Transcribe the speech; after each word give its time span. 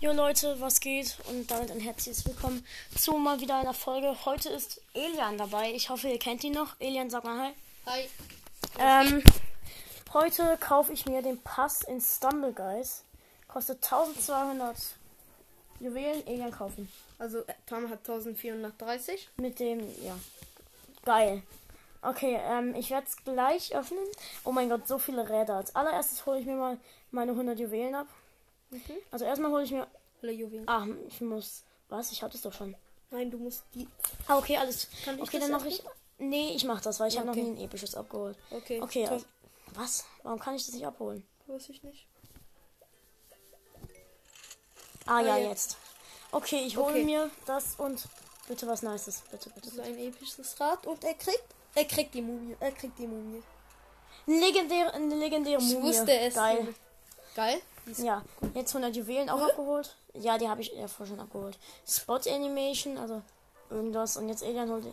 Jo 0.00 0.12
Leute, 0.12 0.60
was 0.60 0.78
geht? 0.78 1.18
Und 1.28 1.50
damit 1.50 1.72
ein 1.72 1.80
herzliches 1.80 2.24
Willkommen 2.24 2.64
zu 2.96 3.14
mal 3.14 3.40
wieder 3.40 3.56
einer 3.56 3.74
Folge. 3.74 4.14
Heute 4.24 4.48
ist 4.48 4.80
Elian 4.94 5.36
dabei. 5.36 5.72
Ich 5.72 5.90
hoffe, 5.90 6.06
ihr 6.06 6.20
kennt 6.20 6.44
ihn 6.44 6.52
noch. 6.52 6.76
Elian, 6.78 7.10
sag 7.10 7.24
mal 7.24 7.48
hi. 7.48 7.52
Hi. 7.86 8.08
Ähm, 8.78 9.24
heute 10.12 10.56
kaufe 10.60 10.92
ich 10.92 11.06
mir 11.06 11.20
den 11.20 11.42
Pass 11.42 11.82
in 11.82 12.00
Stumble 12.00 12.52
Guys. 12.52 13.02
Kostet 13.48 13.82
1200 13.82 14.76
Juwelen. 15.80 16.24
Elian 16.28 16.52
kaufen. 16.52 16.88
Also 17.18 17.38
äh, 17.38 17.54
Tom 17.66 17.90
hat 17.90 18.08
1430. 18.08 19.30
Mit 19.38 19.58
dem, 19.58 19.80
ja. 20.04 20.16
Geil. 21.04 21.42
Okay, 22.02 22.38
ähm, 22.40 22.76
ich 22.76 22.90
werde 22.90 23.08
es 23.08 23.16
gleich 23.16 23.74
öffnen. 23.74 24.04
Oh 24.44 24.52
mein 24.52 24.68
Gott, 24.68 24.86
so 24.86 24.98
viele 24.98 25.28
Räder. 25.28 25.56
Als 25.56 25.74
allererstes 25.74 26.24
hole 26.24 26.38
ich 26.38 26.46
mir 26.46 26.54
mal 26.54 26.78
meine 27.10 27.32
100 27.32 27.58
Juwelen 27.58 27.96
ab. 27.96 28.06
Mhm. 28.70 28.80
Also 29.10 29.24
erstmal 29.24 29.50
hole 29.50 29.64
ich 29.64 29.70
mir. 29.70 29.86
Alle 30.22 30.32
Juwelen. 30.32 30.68
Ah, 30.68 30.86
ich 31.08 31.20
muss. 31.20 31.64
Was? 31.88 32.12
Ich 32.12 32.22
hatte 32.22 32.36
es 32.36 32.42
doch 32.42 32.52
schon. 32.52 32.76
Nein, 33.10 33.30
du 33.30 33.38
musst 33.38 33.62
die. 33.74 33.88
Ah, 34.26 34.36
okay, 34.38 34.56
alles. 34.58 34.88
Kann 35.04 35.16
ich 35.16 35.22
okay, 35.22 35.38
dann 35.38 35.50
mache 35.52 35.68
ich. 35.68 35.82
Nee, 36.18 36.50
ich 36.54 36.64
mach 36.64 36.80
das, 36.80 36.98
weil 37.00 37.08
ich 37.08 37.14
Ja, 37.14 37.20
habe 37.20 37.30
okay. 37.30 37.42
noch 37.42 37.48
nie 37.50 37.56
ein 37.56 37.64
episches 37.64 37.94
abgeholt. 37.94 38.36
Okay. 38.50 38.80
Okay, 38.82 39.06
also, 39.06 39.24
was? 39.74 40.04
Warum 40.24 40.38
kann 40.40 40.54
ich 40.56 40.66
das 40.66 40.74
nicht 40.74 40.86
abholen? 40.86 41.24
Weiß 41.46 41.68
ich 41.68 41.82
nicht. 41.82 42.06
Ah, 45.06 45.20
ja, 45.20 45.36
ja. 45.38 45.48
jetzt. 45.48 45.76
Okay, 46.32 46.62
ich 46.66 46.76
hole 46.76 46.90
Okay. 46.94 47.04
mir 47.04 47.30
das 47.46 47.76
und 47.78 48.02
bitte 48.48 48.66
was 48.66 48.82
Nices. 48.82 49.22
Bitte, 49.30 49.48
bitte. 49.50 49.68
Ist 49.68 49.80
ein 49.80 49.98
episches 49.98 50.60
Rad 50.60 50.86
und 50.86 51.02
er 51.04 51.14
kriegt. 51.14 51.42
Er 51.74 51.84
kriegt 51.84 52.12
die 52.14 52.22
Mumie. 52.22 52.56
Er 52.60 52.72
kriegt 52.72 52.98
die 52.98 53.06
Mumie. 53.06 53.42
Legendäre, 54.26 54.92
eine 54.92 55.14
legendäre 55.14 55.62
Ich 55.62 55.72
Mumie. 55.72 55.84
wusste 55.88 56.12
es. 56.18 56.34
Geil. 56.34 56.74
Geil. 57.34 57.60
Ja, 57.96 58.22
jetzt 58.54 58.74
100 58.74 58.94
Juwelen 58.96 59.30
auch 59.30 59.40
Äh? 59.40 59.50
abgeholt. 59.50 59.96
Ja, 60.14 60.36
die 60.38 60.48
habe 60.48 60.60
ich 60.60 60.72
ja 60.72 60.86
vorher 60.88 61.14
schon 61.14 61.20
abgeholt. 61.20 61.58
Spot 61.86 62.20
Animation, 62.26 62.98
also 62.98 63.22
irgendwas. 63.70 64.16
Und 64.16 64.28
jetzt 64.28 64.42
Elian 64.42 64.70
holt. 64.70 64.84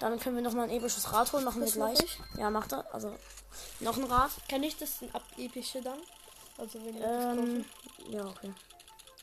Damit 0.00 0.20
können 0.22 0.36
wir 0.36 0.42
nochmal 0.42 0.64
ein 0.68 0.76
episches 0.76 1.12
Rad 1.12 1.32
holen. 1.32 1.44
Machen 1.44 1.60
Das 1.60 1.76
wir 1.76 1.92
gleich. 1.92 2.18
Ja, 2.36 2.50
macht 2.50 2.72
er. 2.72 2.92
Also 2.94 3.14
noch 3.80 3.96
ein 3.96 4.04
Rad. 4.04 4.30
Kann 4.48 4.62
ich 4.62 4.76
das 4.76 4.98
ab 5.12 5.22
epische 5.36 5.80
dann? 5.82 5.98
Also 6.58 6.78
wenn 6.84 6.96
du 6.96 7.02
Ähm, 7.02 7.64
das 7.98 8.08
ja, 8.14 8.26
okay. 8.26 8.52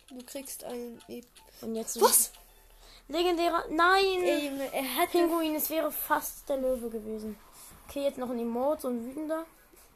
Du 0.09 0.23
kriegst 0.25 0.63
ein 0.63 1.01
Ep 1.07 1.25
Und 1.61 1.75
jetzt. 1.75 1.99
Was? 2.01 2.31
Legendärer. 3.09 3.63
Nein! 3.69 4.21
Junge, 4.43 4.73
er 4.73 4.95
hat 4.97 5.11
Pinguin, 5.11 5.55
es 5.55 5.69
wäre 5.69 5.91
fast 5.91 6.47
der 6.49 6.57
Löwe 6.57 6.89
gewesen. 6.89 7.37
Okay, 7.87 8.03
jetzt 8.03 8.17
noch 8.17 8.29
ein 8.29 8.39
Emote, 8.39 8.81
so 8.81 8.87
ein 8.89 9.05
wütender. 9.05 9.45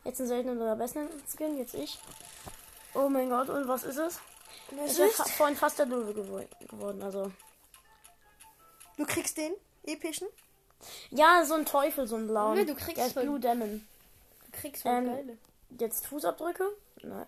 Jetzt 0.06 0.22
ein 0.22 0.28
seltener 0.28 0.54
oder 0.62 0.76
besten 0.78 1.08
Skin, 1.28 1.58
jetzt 1.58 1.74
ich. 1.76 2.00
Oh 2.94 3.10
mein 3.10 3.30
Gott, 3.30 3.50
und 3.50 3.68
was 3.68 3.84
ist 3.84 3.98
es? 3.98 4.20
Es 4.86 4.98
wäre 4.98 5.10
ist? 5.10 5.16
fa 5.16 5.24
vorhin 5.26 5.56
fast 5.56 5.80
der 5.80 5.86
Löwe 5.86 6.14
gewo 6.14 6.42
geworden, 6.68 7.02
also. 7.02 7.32
Du 8.98 9.06
kriegst 9.06 9.38
den 9.38 9.54
epischen. 9.84 10.28
Ja, 11.10 11.46
so 11.46 11.54
ein 11.54 11.66
Teufel, 11.66 12.08
so 12.08 12.16
ein 12.16 12.28
blauen. 12.28 12.56
Nee, 12.56 12.66
du 12.66 12.76
kriegst 12.76 12.98
Der 12.98 13.08
ist 13.08 13.16
Blue 13.16 13.40
Demon. 13.40 13.88
Du 14.46 14.52
kriegst 14.52 14.86
Ähm, 14.86 15.06
geile. 15.06 15.38
Jetzt 15.80 16.08
Fußabdrücke? 16.08 16.66
Nein. 17.04 17.26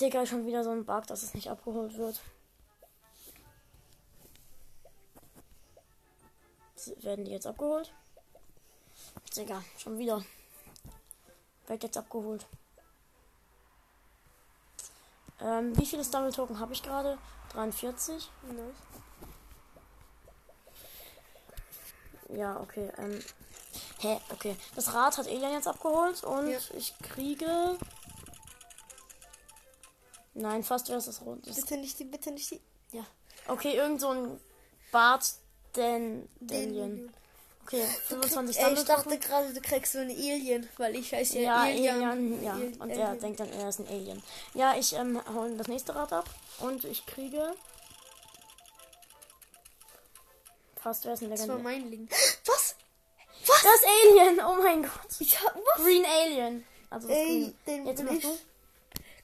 Digga, 0.00 0.26
schon 0.26 0.46
wieder 0.46 0.64
so 0.64 0.70
ein 0.70 0.84
Bug, 0.84 1.06
dass 1.06 1.22
es 1.22 1.34
nicht 1.34 1.50
abgeholt 1.50 1.96
wird. 1.96 2.20
Werden 7.02 7.24
die 7.24 7.30
jetzt 7.30 7.46
abgeholt? 7.46 7.92
Digga, 9.36 9.62
schon 9.78 9.98
wieder. 9.98 10.24
Wird 11.66 11.82
jetzt 11.82 11.96
abgeholt. 11.96 12.46
Ähm, 15.42 15.76
wie 15.76 15.86
viele 15.86 16.04
Stumble 16.04 16.32
Token 16.32 16.58
habe 16.60 16.72
ich 16.72 16.82
gerade? 16.82 17.18
43. 17.52 18.30
Nice. 18.48 18.76
Ja, 22.38 22.60
okay. 22.60 22.90
Ähm. 22.98 23.20
Hä? 24.00 24.18
Okay. 24.32 24.56
Das 24.74 24.94
Rad 24.94 25.18
hat 25.18 25.26
Elian 25.26 25.52
jetzt 25.52 25.68
abgeholt 25.68 26.22
und 26.24 26.50
Ja. 26.50 26.58
ich 26.76 26.94
kriege. 27.02 27.76
Nein, 30.34 30.64
fast 30.64 30.88
wäre 30.88 30.98
es 30.98 31.04
das 31.06 31.20
Rot. 31.22 31.46
Das 31.46 31.56
Bitte 31.56 31.76
nicht 31.76 31.98
die, 31.98 32.04
bitte 32.04 32.30
nicht 32.30 32.50
die. 32.50 32.60
ja. 32.92 33.04
Okay, 33.48 33.74
irgend 33.74 34.00
so 34.00 34.08
ein 34.10 34.40
Bart 34.92 35.24
den 35.76 36.28
Alien. 36.50 37.12
Okay, 37.64 37.84
25 38.08 38.58
Ey, 38.58 38.72
ich 38.74 38.84
dachte 38.84 39.18
gerade, 39.18 39.52
du 39.54 39.60
kriegst 39.60 39.92
so 39.92 39.98
eine 40.00 40.12
Alien, 40.12 40.68
weil 40.78 40.96
ich 40.96 41.12
heiße 41.12 41.38
ja, 41.38 41.42
Ja, 41.42 41.60
Alien. 41.62 42.02
Alien, 42.04 42.42
ja. 42.42 42.52
Alien- 42.52 42.80
Und 42.80 42.90
er 42.90 43.06
Alien. 43.08 43.20
denkt 43.20 43.40
dann, 43.40 43.52
er 43.52 43.68
ist 43.68 43.78
ein 43.78 43.86
Alien. 43.88 44.22
Ja, 44.54 44.74
ich 44.76 44.92
ähm, 44.94 45.20
hole 45.34 45.56
das 45.56 45.68
nächste 45.68 45.94
Rad 45.94 46.12
ab 46.12 46.28
und 46.60 46.84
ich 46.84 47.06
kriege. 47.06 47.54
Fast 50.76 51.04
wäre 51.04 51.14
es 51.14 51.22
ein 51.22 51.30
Das 51.30 51.46
war 51.48 51.58
mein 51.58 51.88
Link. 51.90 52.10
Was? 52.46 52.74
Das 53.46 53.82
Alien! 53.84 54.40
Oh 54.44 54.60
mein 54.62 54.82
Gott! 54.82 54.92
Ich 55.20 55.40
hab 55.40 55.54
was? 55.56 55.82
Green 55.84 56.04
Alien! 56.04 56.64
Also 56.90 57.08
das 57.08 57.16
Ey, 57.16 57.54
den 57.66 57.86
Jetzt 57.86 57.98
will 58.04 58.12
mach 58.12 58.20
du. 58.22 58.38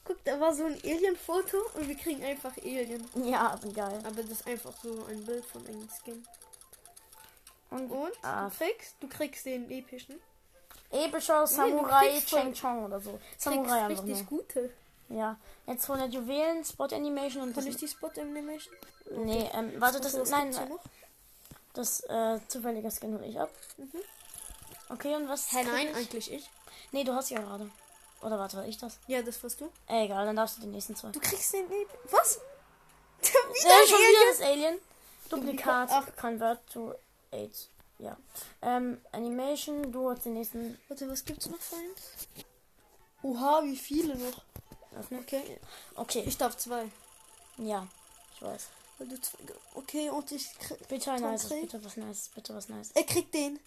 Guck, 0.03 0.23
da 0.25 0.39
war 0.39 0.53
so 0.53 0.65
ein 0.65 0.73
Alien-Foto 0.83 1.57
und 1.75 1.87
wir 1.87 1.95
kriegen 1.95 2.23
einfach 2.23 2.51
Alien. 2.57 3.07
Ja, 3.25 3.57
geil. 3.73 3.99
Aber 4.05 4.21
das 4.23 4.31
ist 4.31 4.47
einfach 4.47 4.73
so 4.81 5.05
ein 5.09 5.23
Bild 5.25 5.45
von 5.45 5.65
einem 5.67 5.87
Skin. 6.03 6.25
Und, 7.71 7.89
Und 7.91 8.11
ah, 8.23 8.49
du 8.49 8.55
kriegst, 8.57 8.95
du 8.99 9.07
kriegst 9.07 9.45
den 9.45 9.69
epischen. 9.69 10.19
epischer 10.91 11.45
Samurai 11.45 12.19
voll- 12.21 12.41
Cheng 12.41 12.53
Chong 12.53 12.85
oder 12.85 12.99
so. 12.99 13.19
Samurai 13.37 13.85
einfach 13.85 14.03
richtig 14.03 14.29
nur. 14.31 14.39
gute. 14.41 14.71
Ja. 15.09 15.37
Jetzt 15.67 15.89
100 15.89 16.11
Juwelen, 16.13 16.63
Spot 16.63 16.85
Animation 16.85 17.43
und 17.43 17.53
Kann 17.55 17.65
ich 17.67 17.77
die 17.77 17.87
Spot 17.87 18.09
Animation? 18.17 18.73
Nee, 19.11 19.49
ähm, 19.53 19.73
warte, 19.77 19.99
das 19.99 20.13
ist. 20.13 20.29
Nein, 20.31 20.51
hier 20.51 20.61
nein, 20.61 20.69
noch? 20.69 20.79
das 21.73 22.01
äh, 22.01 22.39
zufällige 22.47 22.89
Skin 22.91 23.13
hol 23.17 23.23
ich 23.23 23.39
ab. 23.39 23.49
Okay, 24.89 25.15
und 25.15 25.29
was? 25.29 25.51
Hä, 25.51 25.63
nein, 25.63 25.87
ich? 25.89 25.95
eigentlich 25.95 26.31
ich. 26.31 26.49
Nee, 26.91 27.03
du 27.03 27.13
hast 27.13 27.29
ja 27.29 27.39
gerade. 27.39 27.69
Oder 28.21 28.37
warte, 28.39 28.57
war 28.57 28.65
ich 28.67 28.77
das? 28.77 28.97
Ja, 29.07 29.21
das 29.21 29.41
warst 29.43 29.61
du. 29.61 29.65
Äh, 29.87 30.05
egal, 30.05 30.25
dann 30.25 30.35
darfst 30.35 30.57
du 30.57 30.61
die 30.61 30.67
nächsten 30.67 30.95
zwei. 30.95 31.09
Du 31.09 31.19
kriegst 31.19 31.53
den 31.53 31.65
Ep 31.71 31.87
Was? 32.11 32.39
wieder 33.21 33.33
ein 33.33 33.87
schon 33.87 33.95
Alien? 33.97 34.09
wieder 34.11 34.31
das 34.31 34.41
Alien. 34.41 34.79
Duplikat, 35.29 35.89
Duplikat, 35.91 36.17
Convert 36.17 36.59
to 36.71 36.93
8. 37.31 37.69
Ja. 37.99 38.17
Ähm, 38.61 38.99
Animation, 39.11 39.91
du 39.91 40.09
hast 40.09 40.25
den 40.25 40.33
nächsten. 40.33 40.77
Warte, 40.87 41.09
was 41.09 41.25
gibt's 41.25 41.47
noch 41.49 41.59
für 41.59 41.75
eins? 41.75 42.27
Oha, 43.23 43.61
wie 43.63 43.75
viele 43.75 44.15
noch? 44.15 44.41
Öffnen. 44.97 45.19
Okay, 45.21 45.59
Okay, 45.95 46.23
ich 46.25 46.37
darf 46.37 46.55
zwei. 46.57 46.89
ja, 47.57 47.87
ich 48.35 48.41
weiß. 48.41 48.69
Okay, 49.75 50.09
und 50.09 50.29
ich 50.31 50.53
krieg... 50.59 50.87
Bitte 50.89 51.11
ein 51.13 51.37
Tree? 51.37 51.61
bitte 51.61 51.83
was 51.85 51.95
nices, 51.95 52.29
bitte 52.35 52.53
was 52.55 52.67
nices. 52.69 52.91
Er 52.95 53.03
kriegt 53.03 53.33
den. 53.33 53.59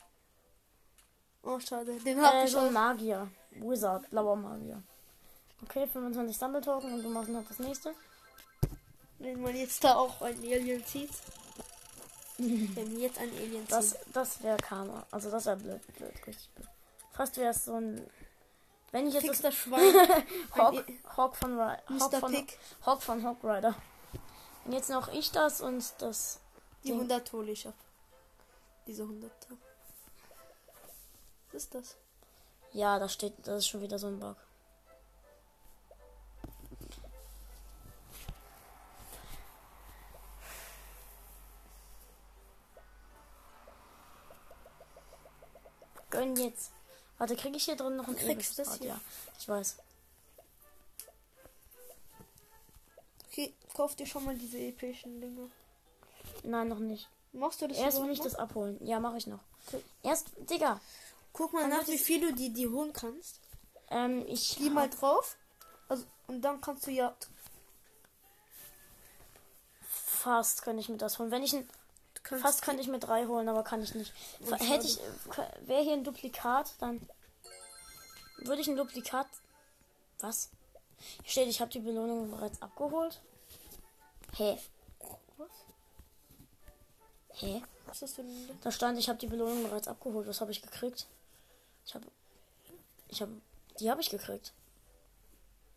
Oh, 1.42 1.58
schade. 1.58 1.98
Den 2.00 2.20
hab 2.22 2.34
Äh, 2.34 2.44
ich 2.46 2.56
auch. 2.56 2.70
Magier. 2.70 3.30
Wizard, 3.52 4.08
blauer 4.10 4.36
Magier. 4.36 4.82
Okay, 5.62 5.86
25 5.86 6.36
Stumble 6.36 6.60
Token 6.60 6.92
und 6.94 7.02
du 7.02 7.08
machst 7.08 7.28
noch 7.30 7.46
das 7.46 7.58
nächste. 7.60 7.94
Wenn 9.18 9.40
man 9.40 9.54
jetzt 9.56 9.82
da 9.84 9.94
auch 9.94 10.20
ein 10.22 10.38
Alien 10.40 10.84
zieht. 10.84 11.10
Wenn 12.38 12.90
wir 12.92 12.98
jetzt 12.98 13.18
ein 13.18 13.30
Alien 13.30 13.66
Das, 13.68 13.90
ziehen. 13.90 13.98
das 14.12 14.42
wäre 14.42 14.56
Karma. 14.56 15.06
Also 15.10 15.30
das 15.30 15.46
wäre 15.46 15.56
blöd, 15.56 15.80
blöd, 15.96 16.26
richtig 16.26 16.48
blöd. 16.54 16.68
Fast 17.12 17.36
wäre 17.36 17.50
es 17.50 17.64
so 17.64 17.74
ein. 17.74 18.06
Wenn 18.90 19.06
ich 19.06 19.14
jetzt 19.14 19.24
Kriegst 19.26 19.44
das 19.44 19.54
Schwein. 19.54 19.94
Hawk, 20.56 20.84
Hawk 21.16 21.36
von 21.36 21.58
Ri- 21.58 21.78
Hawk 22.00 22.14
von, 22.16 22.32
Pig. 22.32 22.58
Hawk 22.84 23.02
von 23.02 23.22
Hawk 23.24 23.38
Rider. 23.44 23.74
Und 24.64 24.72
jetzt 24.72 24.90
noch 24.90 25.08
ich 25.12 25.30
das 25.30 25.60
und 25.60 25.84
das. 25.98 26.40
Die 26.82 26.88
Ding. 26.88 26.94
100 26.96 27.32
hole 27.32 27.52
ich 27.52 27.66
ab. 27.68 27.74
Diese 28.86 29.02
100. 29.02 29.30
Was 31.52 31.62
ist 31.64 31.74
das? 31.74 31.96
Ja, 32.72 32.98
da 32.98 33.08
steht, 33.08 33.34
das 33.46 33.58
ist 33.58 33.68
schon 33.68 33.82
wieder 33.82 33.98
so 33.98 34.06
ein 34.08 34.18
Bug. 34.18 34.36
Gönn 46.12 46.36
jetzt. 46.36 46.70
Warte, 47.18 47.34
kriege 47.34 47.56
ich 47.56 47.64
hier 47.64 47.74
drin 47.74 47.96
noch 47.96 48.06
ein 48.06 48.16
episches 48.16 48.56
das 48.56 48.78
hier. 48.78 48.88
Ja, 48.88 49.00
ich 49.38 49.48
weiß. 49.48 49.76
Okay, 53.28 53.52
kauf 53.74 53.96
dir 53.96 54.06
schon 54.06 54.24
mal 54.24 54.36
diese 54.36 54.58
epischen 54.58 55.20
Dinge. 55.20 55.50
Nein, 56.44 56.68
noch 56.68 56.78
nicht. 56.78 57.08
Machst 57.32 57.62
du 57.62 57.66
das 57.66 57.78
Erst 57.78 58.02
will 58.02 58.10
ich 58.10 58.20
das 58.20 58.34
abholen. 58.34 58.78
Ja, 58.84 59.00
mache 59.00 59.16
ich 59.16 59.26
noch. 59.26 59.40
Okay. 59.66 59.82
Erst, 60.02 60.28
Digga. 60.50 60.80
Guck 61.32 61.54
mal 61.54 61.66
nach, 61.66 61.88
wie 61.88 61.96
viel 61.96 62.20
du 62.20 62.34
die, 62.34 62.52
die 62.52 62.68
holen 62.68 62.92
kannst. 62.92 63.40
Ähm, 63.88 64.24
ich. 64.28 64.56
Geh 64.56 64.68
mal 64.68 64.90
drauf. 64.90 65.36
Also, 65.88 66.04
und 66.26 66.42
dann 66.42 66.60
kannst 66.60 66.86
du 66.86 66.90
ja. 66.90 67.16
Fast 69.80 70.62
könnte 70.62 70.80
ich 70.80 70.90
mir 70.90 70.98
das 70.98 71.18
holen. 71.18 71.30
Wenn 71.30 71.42
ich 71.42 71.54
ein. 71.54 71.66
Fast 72.38 72.62
könnte 72.62 72.82
ich 72.82 72.88
mir 72.88 72.98
drei 72.98 73.26
holen, 73.26 73.48
aber 73.48 73.62
kann 73.62 73.82
ich 73.82 73.94
nicht. 73.94 74.12
Hätte 74.58 74.86
ich. 74.86 74.98
Wäre 75.66 75.82
hier 75.82 75.92
ein 75.94 76.04
Duplikat, 76.04 76.72
dann. 76.78 77.06
Würde 78.38 78.60
ich 78.60 78.68
ein 78.68 78.76
Duplikat. 78.76 79.26
Was? 80.20 80.50
Hier 81.22 81.30
steht, 81.30 81.48
ich 81.48 81.60
habe 81.60 81.70
die 81.70 81.80
Belohnung 81.80 82.30
bereits 82.30 82.60
abgeholt. 82.62 83.20
Hä? 84.36 84.58
Was? 85.36 85.50
Hä? 87.34 87.62
Was 87.86 88.02
hast 88.02 88.18
du 88.18 88.22
denn 88.22 88.58
da? 88.62 88.70
Stand, 88.70 88.98
ich 88.98 89.08
habe 89.08 89.18
die 89.18 89.26
Belohnung 89.26 89.64
bereits 89.64 89.88
abgeholt. 89.88 90.26
Was 90.26 90.40
habe 90.40 90.50
ich 90.52 90.62
gekriegt? 90.62 91.06
Ich 91.84 91.94
habe. 91.94 92.06
Ich 93.08 93.20
habe. 93.20 93.32
Die 93.80 93.90
habe 93.90 94.00
ich 94.00 94.10
gekriegt. 94.10 94.52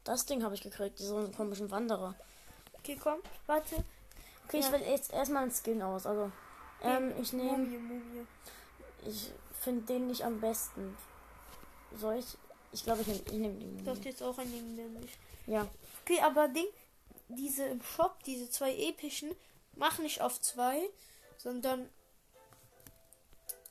Das 0.04 0.26
Ding 0.26 0.44
habe 0.44 0.54
ich 0.56 0.62
gekriegt. 0.62 1.00
Diesen 1.00 1.36
komischen 1.36 1.72
Wanderer. 1.72 2.16
Okay, 2.80 2.98
komm, 3.02 3.20
warte. 3.48 3.84
Okay, 4.46 4.60
ich 4.60 4.66
Ja. 4.66 4.74
wähle 4.74 4.86
jetzt 4.92 5.12
erstmal 5.12 5.44
einen 5.44 5.52
Skin 5.52 5.82
aus. 5.82 6.06
Also, 6.06 6.32
ähm, 6.86 7.14
ich 7.22 7.34
nehme. 7.34 7.58
Mumie, 7.58 7.78
Mumie. 7.78 8.28
Ich 9.06 9.32
finde 9.62 9.86
den 9.86 10.08
nicht 10.08 10.24
am 10.24 10.40
besten. 10.40 10.98
Soll 11.96 12.16
ich? 12.18 12.26
Ich 12.72 12.84
glaube, 12.84 13.02
ich 13.02 13.08
nehme 13.08 13.22
ich 13.26 13.34
nehm 13.34 13.60
die 13.60 13.84
Du 13.84 13.92
hast 13.92 14.06
jetzt 14.06 14.22
auch 14.22 14.38
einen 14.38 14.52
nehmen, 14.52 14.76
nämlich. 14.76 15.12
Ja. 15.48 15.68
Okay, 16.04 16.20
aber 16.22 16.48
Ding, 16.48 16.68
diese 17.30 17.66
im 17.66 17.82
Shop, 17.82 18.22
diese 18.24 18.50
zwei 18.50 18.76
epischen, 18.76 19.32
mach 19.76 20.00
nicht 20.00 20.22
auf 20.22 20.42
zwei, 20.42 20.90
sondern. 21.38 21.90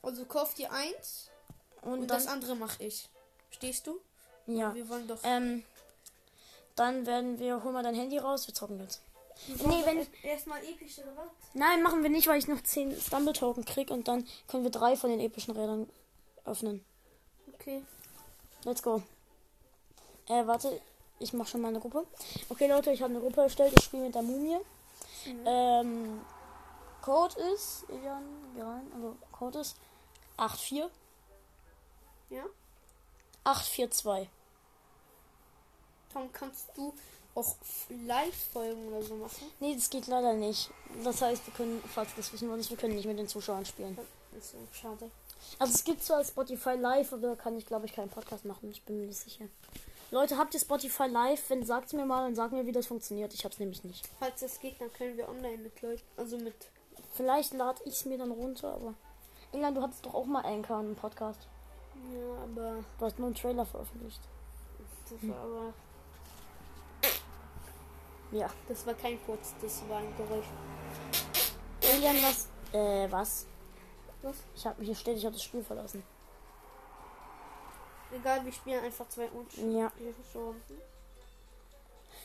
Also 0.01 0.25
kauf 0.25 0.53
dir 0.53 0.71
eins 0.71 1.31
Und, 1.81 2.01
und, 2.01 2.07
das 2.07 2.27
andere 2.27 2.55
mach 2.55 2.79
ich. 2.79 3.09
Stehst 3.49 3.87
du? 3.87 3.99
ja. 4.45 4.73
Wir 4.73 4.87
wollen 4.89 5.07
doch. 5.07 5.19
Ähm. 5.23 5.63
Dann 6.75 7.05
werden 7.05 7.39
wir. 7.39 7.63
Hol 7.63 7.71
mal 7.71 7.83
dein 7.83 7.95
Handy 7.95 8.17
raus. 8.17 8.47
Wir 8.47 8.53
zocken 8.53 8.79
jetzt. 8.79 9.01
Nee, 9.47 9.85
wenn- 9.85 9.97
erst- 9.99 10.11
Erstmal 10.23 10.63
episch 10.63 10.99
oder? 10.99 11.27
Nein, 11.53 11.81
machen 11.83 12.03
wir 12.03 12.09
nicht, 12.09 12.27
weil 12.27 12.39
ich 12.39 12.47
noch 12.47 12.61
10 12.61 12.99
Stumble 12.99 13.33
Token 13.33 13.65
krieg 13.65 13.91
und 13.91 14.07
dann 14.07 14.27
können 14.47 14.63
wir 14.63 14.71
drei 14.71 14.95
von 14.95 15.09
den 15.09 15.19
epischen 15.19 15.55
Rädern 15.55 15.89
öffnen. 16.45 16.83
Okay. 17.53 17.83
Let's 18.63 18.81
go. 18.83 19.01
Äh, 20.27 20.45
warte. 20.47 20.81
Ich 21.19 21.31
mache 21.33 21.49
schon 21.49 21.61
mal 21.61 21.69
eine 21.69 21.79
Gruppe. 21.79 22.05
Okay, 22.49 22.67
Leute, 22.67 22.91
ich 22.91 23.01
habe 23.01 23.11
eine 23.13 23.21
Gruppe 23.21 23.41
erstellt. 23.43 23.73
Ich 23.77 23.85
spiele 23.85 24.03
mit 24.03 24.15
der 24.15 24.21
Mumie. 24.21 24.57
Mhm. 25.25 25.43
Ähm, 25.45 26.21
Code 27.01 27.35
ist, 27.53 27.85
rein. 27.89 28.91
Also, 28.93 29.15
Code 29.31 29.59
ist 29.59 29.77
84 30.37 30.91
Ja. 32.29 32.43
842. 33.45 34.29
Tom, 36.11 36.29
kannst 36.33 36.69
du 36.75 36.93
auch 37.35 37.55
Live-Folgen 38.07 38.87
oder 38.87 39.03
so 39.03 39.15
machen? 39.15 39.47
Nee, 39.59 39.75
das 39.75 39.89
geht 39.89 40.07
leider 40.07 40.33
nicht. 40.33 40.69
Das 41.03 41.21
heißt, 41.21 41.45
wir 41.45 41.53
können, 41.53 41.83
falls 41.93 42.09
das 42.15 42.31
wissen 42.33 42.49
wollt, 42.49 42.69
wir 42.69 42.77
können 42.77 42.95
nicht 42.95 43.05
mit 43.05 43.19
den 43.19 43.27
Zuschauern 43.27 43.65
spielen. 43.65 43.97
Das 44.33 44.45
ist 44.45 44.51
so 44.51 44.57
schade. 44.71 45.11
Also 45.59 45.73
es 45.73 45.83
gibt 45.83 46.03
zwar 46.03 46.23
Spotify 46.23 46.75
Live, 46.75 47.13
aber 47.13 47.27
da 47.29 47.35
kann 47.35 47.55
ich 47.57 47.65
glaube 47.65 47.85
ich 47.85 47.93
keinen 47.93 48.09
Podcast 48.09 48.45
machen. 48.45 48.71
Ich 48.71 48.81
bin 48.83 48.99
mir 48.99 49.07
nicht 49.07 49.19
sicher. 49.19 49.45
Leute, 50.11 50.37
habt 50.37 50.53
ihr 50.53 50.59
Spotify 50.59 51.07
Live? 51.07 51.49
Wenn 51.49 51.65
sagt 51.65 51.93
mir 51.93 52.05
mal 52.05 52.25
und 52.25 52.35
sagt 52.35 52.53
mir, 52.53 52.65
wie 52.65 52.71
das 52.71 52.87
funktioniert. 52.87 53.33
Ich 53.33 53.43
hab's 53.43 53.59
nämlich 53.59 53.83
nicht. 53.83 54.07
Falls 54.19 54.39
das 54.39 54.59
geht, 54.59 54.79
dann 54.79 54.91
können 54.93 55.17
wir 55.17 55.27
online 55.29 55.57
mit 55.57 55.81
Leuten, 55.81 56.01
also 56.17 56.37
mit. 56.37 56.55
Vielleicht 57.13 57.53
lade 57.53 57.81
ich 57.85 57.93
es 57.93 58.05
mir 58.05 58.17
dann 58.17 58.31
runter, 58.31 58.73
aber. 58.73 58.93
England, 59.51 59.77
du 59.77 59.81
hattest 59.81 60.05
doch 60.05 60.13
auch 60.13 60.25
mal 60.25 60.43
Anchor 60.45 60.77
einen 60.77 60.95
Podcast. 60.95 61.47
Ja, 62.13 62.43
aber 62.43 62.83
Du 62.99 63.05
hast 63.05 63.17
nur 63.19 63.27
einen 63.27 63.35
Trailer 63.35 63.65
veröffentlicht. 63.65 64.19
das 65.09 65.29
war 65.29 65.37
aber. 65.37 65.73
Ja. 68.31 68.49
Das 68.67 68.85
war 68.85 68.93
kein 68.93 69.19
Furz, 69.19 69.53
das 69.61 69.87
war 69.87 69.99
ein 69.99 70.15
Geräusch. 70.17 70.47
Elian, 71.81 72.17
was? 72.23 72.49
Äh, 72.73 73.11
was? 73.11 73.45
Was? 74.21 74.35
Ich 74.55 74.65
hab 74.65 74.79
hier 74.81 74.95
steht, 74.95 75.17
ich 75.17 75.25
habe 75.25 75.35
das 75.35 75.43
Spiel 75.43 75.63
verlassen. 75.63 76.03
Egal, 78.11 78.45
wir 78.45 78.51
spielen 78.51 78.83
einfach 78.83 79.07
zwei 79.09 79.27
Unschuldige 79.27 79.79
Ja. 79.79 79.91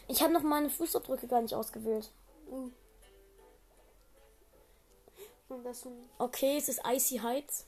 Ich 0.09 0.23
habe 0.23 0.33
noch 0.33 0.43
meine 0.43 0.71
Fußabdrücke 0.71 1.27
gar 1.27 1.43
nicht 1.43 1.55
ausgewählt. 1.55 2.11
So 5.49 5.93
Okay, 6.19 6.57
es 6.59 6.69
ist 6.69 6.81
Icy 6.87 7.19
Heights. 7.19 7.67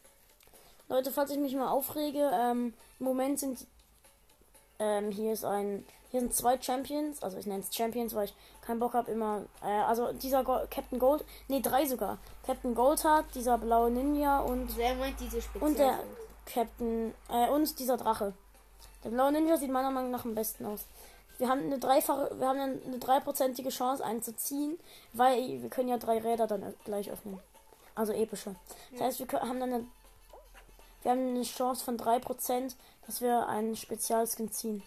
Leute, 0.89 1.11
falls 1.11 1.31
ich 1.31 1.39
mich 1.39 1.55
mal 1.55 1.69
aufrege, 1.69 2.31
ähm, 2.33 2.75
im 2.99 3.05
Moment 3.05 3.41
sind 3.41 3.67
ähm, 4.79 5.11
hier 5.11 5.33
ist 5.33 5.45
ein 5.45 5.85
hier 6.13 6.21
sind 6.21 6.33
zwei 6.35 6.61
Champions, 6.61 7.23
also 7.23 7.39
ich 7.39 7.47
nenne 7.47 7.65
es 7.69 7.75
Champions, 7.75 8.15
weil 8.15 8.27
ich 8.27 8.35
keinen 8.65 8.79
Bock 8.79 8.93
habe 8.95 9.11
immer 9.11 9.43
äh, 9.63 9.67
also 9.67 10.13
dieser 10.13 10.45
Go 10.45 10.59
Captain 10.71 10.99
Gold, 11.01 11.25
nee, 11.49 11.61
drei 11.61 11.85
sogar. 11.87 12.19
Captain 12.47 12.75
Goldheart, 12.75 13.27
dieser 13.35 13.59
blaue 13.59 13.91
Ninja 13.91 14.39
und 14.41 14.69
Also 14.69 14.81
er 14.81 14.95
meint 14.95 15.19
diese 15.19 15.43
Spezial. 15.43 15.69
Und 15.71 15.79
der- 15.79 15.99
Captain 16.47 17.15
äh, 17.31 17.49
und 17.51 17.79
dieser 17.79 17.97
Drache. 17.97 18.35
Der 19.05 19.11
blaue 19.11 19.33
Ninja 19.33 19.57
sieht 19.57 19.71
meiner 19.71 19.91
Meinung 19.91 20.11
nach 20.13 20.25
am 20.25 20.35
besten 20.35 20.67
aus. 20.67 20.85
Wir 21.39 21.49
haben 21.49 21.61
eine 21.63 21.79
dreifache, 21.79 22.39
wir 22.39 22.47
haben 22.49 22.61
eine 22.61 22.99
dreiprozentige 23.01 23.71
Chance 23.71 24.05
einen 24.05 24.23
zu 24.23 24.37
ziehen, 24.37 24.79
weil 25.13 25.63
wir 25.63 25.71
können 25.71 25.89
ja 25.89 25.97
drei 25.99 26.19
Räder 26.19 26.47
dann 26.47 26.75
gleich 26.85 27.11
öffnen. 27.11 27.41
Also 27.95 28.13
epische. 28.13 28.55
Das 28.93 29.01
heißt, 29.01 29.19
wir 29.19 29.27
können, 29.27 29.49
haben 29.49 29.61
dann 29.61 29.73
eine, 29.73 29.87
wir 31.03 31.11
haben 31.11 31.29
eine 31.31 31.43
Chance 31.43 31.85
von 31.85 31.97
3%, 31.99 32.75
dass 33.07 33.21
wir 33.21 33.49
einen 33.49 33.77
Spezialskin 33.77 34.53
ziehen. 34.53 34.83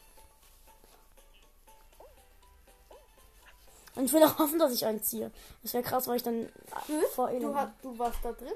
Und 3.96 4.06
ich 4.06 4.14
will 4.14 4.24
auch 4.24 4.38
hoffen, 4.40 4.60
dass 4.60 4.74
ich 4.74 4.86
einen 4.86 5.02
ziehe. 5.02 5.32
Das 5.64 5.74
wäre 5.74 5.84
krass, 5.84 6.08
weil 6.08 6.18
ich 6.18 6.24
dann 6.24 6.50
Hm? 6.88 7.02
vor 7.14 7.30
Du, 7.32 7.56
hast, 7.56 7.72
du 7.82 7.98
warst 7.98 8.20
da 8.24 8.32
drin. 8.34 8.54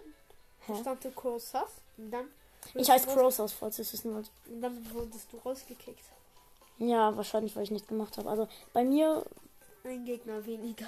Hä? 0.68 0.74
stand 0.82 1.16
Cross 1.16 1.54
Huff. 1.54 1.72
Und 1.98 2.12
dann. 2.12 2.28
Ich 2.74 2.90
heiße 2.90 3.08
Crowsauce, 3.08 3.54
falls 3.54 3.80
ihr 3.80 3.84
es 3.84 3.94
wissen 3.94 4.14
wollt. 4.14 4.30
Und 4.48 4.62
dann 4.62 4.94
wurdest 4.94 5.32
du 5.32 5.38
rausgekickt. 5.38 6.04
Ja, 6.78 7.16
wahrscheinlich, 7.16 7.56
weil 7.56 7.64
ich 7.64 7.72
nichts 7.72 7.88
gemacht 7.88 8.18
habe. 8.18 8.30
Also 8.30 8.48
bei 8.74 8.84
mir, 8.84 9.26
Ein 9.84 10.06
Gegner 10.06 10.46
weniger. 10.46 10.86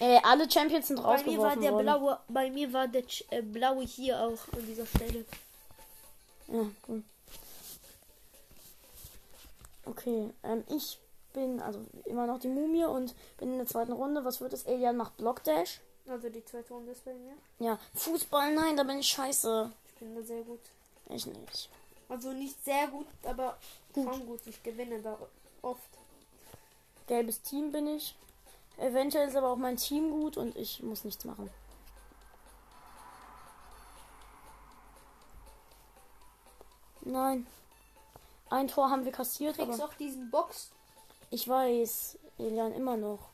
äh, 0.00 0.18
alle 0.22 0.50
Champions 0.50 0.88
sind 0.88 1.02
Bei 1.02 1.22
mir 1.22 1.38
war 1.38 1.56
der 1.56 1.72
worden. 1.72 1.84
blaue, 1.84 2.18
bei 2.28 2.50
mir 2.50 2.72
war 2.72 2.88
der 2.88 3.04
äh, 3.30 3.42
blaue 3.42 3.84
hier 3.84 4.18
auch 4.20 4.52
an 4.52 4.66
dieser 4.66 4.86
Stelle. 4.86 5.24
Ja, 6.48 6.66
gut. 6.82 7.04
Okay, 9.84 10.30
ähm, 10.42 10.64
ich 10.68 10.98
bin 11.36 11.60
also 11.60 11.84
immer 12.06 12.26
noch 12.26 12.40
die 12.40 12.48
Mumie 12.48 12.86
und 12.86 13.14
bin 13.36 13.52
in 13.52 13.58
der 13.58 13.66
zweiten 13.66 13.92
Runde. 13.92 14.24
Was 14.24 14.40
wird 14.40 14.54
es? 14.54 14.64
Elian 14.64 14.96
macht 14.96 15.16
Blockdash. 15.18 15.80
Also 16.08 16.28
die 16.30 16.44
zweite 16.44 16.72
Runde 16.72 16.92
ist 16.92 17.04
bei 17.04 17.12
mir. 17.12 17.34
Ja, 17.58 17.78
Fußball, 17.94 18.54
nein, 18.54 18.76
da 18.76 18.82
bin 18.82 18.98
ich 18.98 19.08
scheiße. 19.08 19.70
Ich 19.86 19.94
bin 19.94 20.14
da 20.14 20.22
sehr 20.22 20.42
gut. 20.42 20.60
Ich 21.10 21.26
nicht. 21.26 21.68
Also 22.08 22.32
nicht 22.32 22.64
sehr 22.64 22.88
gut, 22.88 23.06
aber 23.24 23.56
Gut. 23.92 24.04
schon 24.04 24.26
gut. 24.26 24.40
Ich 24.46 24.62
gewinne 24.62 25.00
da 25.00 25.18
oft. 25.62 25.90
Gelbes 27.06 27.42
Team 27.42 27.70
bin 27.70 27.86
ich. 27.86 28.16
Eventuell 28.78 29.28
ist 29.28 29.36
aber 29.36 29.50
auch 29.50 29.56
mein 29.56 29.76
Team 29.76 30.10
gut 30.10 30.36
und 30.36 30.56
ich 30.56 30.82
muss 30.82 31.04
nichts 31.04 31.24
machen. 31.24 31.50
Nein. 37.02 37.46
Ein 38.48 38.68
Tor 38.68 38.90
haben 38.90 39.04
wir 39.04 39.12
kassiert, 39.12 39.56
Kriegst 39.56 39.80
aber 39.80 39.90
auch 39.90 39.94
diesen 39.94 40.30
Box. 40.30 40.70
Ich 41.30 41.48
weiß, 41.48 42.18
Elian 42.38 42.72
immer 42.72 42.96
noch. 42.96 43.30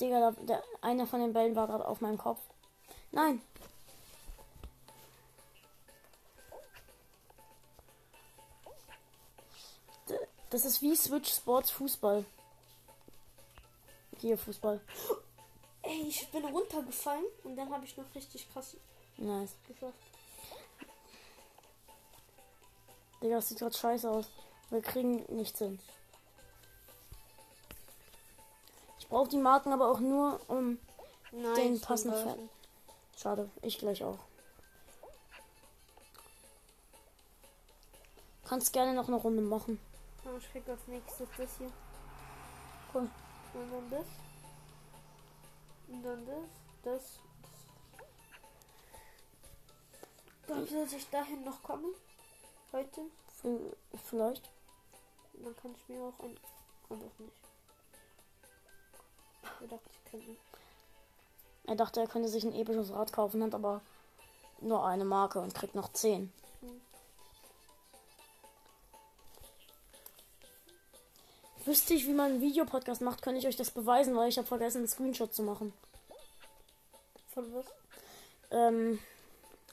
Digga, 0.00 0.20
da, 0.20 0.30
der, 0.42 0.62
einer 0.80 1.06
von 1.06 1.20
den 1.20 1.32
Bällen 1.32 1.56
war 1.56 1.66
gerade 1.66 1.86
auf 1.86 2.00
meinem 2.00 2.18
Kopf. 2.18 2.40
Nein. 3.10 3.42
Das 10.50 10.64
ist 10.64 10.80
wie 10.80 10.96
Switch 10.96 11.30
Sports 11.30 11.70
Fußball. 11.72 12.24
Hier 14.20 14.38
Fußball. 14.38 14.80
Ey, 15.82 16.08
ich 16.08 16.30
bin 16.30 16.44
runtergefallen 16.44 17.24
und 17.44 17.56
dann 17.56 17.70
habe 17.70 17.84
ich 17.84 17.96
noch 17.96 18.14
richtig 18.14 18.50
krass 18.52 18.76
Nice. 19.16 19.54
geschafft. 19.66 19.98
Digga, 23.22 23.36
das 23.36 23.48
sieht 23.48 23.58
gerade 23.58 23.76
scheiße 23.76 24.08
aus. 24.10 24.26
Wir 24.70 24.82
kriegen 24.82 25.24
nichts 25.34 25.58
hin. 25.58 25.78
Ich 28.98 29.08
brauche 29.08 29.28
die 29.28 29.38
Marken 29.38 29.72
aber 29.72 29.90
auch 29.90 30.00
nur, 30.00 30.40
um. 30.48 30.78
Nein, 31.32 31.54
Den 31.54 31.80
passenden. 31.80 32.22
Pferd. 32.22 32.38
Schade, 33.16 33.50
ich 33.62 33.78
gleich 33.78 34.04
auch. 34.04 34.18
Kannst 38.44 38.72
gerne 38.72 38.94
noch 38.94 39.08
eine 39.08 39.16
Runde 39.16 39.42
machen. 39.42 39.78
Ja, 40.24 40.36
Ich 40.36 40.50
krieg 40.50 40.66
als 40.68 40.86
nächstes 40.86 41.28
das 41.36 41.58
hier. 41.58 41.70
Cool. 42.94 43.08
Und 43.54 43.70
dann 43.72 43.90
das. 43.90 44.06
Und 45.88 46.02
dann 46.02 46.26
das. 46.26 46.44
Das. 46.82 47.02
Dann 50.46 50.66
sollte 50.66 50.96
ich 50.96 51.08
dahin 51.10 51.44
noch 51.44 51.62
kommen. 51.62 51.94
Heute. 52.72 53.02
V- 53.42 53.76
Vielleicht. 54.08 54.50
Dann 55.42 55.56
kann 55.56 55.74
ich 55.76 55.88
mir 55.88 56.02
auch 56.02 56.18
ein. 56.20 56.36
Und 56.88 57.02
auch 57.02 57.18
nicht. 57.18 57.32
Ich 59.60 59.68
dachte, 59.68 59.90
ich 59.92 60.10
könnte. 60.10 60.36
Er 61.66 61.76
dachte, 61.76 62.00
er 62.00 62.06
könnte 62.06 62.28
sich 62.28 62.44
ein 62.44 62.54
episches 62.54 62.92
Rad 62.92 63.12
kaufen, 63.12 63.42
hat 63.42 63.54
aber 63.54 63.82
nur 64.60 64.84
eine 64.86 65.04
Marke 65.04 65.40
und 65.40 65.54
kriegt 65.54 65.74
noch 65.74 65.92
10. 65.92 66.32
Hm. 66.60 66.80
Wüsste 71.66 71.94
ich, 71.94 72.06
wie 72.06 72.14
man 72.14 72.32
einen 72.32 72.40
Videopodcast 72.40 73.02
macht, 73.02 73.22
könnte 73.22 73.38
ich 73.40 73.46
euch 73.46 73.56
das 73.56 73.70
beweisen, 73.70 74.16
weil 74.16 74.30
ich 74.30 74.38
habe 74.38 74.48
vergessen, 74.48 74.78
einen 74.78 74.88
Screenshot 74.88 75.34
zu 75.34 75.42
machen. 75.42 75.72
Von 77.34 77.54
was? 77.54 77.66
Ähm, 78.50 78.98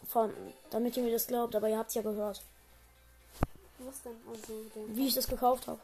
von, 0.07 0.33
damit 0.69 0.97
ihr 0.97 1.03
mir 1.03 1.13
das 1.13 1.27
glaubt, 1.27 1.55
aber 1.55 1.69
ihr 1.69 1.77
habt 1.77 1.89
es 1.89 1.95
ja 1.95 2.01
gehört, 2.01 2.43
Was 3.79 4.01
denn? 4.03 4.15
Also, 4.29 4.53
wie 4.95 5.07
ich 5.07 5.13
das 5.13 5.27
gekauft 5.27 5.67
habe. 5.67 5.79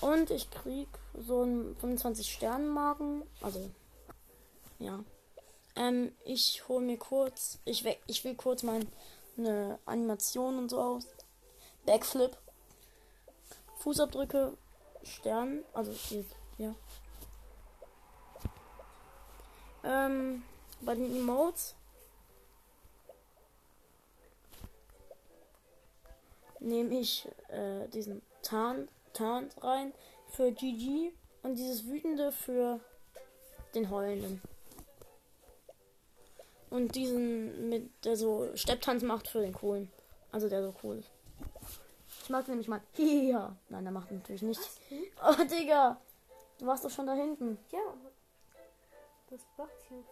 Und 0.00 0.30
ich 0.30 0.50
krieg 0.50 0.88
so 1.16 1.42
einen 1.42 1.76
25 1.76 2.32
Sternen 2.32 2.68
Marken, 2.68 3.22
also 3.40 3.70
ja. 4.80 4.98
Ähm, 5.76 6.12
ich 6.24 6.66
hole 6.68 6.84
mir 6.84 6.98
kurz, 6.98 7.58
ich 7.64 7.84
we 7.84 7.96
ich 8.08 8.24
will 8.24 8.34
kurz 8.34 8.64
meine 8.64 9.78
Animation 9.86 10.58
und 10.58 10.70
so 10.70 10.80
aus. 10.80 11.06
Backflip. 11.86 12.36
Fußabdrücke, 13.78 14.56
Stern, 15.04 15.64
also 15.72 15.92
hier, 15.92 16.24
ja. 16.58 16.74
Ähm, 19.84 20.42
bei 20.80 20.94
den 20.94 21.16
Emotes 21.16 21.74
nehme 26.62 26.98
ich 26.98 27.28
äh, 27.48 27.88
diesen 27.88 28.22
Tarn, 28.42 28.88
Tarn 29.12 29.50
rein 29.60 29.92
für 30.30 30.52
GG 30.52 31.12
und 31.42 31.56
dieses 31.56 31.86
wütende 31.86 32.32
für 32.32 32.80
den 33.74 33.90
heulenden. 33.90 34.40
Und 36.70 36.94
diesen 36.94 37.68
mit 37.68 37.90
der 38.04 38.16
so 38.16 38.48
Stepptanz 38.54 39.02
macht 39.02 39.28
für 39.28 39.40
den 39.40 39.52
coolen. 39.52 39.90
Also 40.30 40.48
der 40.48 40.62
so 40.62 40.74
cool 40.82 40.98
ist. 40.98 41.10
Ich 42.22 42.30
mag 42.30 42.48
nämlich 42.48 42.68
mal. 42.68 42.80
Ja. 42.96 43.54
Nein, 43.68 43.84
der 43.84 43.92
macht 43.92 44.10
natürlich 44.10 44.42
nicht. 44.42 44.60
Oh, 45.22 45.44
Digga. 45.44 46.00
Du 46.58 46.66
warst 46.66 46.84
doch 46.84 46.90
schon 46.90 47.06
da 47.06 47.14
hinten. 47.14 47.58
Ja. 47.70 47.80
Das 49.28 49.40
backt 49.56 49.82
hier. 49.88 50.04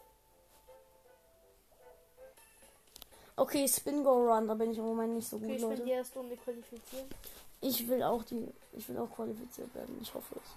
Okay, 3.40 3.66
Spin 3.66 4.04
Go 4.04 4.30
Run, 4.30 4.46
da 4.48 4.54
bin 4.54 4.70
ich 4.70 4.76
im 4.76 4.84
Moment 4.84 5.14
nicht 5.14 5.26
so 5.26 5.38
gut, 5.38 5.46
Okay, 5.46 5.54
ich 5.54 5.62
bin 5.62 5.70
Leute. 5.70 5.84
die 5.84 5.90
erste 5.92 6.18
Runde 6.18 6.36
qualifiziert. 6.36 7.06
Ich 7.62 7.88
will 7.88 8.02
auch 8.02 8.22
die. 8.22 8.46
Ich 8.74 8.86
will 8.86 8.98
auch 8.98 9.10
qualifiziert 9.10 9.74
werden. 9.74 9.98
Ich 10.02 10.12
hoffe 10.12 10.36
es. 10.36 10.50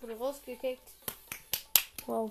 Wurde 0.00 0.16
rausgekickt. 0.18 0.88
Wow. 2.06 2.30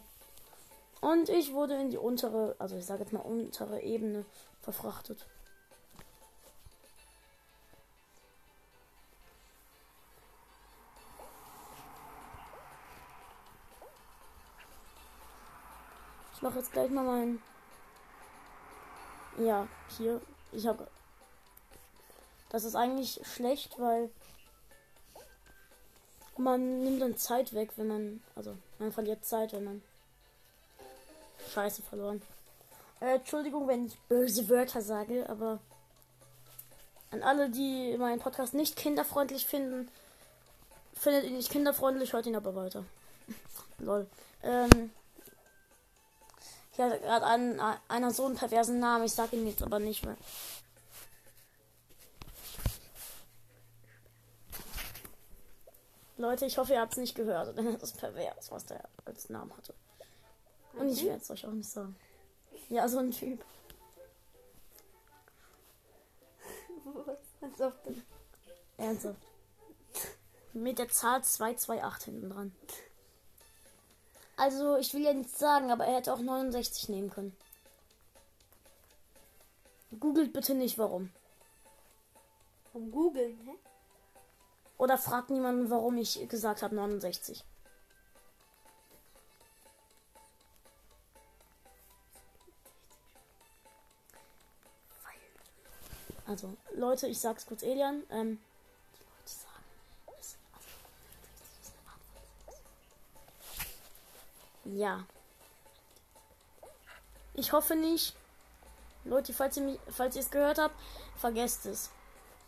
Und 1.01 1.27
ich 1.27 1.51
wurde 1.51 1.75
in 1.75 1.89
die 1.89 1.97
untere, 1.97 2.55
also 2.57 2.77
ich 2.77 2.85
sage 2.85 3.03
jetzt 3.03 3.11
mal 3.11 3.19
untere 3.19 3.81
Ebene 3.81 4.23
verfrachtet. 4.61 5.25
Mache 16.49 16.59
jetzt 16.59 16.71
gleich 16.71 16.89
mal 16.89 17.03
mein. 17.03 17.39
Ja, 19.37 19.67
hier. 19.97 20.19
Ich 20.51 20.65
habe. 20.65 20.87
Das 22.49 22.63
ist 22.63 22.75
eigentlich 22.75 23.21
schlecht, 23.23 23.77
weil 23.77 24.09
man 26.37 26.83
nimmt 26.83 27.03
dann 27.03 27.17
Zeit 27.17 27.53
weg, 27.53 27.69
wenn 27.75 27.87
man. 27.87 28.23
Also, 28.35 28.55
man 28.79 28.91
verliert 28.91 29.23
Zeit, 29.23 29.53
wenn 29.53 29.63
man. 29.63 29.83
Scheiße 31.53 31.83
verloren. 31.83 32.21
Äh, 32.99 33.17
Entschuldigung, 33.17 33.67
wenn 33.67 33.85
ich 33.85 33.99
böse 34.09 34.49
Wörter 34.49 34.81
sage, 34.81 35.29
aber. 35.29 35.59
An 37.11 37.21
alle, 37.21 37.49
die 37.49 37.95
meinen 37.97 38.19
Podcast 38.19 38.55
nicht 38.55 38.75
kinderfreundlich 38.75 39.45
finden, 39.45 39.89
findet 40.93 41.25
ihn 41.25 41.37
nicht 41.37 41.51
kinderfreundlich, 41.51 42.13
hört 42.13 42.25
ihn 42.25 42.35
aber 42.35 42.55
weiter. 42.55 42.85
Lol. 43.77 44.07
Ähm. 44.41 44.91
Ich 46.79 46.85
hatte 46.85 46.99
gerade 47.01 47.25
einen, 47.25 47.59
einer 47.89 48.11
so 48.11 48.25
einen 48.25 48.35
perversen 48.37 48.79
Namen, 48.79 49.03
ich 49.03 49.11
sag 49.11 49.33
ihn 49.33 49.45
jetzt 49.45 49.61
aber 49.61 49.79
nicht 49.79 50.05
mehr. 50.05 50.15
Leute, 56.15 56.45
ich 56.45 56.57
hoffe, 56.57 56.71
ihr 56.71 56.79
habt 56.79 56.93
es 56.93 56.97
nicht 56.97 57.15
gehört, 57.15 57.57
denn 57.57 57.67
es 57.67 57.83
ist 57.83 57.97
pervers, 57.97 58.49
was 58.49 58.65
der 58.65 58.87
als 59.03 59.27
Namen 59.29 59.51
hatte. 59.57 59.73
Und 60.71 60.87
ich 60.87 61.03
werde 61.03 61.21
es 61.21 61.29
euch 61.29 61.45
auch 61.45 61.51
nicht 61.51 61.69
sagen. 61.69 61.97
Ja, 62.69 62.87
so 62.87 62.99
ein 62.99 63.11
Typ. 63.11 63.43
Was? 66.85 67.17
Das- 67.57 67.73
Ernsthaft. 68.77 69.19
Mit 70.53 70.79
der 70.79 70.87
Zahl 70.87 71.25
228 71.25 72.05
hinten 72.05 72.29
dran. 72.29 72.55
Also, 74.39 74.77
ich 74.77 74.93
will 74.93 75.01
ja 75.01 75.11
nichts 75.11 75.37
sagen, 75.37 75.69
aber 75.69 75.85
er 75.85 75.97
hätte 75.97 76.13
auch 76.13 76.21
69 76.21 76.87
nehmen 76.87 77.09
können. 77.09 77.35
Googelt 79.99 80.31
bitte 80.31 80.53
nicht 80.55 80.77
warum. 80.77 81.11
Vom 82.71 82.89
Googeln, 82.89 83.37
hä? 83.45 83.55
Oder 84.77 84.97
fragt 84.97 85.29
niemanden, 85.29 85.69
warum 85.69 85.97
ich 85.97 86.25
gesagt 86.29 86.61
habe 86.61 86.73
69. 86.73 87.43
Also, 96.25 96.55
Leute, 96.75 97.07
ich 97.07 97.19
sag's 97.19 97.45
kurz 97.45 97.61
Elian. 97.61 98.03
Ähm, 98.09 98.39
Ja. 104.75 105.05
Ich 107.33 107.51
hoffe 107.53 107.75
nicht. 107.75 108.15
Leute, 109.05 109.33
falls 109.33 109.57
ihr, 109.57 109.63
mich, 109.63 109.79
falls 109.89 110.15
ihr 110.15 110.21
es 110.21 110.29
gehört 110.31 110.57
habt, 110.57 110.75
vergesst 111.17 111.65
es. 111.65 111.89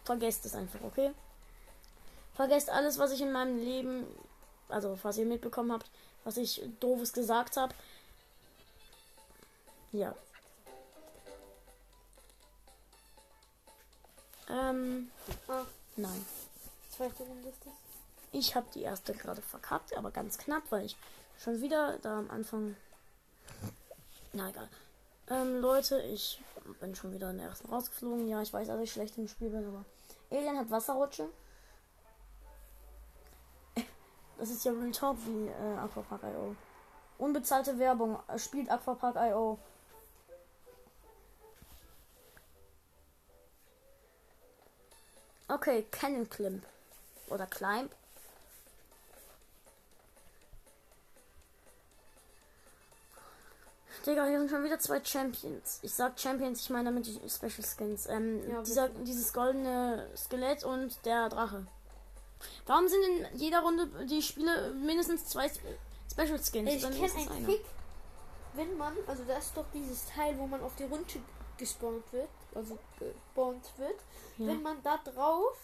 Vergesst 0.04 0.46
es 0.46 0.54
einfach, 0.54 0.82
okay? 0.82 1.12
Vergesst 2.36 2.70
alles, 2.70 2.98
was 2.98 3.12
ich 3.12 3.22
in 3.22 3.32
meinem 3.32 3.58
Leben, 3.58 4.06
also 4.70 4.98
was 5.04 5.18
ihr 5.18 5.26
mitbekommen 5.26 5.72
habt, 5.72 5.90
was 6.24 6.38
ich 6.38 6.62
doofes 6.80 7.14
gesagt 7.14 7.58
habe. 7.58 7.74
Ja. 9.92 10.16
Ähm, 14.50 15.10
Ah, 15.48 15.66
nein. 15.96 16.26
zweite 16.96 17.24
Runde 17.24 17.50
ist 17.50 17.60
das. 17.66 17.91
Ich 18.32 18.56
habe 18.56 18.68
die 18.74 18.82
erste 18.84 19.14
gerade 19.14 19.42
verkackt, 19.42 19.96
aber 19.98 20.12
ganz 20.12 20.38
knapp, 20.38 20.64
weil 20.70 20.86
ich 20.86 20.96
schon 21.38 21.62
wieder 21.62 21.98
da 22.00 22.20
am 22.20 22.32
Anfang. 22.32 22.76
Na 24.34 24.50
egal. 24.50 24.70
Ähm, 25.30 25.60
Leute, 25.60 26.02
ich 26.04 26.42
bin 26.80 26.96
schon 26.96 27.14
wieder 27.14 27.30
in 27.30 27.38
der 27.38 27.48
ersten 27.48 27.68
rausgeflogen. 27.70 28.28
Ja, 28.30 28.42
ich 28.42 28.54
weiß, 28.54 28.68
dass 28.68 28.80
ich 28.80 28.92
schlecht 28.92 29.18
im 29.18 29.28
Spiel 29.28 29.50
bin, 29.50 29.66
aber. 29.68 29.84
Alien 30.30 30.58
hat 30.58 30.72
Wasserrutsche. 30.72 31.30
Das 34.38 34.50
ist 34.50 34.66
ja 34.66 34.72
Real 34.72 34.92
Talk 34.92 35.18
wie 35.28 35.48
äh, 35.48 35.78
Aquapark.io. 35.78 36.56
Unbezahlte 37.20 37.78
Werbung. 37.78 38.18
äh, 38.28 38.40
Spielt 38.40 38.72
Aquapark.io. 38.72 39.60
Okay, 45.48 45.86
Cannon 45.92 46.28
Climb. 46.28 46.64
Oder 47.28 47.46
Climb. 47.46 47.92
Digga, 54.06 54.26
hier 54.26 54.40
sind 54.40 54.50
schon 54.50 54.64
wieder 54.64 54.80
zwei 54.80 55.04
Champions. 55.04 55.80
Ich 55.84 55.94
sag 55.94 56.20
Champions, 56.20 56.62
ich 56.62 56.70
meine 56.72 56.86
damit 56.86 57.06
die 57.06 57.20
Special 57.30 57.64
Skins. 57.64 58.08
Ähm, 58.08 58.42
Ja, 58.50 58.62
dieser, 58.62 58.90
dieses 58.90 59.32
goldene 59.32 60.10
Skelett 60.18 60.64
und 60.64 60.98
der 61.06 61.30
Drache. 61.30 61.68
Warum 62.66 62.88
sind 62.88 63.04
in 63.04 63.38
jeder 63.38 63.60
Runde 63.62 63.88
die 64.08 64.22
Spiele 64.22 64.72
mindestens 64.74 65.26
zwei 65.26 65.48
Spe- 65.48 65.78
Special 66.12 66.40
Skins? 66.40 66.72
Ich 66.74 66.82
kenne 66.82 67.32
einen. 67.32 67.46
Trick, 67.46 67.64
wenn 68.54 68.76
man, 68.78 68.94
also 69.06 69.24
da 69.28 69.38
ist 69.38 69.56
doch 69.56 69.66
dieses 69.74 70.08
Teil, 70.08 70.36
wo 70.40 70.48
man 70.48 70.62
auf 70.62 70.76
die 70.78 70.84
Runde 70.86 71.06
gespawnt 71.58 72.12
wird, 72.12 72.30
also 72.56 72.80
gespawnt 72.98 73.70
wird. 73.78 74.00
Ja. 74.38 74.48
Wenn 74.48 74.64
man 74.64 74.82
da 74.82 74.98
drauf, 74.98 75.56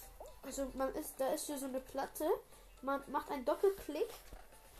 also 0.44 0.68
man 0.76 0.94
ist, 0.94 1.14
da 1.18 1.30
ist 1.34 1.50
ja 1.50 1.58
so 1.58 1.66
eine 1.66 1.80
Platte, 1.80 2.26
man 2.84 3.02
macht 3.08 3.32
einen 3.32 3.46
Doppelklick 3.46 4.10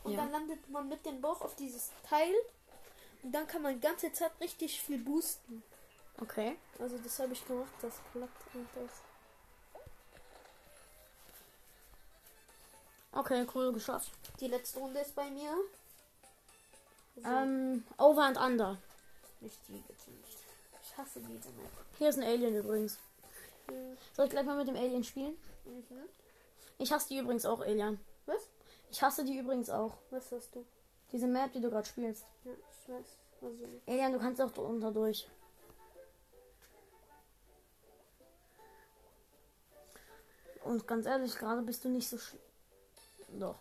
und 0.04 0.12
Ja. 0.12 0.18
dann 0.18 0.30
landet 0.30 0.70
man 0.70 0.88
mit 0.88 1.04
dem 1.04 1.20
Bauch 1.20 1.40
auf 1.40 1.56
dieses 1.56 1.90
Teil 2.08 2.32
dann 3.32 3.46
kann 3.46 3.62
man 3.62 3.80
ganze 3.80 4.12
Zeit 4.12 4.32
richtig 4.40 4.80
viel 4.80 4.98
boosten. 4.98 5.62
Okay. 6.20 6.56
Also 6.78 6.98
das 6.98 7.18
habe 7.18 7.32
ich 7.32 7.46
gemacht, 7.46 7.72
das 7.80 7.94
klappt 8.12 8.54
und 8.54 8.68
das. 8.74 8.90
Okay, 13.12 13.46
cool, 13.54 13.72
geschafft. 13.72 14.10
Die 14.40 14.48
letzte 14.48 14.78
Runde 14.78 15.00
ist 15.00 15.14
bei 15.14 15.30
mir. 15.30 15.50
Also, 17.16 17.28
Ähm, 17.28 17.84
Over 17.96 18.22
and 18.24 18.36
Under. 18.38 18.78
nicht 19.40 19.56
die 19.68 19.72
bitte 19.72 20.10
nicht. 20.10 20.38
Ich 20.82 20.96
hasse 20.96 21.20
diese 21.20 21.48
Map. 21.50 21.70
Hier 21.98 22.08
ist 22.10 22.18
ein 22.18 22.24
Alien 22.24 22.54
übrigens. 22.56 22.98
Mhm. 23.68 23.96
Soll 24.14 24.26
ich 24.26 24.30
gleich 24.30 24.44
mal 24.44 24.56
mit 24.56 24.68
dem 24.68 24.76
Alien 24.76 25.02
spielen? 25.02 25.36
Mhm. 25.64 26.08
Ich 26.78 26.92
hasse 26.92 27.08
die 27.08 27.18
übrigens 27.18 27.44
auch, 27.44 27.60
Alien. 27.60 27.98
Was? 28.26 28.42
Ich 28.90 29.02
hasse 29.02 29.24
die 29.24 29.36
übrigens 29.38 29.70
auch. 29.70 29.96
Was 30.10 30.30
hast 30.30 30.54
du? 30.54 30.64
Diese 31.10 31.26
Map, 31.26 31.52
die 31.52 31.60
du 31.60 31.70
gerade 31.70 31.88
spielst. 31.88 32.24
Ja, 32.44 32.52
ich 32.88 32.94
weiß. 32.94 33.18
Also, 33.40 33.64
Alien, 33.86 34.12
du 34.12 34.18
kannst 34.18 34.40
auch 34.40 34.50
drunter 34.50 34.90
durch. 34.90 35.28
Und 40.64 40.86
ganz 40.86 41.06
ehrlich, 41.06 41.36
gerade 41.36 41.62
bist 41.62 41.84
du 41.84 41.88
nicht 41.88 42.08
so 42.08 42.18
sch 42.18 42.34
Doch. 43.38 43.56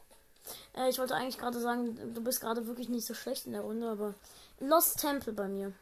Äh, 0.75 0.89
ich 0.89 0.99
wollte 0.99 1.15
eigentlich 1.15 1.37
gerade 1.37 1.59
sagen, 1.59 2.13
du 2.13 2.23
bist 2.23 2.41
gerade 2.41 2.65
wirklich 2.67 2.89
nicht 2.89 3.05
so 3.05 3.13
schlecht 3.13 3.45
in 3.45 3.53
der 3.53 3.61
Runde, 3.61 3.89
aber 3.89 4.13
Lost 4.59 4.99
Temple 4.99 5.33
bei 5.33 5.47
mir. 5.47 5.73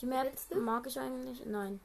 Die 0.00 0.06
Map 0.06 0.32
mag 0.54 0.86
ich 0.86 0.98
eigentlich. 0.98 1.44
Nein. 1.44 1.80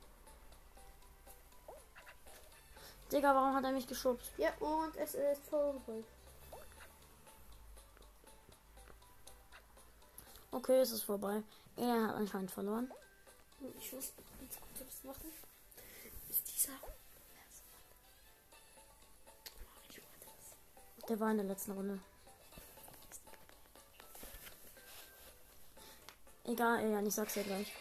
Digga, 3.12 3.34
warum 3.36 3.56
hat 3.56 3.64
er 3.64 3.72
mich 3.72 3.88
geschubst? 3.88 4.32
ja, 4.38 4.52
und 4.60 4.96
es 4.98 5.16
ist 5.16 5.46
vorbei. 5.50 6.04
Okay, 10.54 10.82
es 10.82 10.92
ist 10.92 11.04
vorbei. 11.04 11.42
Er 11.76 12.08
hat 12.08 12.16
anscheinend 12.16 12.52
verloren. 12.52 12.92
Ich 13.80 13.92
ganz 13.92 14.12
kurz 14.78 14.88
was 14.88 15.04
machen. 15.04 15.32
Ist 16.30 16.48
dieser. 16.48 16.74
Der 21.10 21.20
war 21.20 21.32
in 21.32 21.38
der 21.38 21.48
letzten 21.48 21.72
Runde. 21.72 22.00
Egal, 26.44 26.84
Elian, 26.84 27.08
ich 27.08 27.16
sag's 27.16 27.34
dir 27.34 27.44
gleich. 27.44 27.74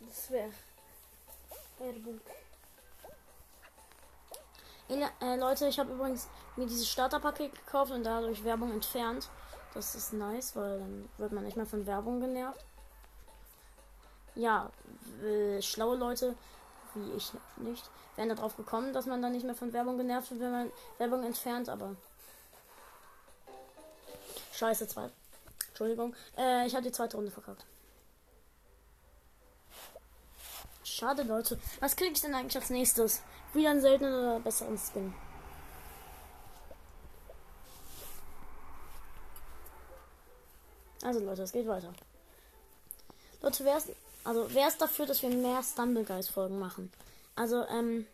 Das 0.00 0.30
wäre. 0.30 0.52
Werbung. 1.80 2.20
Äh, 4.88 5.36
Leute, 5.36 5.66
ich 5.66 5.78
habe 5.80 5.92
übrigens 5.92 6.28
mir 6.54 6.66
dieses 6.66 6.88
Starterpaket 6.88 7.52
gekauft 7.54 7.90
und 7.90 8.04
dadurch 8.04 8.44
Werbung 8.44 8.70
entfernt. 8.70 9.28
Das 9.74 9.94
ist 9.96 10.12
nice, 10.12 10.54
weil 10.54 10.78
dann 10.78 11.08
wird 11.18 11.32
man 11.32 11.44
nicht 11.44 11.56
mehr 11.56 11.66
von 11.66 11.84
Werbung 11.86 12.20
genervt. 12.20 12.64
Ja, 14.36 14.70
äh, 15.22 15.60
schlaue 15.60 15.96
Leute, 15.96 16.36
wie 16.94 17.12
ich 17.12 17.32
nicht, 17.56 17.90
wären 18.16 18.28
darauf 18.28 18.56
gekommen, 18.56 18.92
dass 18.92 19.06
man 19.06 19.20
dann 19.20 19.32
nicht 19.32 19.44
mehr 19.44 19.54
von 19.54 19.72
Werbung 19.72 19.98
genervt 19.98 20.30
wird, 20.30 20.40
wenn 20.40 20.52
man 20.52 20.72
Werbung 20.98 21.24
entfernt, 21.24 21.68
aber. 21.68 21.96
Scheiße, 24.52 24.86
zwei. 24.86 25.10
Entschuldigung. 25.68 26.14
Äh, 26.38 26.66
ich 26.66 26.74
habe 26.74 26.84
die 26.84 26.92
zweite 26.92 27.16
Runde 27.16 27.32
verkackt. 27.32 27.64
Schade, 30.84 31.24
Leute. 31.24 31.58
Was 31.80 31.96
kriege 31.96 32.12
ich 32.12 32.20
denn 32.20 32.34
eigentlich 32.34 32.56
als 32.56 32.70
nächstes? 32.70 33.22
Wieder 33.52 33.70
einen 33.70 33.80
seltenen 33.80 34.14
oder 34.14 34.38
besseren 34.38 34.78
Skin? 34.78 35.12
Also 41.04 41.20
Leute, 41.20 41.42
es 41.42 41.52
geht 41.52 41.66
weiter. 41.66 41.92
Leute, 43.42 43.64
wer 43.64 43.76
ist, 43.76 43.90
also 44.24 44.46
wer 44.54 44.68
ist 44.68 44.80
dafür, 44.80 45.04
dass 45.04 45.22
wir 45.22 45.28
mehr 45.28 45.62
Stumbleguys-Folgen 45.62 46.58
machen? 46.58 46.90
Also, 47.36 47.62
ähm, 47.66 48.06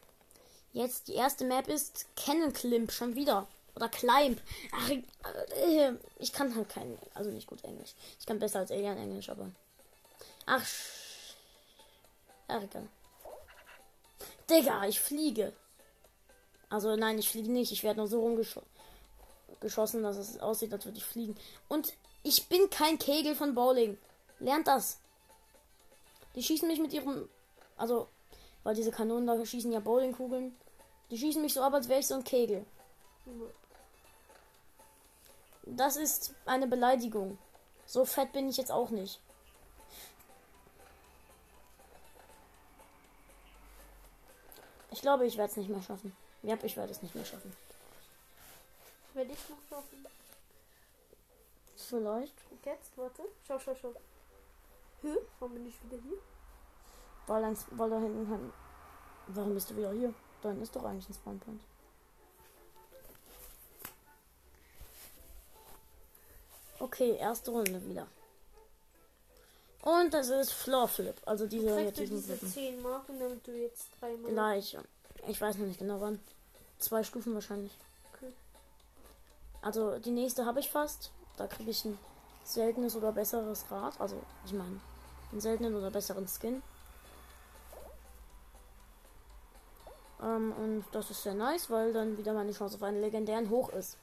jetzt 0.73 1.07
die 1.07 1.15
erste 1.15 1.45
Map 1.45 1.69
ist 1.69 2.07
Cannon 2.17 2.53
Climb 2.53 2.91
schon 2.91 3.15
wieder. 3.15 3.47
Oder 3.77 3.89
Climb. 3.89 4.41
Ach, 4.73 4.89
ich, 4.89 5.05
äh, 5.57 5.93
ich 6.19 6.33
kann 6.33 6.55
halt 6.57 6.69
kein, 6.69 6.99
also 7.15 7.31
nicht 7.31 7.47
gut 7.47 7.63
Englisch. 7.63 7.95
Ich 8.19 8.27
kann 8.27 8.41
besser 8.41 8.59
als 8.59 8.73
Alien 8.73 8.99
Englisch, 8.99 9.31
aber. 9.31 9.49
Ach, 10.47 10.67
egal. 12.49 12.89
Digga, 14.51 14.85
ich 14.87 14.99
fliege. 14.99 15.53
Also 16.69 16.97
nein, 16.97 17.21
ich 17.21 17.29
fliege 17.29 17.53
nicht. 17.53 17.71
Ich 17.71 17.85
werde 17.85 18.01
nur 18.01 18.09
so 18.09 18.21
rumgeschossen, 18.21 18.69
geschossen, 19.61 20.03
dass 20.03 20.17
es 20.17 20.41
aussieht, 20.41 20.73
als 20.73 20.85
würde 20.85 20.99
ich 20.99 21.05
fliegen. 21.05 21.37
Und 21.69 21.95
ich 22.23 22.49
bin 22.49 22.69
kein 22.71 22.99
Kegel 22.99 23.35
von 23.35 23.55
Bowling. 23.55 23.99
Lernt 24.39 24.67
das. 24.67 24.99
Die 26.35 26.43
schießen 26.43 26.69
mich 26.69 26.81
mit 26.81 26.93
ihrem, 26.93 27.29
also, 27.77 28.09
weil 28.63 28.75
diese 28.75 28.91
Kanonen 28.91 29.27
da 29.27 29.45
schießen 29.45 29.73
ja 29.73 29.81
Bowlingkugeln. 29.81 30.57
Die 31.11 31.19
schießen 31.19 31.43
mich 31.43 31.55
so 31.55 31.63
ab, 31.63 31.75
als 31.75 31.89
wäre 31.89 32.01
ich 32.01 32.07
so 32.07 32.15
ein 32.15 32.25
Kegel. 32.25 32.65
Das 35.65 35.97
ist 35.97 36.35
eine 36.47 36.67
Beleidigung. 36.67 37.39
So 37.87 38.05
fett 38.05 38.33
bin 38.33 38.49
ich 38.49 38.57
jetzt 38.57 38.71
auch 38.71 38.91
nicht. 38.91 39.21
Ich 44.93 45.01
glaube, 45.01 45.27
ich 45.27 45.37
werde 45.37 45.51
es 45.51 45.57
nicht 45.57 45.71
mehr 45.71 45.83
schaffen. 45.83 46.15
Ja, 46.43 46.57
ich 46.63 46.77
werde 46.77 46.93
es 46.93 47.03
nicht 47.03 47.15
mehr 47.15 47.25
schaffen. 47.25 47.55
Werde 49.15 49.33
ich 49.33 49.49
noch 49.49 49.59
schaffen. 49.69 50.07
Vielleicht. 51.89 52.35
Und 52.51 52.65
Jetzt, 52.65 52.97
warte. 52.97 53.23
Schau, 53.47 53.59
schau, 53.59 53.75
schau. 53.75 53.95
Hä? 55.03 55.17
Warum 55.39 55.55
bin 55.55 55.67
ich 55.67 55.83
wieder 55.85 56.03
hier? 56.03 56.19
Weil, 57.27 57.45
ein, 57.45 57.57
weil 57.71 57.91
da 57.91 57.99
hinten 57.99 58.29
kein. 58.29 58.53
Warum 59.29 59.55
bist 59.55 59.71
du 59.71 59.77
wieder 59.77 59.93
hier? 59.93 60.13
Da 60.43 60.49
hinten 60.49 60.63
ist 60.63 60.75
doch 60.75 60.85
eigentlich 60.85 61.09
ein 61.09 61.15
Spawnpoint. 61.15 61.63
Okay, 66.79 67.17
erste 67.17 67.51
Runde 67.51 67.87
wieder. 67.87 68.07
Und 69.83 70.13
das 70.13 70.29
ist 70.29 70.53
Floor 70.53 70.89
Flip. 70.89 71.17
Also 71.25 71.47
diese 71.47 71.81
jetzt 71.81 71.99
diese 71.99 72.21
Flippen. 72.21 72.49
10 72.49 72.83
Marken, 72.83 73.19
damit 73.19 73.47
du 73.47 73.53
jetzt 73.53 73.89
dreimal. 74.01 74.31
Gleich. 74.31 74.77
Ich 75.29 75.41
weiß 75.41 75.57
noch 75.57 75.67
nicht 75.67 75.79
genau 75.79 76.01
wann. 76.01 76.21
Zwei 76.79 77.03
Stufen 77.03 77.35
wahrscheinlich. 77.35 77.73
Okay. 78.15 78.33
Also 79.63 79.99
die 79.99 80.11
nächste 80.11 80.45
habe 80.45 80.61
ich 80.61 80.71
fast. 80.71 81.11
Da 81.41 81.47
kriege 81.47 81.71
ich 81.71 81.87
ein 81.87 81.99
seltenes 82.45 82.95
oder 82.97 83.13
besseres 83.13 83.65
Rad. 83.71 83.99
Also 83.99 84.21
ich 84.45 84.53
meine, 84.53 84.79
einen 85.33 85.41
seltenen 85.41 85.75
oder 85.75 85.91
besseren 85.91 86.29
Skin. 86.29 86.63
Ähm, 90.21 90.53
und 90.53 90.85
das 90.93 91.11
ist 91.11 91.23
sehr 91.23 91.33
nice, 91.33 91.71
weil 91.71 91.95
dann 91.95 92.19
wieder 92.19 92.35
meine 92.35 92.53
Chance 92.53 92.77
auf 92.77 92.83
einen 92.83 93.01
legendären 93.01 93.49
hoch 93.49 93.71
ist. 93.71 93.97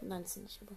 Nein, 0.00 0.24
ist 0.24 0.38
nicht, 0.38 0.60
aber. 0.60 0.76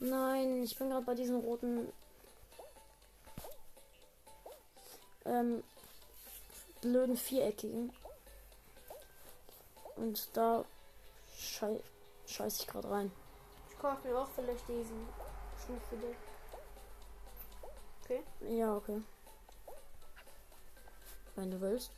Nein, 0.00 0.62
ich 0.64 0.76
bin 0.76 0.90
gerade 0.90 1.06
bei 1.06 1.14
diesen 1.14 1.40
roten 1.40 1.90
ähm, 5.24 5.64
blöden 6.82 7.16
Viereckigen. 7.16 7.90
Und 10.02 10.36
da 10.36 10.64
schei 11.38 11.80
scheiß 12.26 12.58
ich 12.58 12.66
gerade 12.66 12.90
rein. 12.90 13.12
Ich 13.70 13.78
kaufe 13.78 14.08
mir 14.08 14.18
auch 14.18 14.28
vielleicht 14.34 14.66
diesen 14.68 15.06
Stufe 15.62 15.96
der. 15.96 16.10
Okay. 18.02 18.24
Ja, 18.58 18.74
okay. 18.74 19.00
Wenn 21.36 21.52
du 21.52 21.60
willst. 21.60 21.92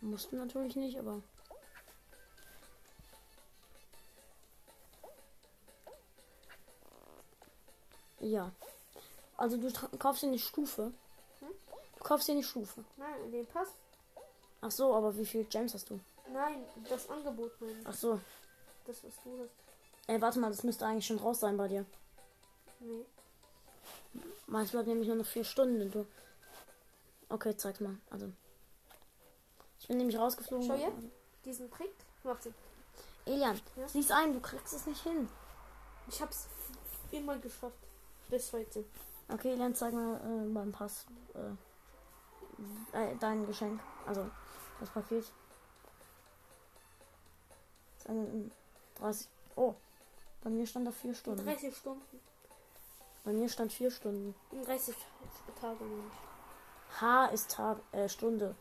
Musst 0.00 0.32
du 0.32 0.36
natürlich 0.36 0.74
nicht, 0.74 0.98
aber. 0.98 1.22
Ja. 8.18 8.50
Also 9.36 9.56
du 9.56 9.72
kaufst 9.96 10.24
dir 10.24 10.26
eine 10.26 10.40
Stufe. 10.40 10.92
Kaufst 12.08 12.26
dir 12.26 12.32
eine 12.32 12.42
Stufe. 12.42 12.82
Nein, 12.96 13.30
den 13.30 13.46
Pass. 13.46 13.68
Ach 14.62 14.70
so, 14.70 14.94
aber 14.94 15.14
wie 15.18 15.26
viel 15.26 15.44
Gems 15.44 15.74
hast 15.74 15.90
du? 15.90 16.00
Nein, 16.32 16.64
das 16.88 17.06
Angebot 17.10 17.60
meine 17.60 17.72
ich. 17.80 17.86
Ach 17.86 17.92
so. 17.92 18.18
Das, 18.86 19.04
was 19.04 19.12
du 19.22 19.38
hast. 19.42 19.50
Ey, 20.08 20.18
warte 20.18 20.38
mal, 20.38 20.48
das 20.48 20.62
müsste 20.62 20.86
eigentlich 20.86 21.04
schon 21.06 21.18
raus 21.18 21.40
sein 21.40 21.58
bei 21.58 21.68
dir. 21.68 21.84
Nee. 22.80 23.04
Meist 24.46 24.72
bleibt 24.72 24.88
nämlich 24.88 25.06
nur 25.06 25.18
noch 25.18 25.26
vier 25.26 25.44
Stunden. 25.44 25.82
Und 25.82 25.94
du... 25.94 26.06
Okay, 27.28 27.54
zeig 27.54 27.78
mal. 27.82 27.98
Also. 28.08 28.32
Ich 29.78 29.86
bin 29.88 29.98
nämlich 29.98 30.18
rausgeflogen. 30.18 30.66
Schau 30.66 30.76
hier. 30.76 30.92
Diesen 31.44 31.70
Trick. 31.70 31.92
Warte. 32.22 32.54
Elian, 33.26 33.60
Ja? 33.76 33.86
sieh's 33.86 34.10
ein, 34.10 34.32
du 34.32 34.40
kriegst 34.40 34.72
es 34.72 34.86
nicht 34.86 35.02
hin. 35.02 35.28
Ich 36.08 36.22
hab's 36.22 36.48
immer 37.10 37.36
geschafft. 37.36 37.76
Bis 38.30 38.50
heute. 38.54 38.86
Okay, 39.28 39.52
Elian, 39.52 39.74
zeig 39.74 39.92
mal 39.92 40.16
äh, 40.16 40.48
beim 40.54 40.72
Pass 40.72 41.04
äh, 41.34 41.67
äh, 42.92 43.14
dein 43.20 43.46
Geschenk. 43.46 43.80
Also, 44.06 44.30
das 44.80 44.90
Paket. 44.90 45.24
Ein, 48.06 48.50
30. 48.96 49.28
Oh, 49.56 49.74
bei 50.42 50.50
mir 50.50 50.66
stand 50.66 50.86
da 50.86 50.92
vier 50.92 51.10
In 51.10 51.16
Stunden. 51.16 51.44
30 51.44 51.76
Stunden. 51.76 52.20
Bei 53.24 53.32
mir 53.32 53.48
stand 53.48 53.72
vier 53.72 53.90
Stunden. 53.90 54.34
In 54.52 54.64
30 54.64 54.94
Tage. 55.60 55.84
H 57.00 57.26
ist 57.26 57.50
Tag, 57.50 57.78
äh, 57.92 58.08
Stunde. 58.08 58.54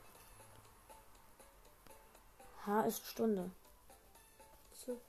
H 2.65 2.81
ist 2.81 3.05
Stunde. 3.07 3.49
So. 4.73 4.99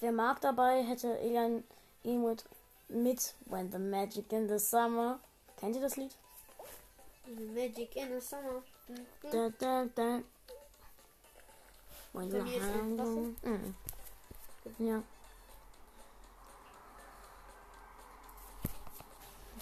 Wer 0.00 0.12
mag 0.12 0.40
dabei, 0.40 0.82
hätte 0.82 1.18
Elian 1.18 1.62
Emut 2.02 2.44
mit 2.88 3.34
When 3.46 3.70
the 3.70 3.78
Magic 3.78 4.32
in 4.32 4.48
the 4.48 4.58
Summer. 4.58 5.20
Kennt 5.56 5.76
ihr 5.76 5.82
das 5.82 5.96
Lied? 5.96 6.14
Magic 7.54 7.96
in 7.96 8.08
the 8.08 8.20
summer. 8.20 8.62
Mhm. 8.88 9.06
Da, 9.30 9.48
da, 9.58 9.84
da. 9.94 10.22
When 12.12 12.30
the 12.30 12.40
Wasser. 12.44 12.82
Mhm. 13.42 13.74
Ja. 14.78 15.02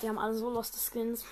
Die 0.01 0.09
haben 0.09 0.19
alle 0.19 0.35
so 0.35 0.51
loste 0.51 0.79
Skins. 0.79 1.25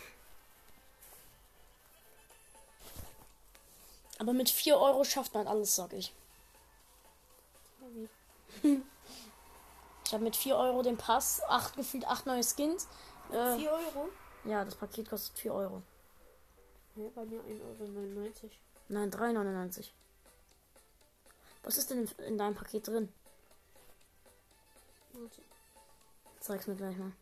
Aber 4.18 4.32
mit 4.32 4.48
4 4.48 4.78
Euro 4.78 5.04
schafft 5.04 5.34
man 5.34 5.46
alles, 5.46 5.74
sag 5.74 5.92
ich. 5.92 6.14
Ich 10.12 10.14
habe 10.14 10.24
mit 10.24 10.36
4 10.36 10.58
Euro 10.58 10.82
den 10.82 10.98
Pass, 10.98 11.40
acht 11.48 11.74
gefühlt 11.74 12.06
8 12.06 12.26
neue 12.26 12.42
Skins. 12.44 12.86
Äh, 13.30 13.56
4 13.56 13.72
Euro? 13.72 14.10
ja, 14.44 14.62
das 14.62 14.74
Paket 14.74 15.08
kostet 15.08 15.38
4 15.38 15.54
Euro. 15.54 15.82
Ja, 16.96 17.08
bei 17.14 17.24
mir 17.24 17.40
1,99 17.40 18.42
Euro. 18.42 18.50
Nein, 18.90 19.10
3,99. 19.10 19.88
Was 21.62 21.78
ist 21.78 21.90
denn 21.90 22.02
in, 22.02 22.24
in 22.26 22.36
deinem 22.36 22.54
Paket 22.54 22.88
drin? 22.88 23.10
Warte. 25.14 25.40
Zeig's 26.40 26.66
mir 26.66 26.76
gleich 26.76 26.98
mal. 26.98 27.12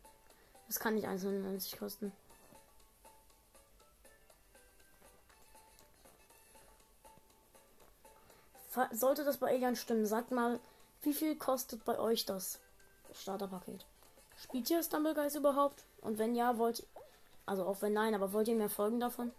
Das 0.67 0.77
kann 0.77 0.95
nicht 0.95 1.07
1,99 1.07 1.77
kosten. 1.77 2.11
Sollte 8.91 9.23
das 9.23 9.37
bei 9.37 9.53
Elian 9.53 9.77
stimmen, 9.77 10.05
sagt 10.05 10.31
mal, 10.31 10.59
wie 11.03 11.13
viel 11.13 11.37
kostet 11.37 11.85
bei 11.85 11.97
euch 11.97 12.25
das 12.25 12.59
Starterpaket? 13.13 13.85
Spielt 14.37 14.69
ihr 14.69 14.81
Stumble 14.83 15.13
Guys 15.13 15.35
überhaupt? 15.35 15.83
Und 16.01 16.17
wenn 16.17 16.35
ja, 16.35 16.57
wollt 16.57 16.79
ihr. 16.79 16.85
Also 17.45 17.65
auch 17.65 17.81
wenn 17.81 17.93
nein, 17.93 18.15
aber 18.15 18.33
wollt 18.33 18.47
ihr 18.47 18.55
mehr 18.55 18.69
Folgen 18.69 18.99
davon? 18.99 19.31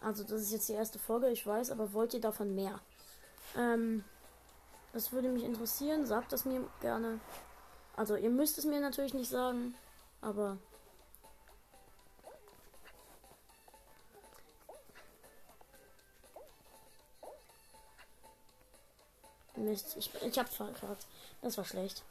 Also 0.00 0.24
das 0.24 0.42
ist 0.42 0.52
jetzt 0.52 0.68
die 0.68 0.74
erste 0.74 0.98
Folge, 0.98 1.28
ich 1.30 1.46
weiß, 1.46 1.70
aber 1.70 1.92
wollt 1.92 2.14
ihr 2.14 2.20
davon 2.20 2.54
mehr? 2.54 2.80
Ähm, 3.56 4.04
das 4.92 5.12
würde 5.12 5.28
mich 5.28 5.44
interessieren. 5.44 6.06
Sagt 6.06 6.32
es 6.32 6.44
mir 6.44 6.66
gerne. 6.80 7.20
Also 7.96 8.16
ihr 8.16 8.30
müsst 8.30 8.58
es 8.58 8.64
mir 8.64 8.80
natürlich 8.80 9.14
nicht 9.14 9.30
sagen, 9.30 9.74
aber 10.20 10.58
Mist, 19.64 19.96
ich, 19.96 20.10
ich 20.22 20.38
hab's 20.38 20.56
verkackt. 20.56 21.06
Das 21.42 21.56
war 21.56 21.64
schlecht. 21.64 22.02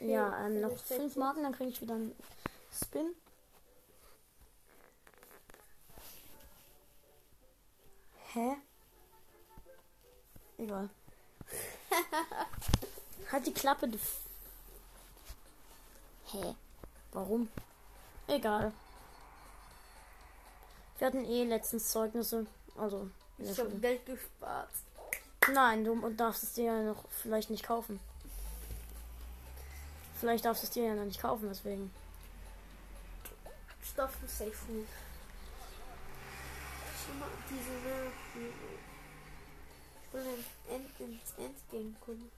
Ja, 0.00 0.46
ähm, 0.46 0.60
noch 0.60 0.76
fünf 0.76 1.16
Marken, 1.16 1.42
dann 1.42 1.52
kriege 1.52 1.70
ich 1.70 1.80
wieder 1.80 1.94
einen 1.94 2.14
Spin. 2.72 3.14
Hä? 8.32 8.56
Egal. 10.58 10.88
halt 13.32 13.46
die 13.46 13.54
Klappe, 13.54 13.88
du. 13.88 13.98
Hä? 16.26 16.54
Warum? 17.12 17.48
Egal. 18.26 18.72
Wir 20.98 21.06
hatten 21.06 21.24
eh 21.24 21.44
letztens 21.44 21.90
Zeugnisse. 21.90 22.46
Also, 22.76 23.10
Ich 23.38 23.58
habe. 23.58 23.70
Geld 23.70 24.06
gespart. 24.06 24.70
Nein, 25.52 25.84
du 25.84 26.08
darfst 26.10 26.44
es 26.44 26.52
dir 26.52 26.64
ja 26.64 26.82
noch 26.82 27.04
vielleicht 27.10 27.50
nicht 27.50 27.64
kaufen. 27.64 27.98
Vielleicht 30.20 30.44
darfst 30.44 30.62
du 30.62 30.66
es 30.66 30.72
dir 30.72 30.84
ja 30.84 30.94
noch 30.94 31.04
nicht 31.04 31.20
kaufen, 31.20 31.48
deswegen. 31.48 31.92
Stoff 33.82 34.12
für 34.12 34.28
Safe 34.28 34.52
Food. 34.52 34.86
Schon 37.04 37.18
mal 37.18 37.28
diese 37.50 37.72
Namen. 37.88 38.12
Ich 40.04 40.12
will 40.14 40.22
ein 40.22 40.74
End 40.74 41.00
ins 41.00 41.34
Endgame 41.36 41.94
gucken. 42.00 42.30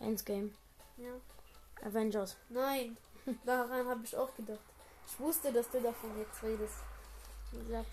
Endgame. 0.00 0.50
Ja. 0.96 1.86
Avengers. 1.86 2.36
Nein, 2.48 2.96
daran 3.44 3.86
habe 3.86 4.00
ich 4.04 4.16
auch 4.16 4.34
gedacht. 4.34 4.60
Ich 5.06 5.20
wusste, 5.20 5.52
dass 5.52 5.70
du 5.70 5.80
davon 5.80 6.18
jetzt 6.18 6.42
redest. 6.42 6.76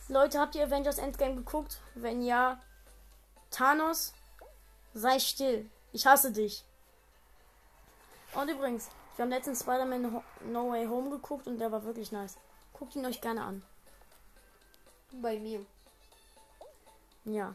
Leute, 0.08 0.40
habt 0.40 0.56
ihr 0.56 0.66
Avengers 0.66 0.98
Endgame 0.98 1.36
geguckt? 1.36 1.80
Wenn 1.96 2.22
ja, 2.22 2.62
Thanos, 3.52 4.14
sei 4.94 5.20
still. 5.20 5.70
Ich 5.92 6.06
hasse 6.06 6.32
dich. 6.32 6.64
Und 8.34 8.50
übrigens, 8.50 8.90
wir 9.16 9.24
haben 9.24 9.30
letztens 9.30 9.62
Spider-Man 9.62 10.24
No 10.52 10.72
Way 10.72 10.88
Home 10.88 11.12
geguckt 11.12 11.48
und 11.48 11.60
der 11.60 11.72
war 11.72 11.84
wirklich 11.84 12.12
nice. 12.12 12.38
Guckt 12.74 12.96
ihn 12.96 13.06
euch 13.06 13.22
gerne 13.22 13.44
an. 13.44 13.64
bei 15.12 15.38
mir. 15.38 15.66
Ja. 17.26 17.54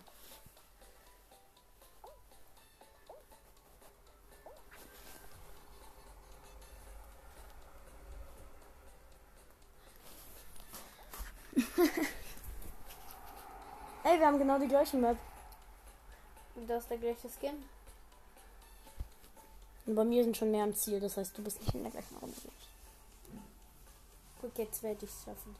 Ey, 14.09 14.19
wir 14.19 14.27
haben 14.27 14.39
genau 14.39 14.59
die 14.59 14.69
gleiche 14.69 14.97
Map. 14.97 15.19
Und 16.55 16.67
da 16.67 16.79
ist 16.79 16.89
der 16.89 16.97
gleiche 16.97 17.29
Skin. 17.29 17.63
Und 19.85 19.95
bei 19.95 20.05
mir 20.05 20.25
sind 20.25 20.35
schon 20.35 20.51
mehr 20.51 20.65
am 20.65 20.75
Ziel, 20.75 20.99
das 20.99 21.19
heißt, 21.19 21.37
du 21.37 21.43
bist 21.43 21.61
nicht 21.61 21.75
in 21.75 21.83
der 21.83 21.93
gleichen 21.93 22.17
Runde. 22.17 22.37
Guck, 24.41 24.57
jetzt 24.57 24.83
werde 24.83 25.05
ich 25.05 25.11
es 25.11 25.25
schaffen. 25.25 25.55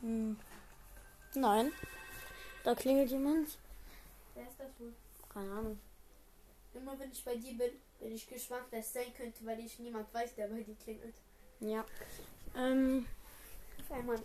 Hm. 0.00 0.36
Nein. 1.34 1.70
Da 2.64 2.74
klingelt 2.74 3.10
jemand. 3.10 3.56
Wer 4.34 4.42
ist 4.42 4.58
das 4.58 4.80
wohl? 4.80 4.92
Keine 5.32 5.52
Ahnung. 5.52 5.78
Immer 6.74 6.98
wenn 6.98 7.12
ich 7.12 7.24
bei 7.24 7.36
dir 7.36 7.56
bin, 7.56 7.70
bin 8.00 8.12
ich 8.12 8.28
gespannt, 8.28 8.64
wer 8.70 8.80
es 8.80 8.92
sein 8.92 9.14
könnte, 9.16 9.46
weil 9.46 9.60
ich 9.60 9.78
niemand 9.78 10.12
weiß, 10.12 10.34
der 10.34 10.48
bei 10.48 10.62
dir 10.62 10.74
klingelt. 10.82 11.14
Ja. 11.60 11.84
Ähm, 12.56 13.06
einmal. 13.88 14.18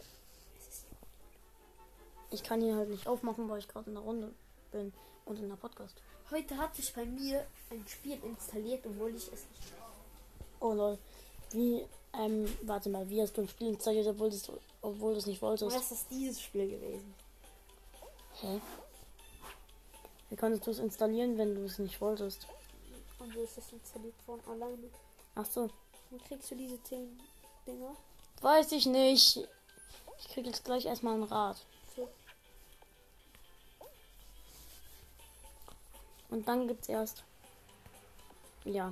Ich 2.34 2.41
kann 2.41 2.62
hier 2.62 2.76
halt 2.76 2.89
nicht 2.89 3.06
aufmachen, 3.06 3.48
weil 3.48 3.60
ich 3.60 3.67
gerade 3.67 3.89
in 3.89 3.93
der 3.93 4.04
Runde 4.04 4.34
bin 4.72 4.91
und 5.26 5.38
in 5.38 5.50
der 5.50 5.56
Podcast. 5.56 6.02
Heute 6.32 6.58
hat 6.58 6.76
sich 6.76 6.91
bei 6.91 7.06
mir 7.06 7.46
ein 7.69 7.86
Spiel 7.88 8.17
installiert, 8.24 8.84
obwohl 8.88 9.12
ich 9.12 9.32
es 9.32 9.46
nicht. 9.52 9.74
Oh 10.60 10.74
lol. 10.74 10.98
Wie, 11.52 11.86
ähm, 12.13 12.46
warte 12.63 12.89
mal, 12.89 13.08
wie 13.08 13.22
hast 13.22 13.38
du 13.38 13.41
ein 13.41 13.48
Spiel 13.48 13.67
installiert, 13.67 14.08
obwohl 14.08 14.32
du 14.32 14.36
es 14.36 14.52
obwohl 14.82 15.13
du 15.13 15.19
es 15.19 15.28
nicht 15.28 15.43
wolltest? 15.43 15.76
Das 15.76 15.91
ist 15.91 16.10
dieses 16.10 16.41
Spiel 16.41 16.72
gewesen. 16.72 17.13
Hä? 18.41 18.60
Wie 20.32 20.36
konntest 20.36 20.65
du 20.65 20.72
es 20.72 20.80
installieren, 20.80 21.38
wenn 21.38 21.54
du 21.54 21.65
es 21.65 21.78
nicht 21.78 22.02
wolltest? 22.02 22.48
Und 23.19 23.32
so 23.32 23.43
ist 23.43 23.60
es 23.60 23.72
installiert 23.72 24.15
von 24.26 24.39
alleine. 24.50 24.89
Ach 25.36 25.46
so. 25.46 25.69
Dann 26.10 26.19
kriegst 26.24 26.50
du 26.50 26.56
diese 26.56 26.82
10 26.82 27.19
Dinger. 27.67 27.96
Weiß 28.41 28.72
ich 28.72 28.88
nicht. 28.88 29.48
Ich 30.17 30.30
krieg 30.30 30.48
jetzt 30.48 30.65
gleich 30.65 30.86
erstmal 30.86 31.13
ein 31.13 31.24
Rad. 31.24 31.63
Und 36.34 36.48
dann 36.48 36.67
gibt's 36.67 36.89
erst. 36.89 37.24
Ja. 38.65 38.91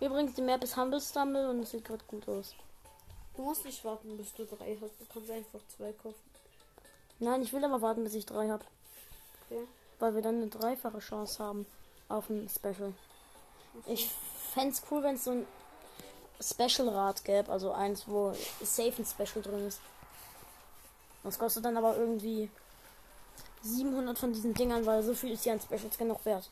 Übrigens, 0.00 0.34
die 0.34 0.40
Map 0.40 0.64
ist 0.64 0.78
Humble 0.78 0.98
Stumble 0.98 1.50
und 1.50 1.60
es 1.60 1.72
sieht 1.72 1.84
gerade 1.84 2.02
gut 2.06 2.26
aus. 2.26 2.54
Du 3.36 3.42
musst 3.42 3.66
nicht 3.66 3.84
warten, 3.84 4.16
bis 4.16 4.32
du 4.32 4.46
drei 4.46 4.78
hast. 4.80 4.98
Du 4.98 5.04
kannst 5.12 5.30
einfach 5.30 5.60
zwei 5.76 5.92
kaufen. 5.92 6.30
Nein, 7.18 7.42
ich 7.42 7.52
will 7.52 7.62
aber 7.66 7.82
warten, 7.82 8.02
bis 8.02 8.14
ich 8.14 8.24
drei 8.24 8.48
habe. 8.48 8.64
Okay. 9.44 9.68
Weil 9.98 10.14
wir 10.14 10.22
dann 10.22 10.36
eine 10.36 10.48
dreifache 10.48 11.00
Chance 11.00 11.44
haben 11.44 11.66
auf 12.08 12.30
ein 12.30 12.48
Special. 12.48 12.94
Ich 13.86 14.08
fände 14.54 14.74
cool, 14.90 15.02
wenn 15.02 15.16
es 15.16 15.24
so 15.24 15.32
ein 15.32 15.46
Special-Rad 16.40 17.24
gäbe. 17.26 17.52
Also 17.52 17.72
eins, 17.72 18.08
wo 18.08 18.32
safe 18.62 19.02
ein 19.02 19.04
Special 19.04 19.42
drin 19.42 19.66
ist. 19.66 19.82
Das 21.22 21.38
kostet 21.38 21.66
dann 21.66 21.76
aber 21.76 21.94
irgendwie 21.98 22.48
700 23.64 24.18
von 24.18 24.32
diesen 24.32 24.54
Dingern, 24.54 24.84
weil 24.84 25.02
so 25.02 25.14
viel 25.14 25.32
ist 25.32 25.44
ja 25.44 25.54
ein 25.54 25.60
Special 25.60 25.90
Skin 25.90 26.08
noch 26.08 26.24
wert. 26.24 26.50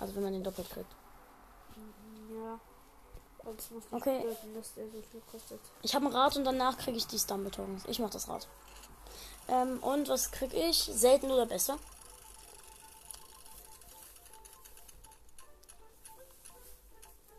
Also 0.00 0.14
wenn 0.16 0.24
man 0.24 0.32
den 0.32 0.42
doppelt 0.42 0.68
kriegt. 0.68 0.90
Ja. 2.30 2.58
Sonst 3.44 3.70
muss 3.70 3.84
nicht 3.84 3.92
Okay. 3.92 4.24
der 4.24 4.62
so. 5.48 5.58
Ich 5.82 5.94
habe 5.94 6.06
ein 6.06 6.12
Rad 6.12 6.36
und 6.36 6.44
danach 6.44 6.76
kriege 6.78 6.96
ich 6.96 7.06
die 7.06 7.18
Stumble 7.18 7.50
Tokens. 7.50 7.84
Ich 7.86 8.00
mach 8.00 8.10
das 8.10 8.28
Rad. 8.28 8.48
Ähm, 9.48 9.78
und 9.82 10.08
was 10.08 10.32
krieg 10.32 10.52
ich? 10.52 10.78
Selten 10.78 11.30
oder 11.30 11.46
besser? 11.46 11.78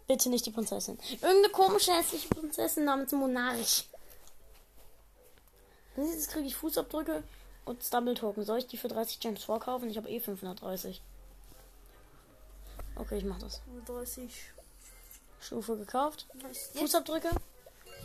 Bitte 0.07 0.29
nicht 0.29 0.45
die 0.45 0.51
Prinzessin. 0.51 0.99
Irgendeine 1.13 1.49
komische 1.49 1.91
hässliche 1.91 2.29
Prinzessin 2.29 2.85
namens 2.85 3.11
Monarch. 3.11 3.85
Jetzt 5.97 6.29
kriege 6.29 6.45
ich 6.47 6.55
Fußabdrücke 6.55 7.23
und 7.65 7.83
Stumble 7.83 8.13
Token. 8.13 8.45
Soll 8.45 8.59
ich 8.59 8.67
die 8.67 8.77
für 8.77 8.87
30 8.87 9.19
Gems 9.19 9.43
vorkaufen? 9.43 9.89
Ich 9.89 9.97
habe 9.97 10.09
eh 10.09 10.19
530. 10.19 11.01
Okay, 12.95 13.17
ich 13.17 13.25
mach 13.25 13.39
das. 13.39 13.61
30. 13.85 14.31
Stufe 15.41 15.77
gekauft. 15.77 16.27
Fußabdrücke? 16.73 17.29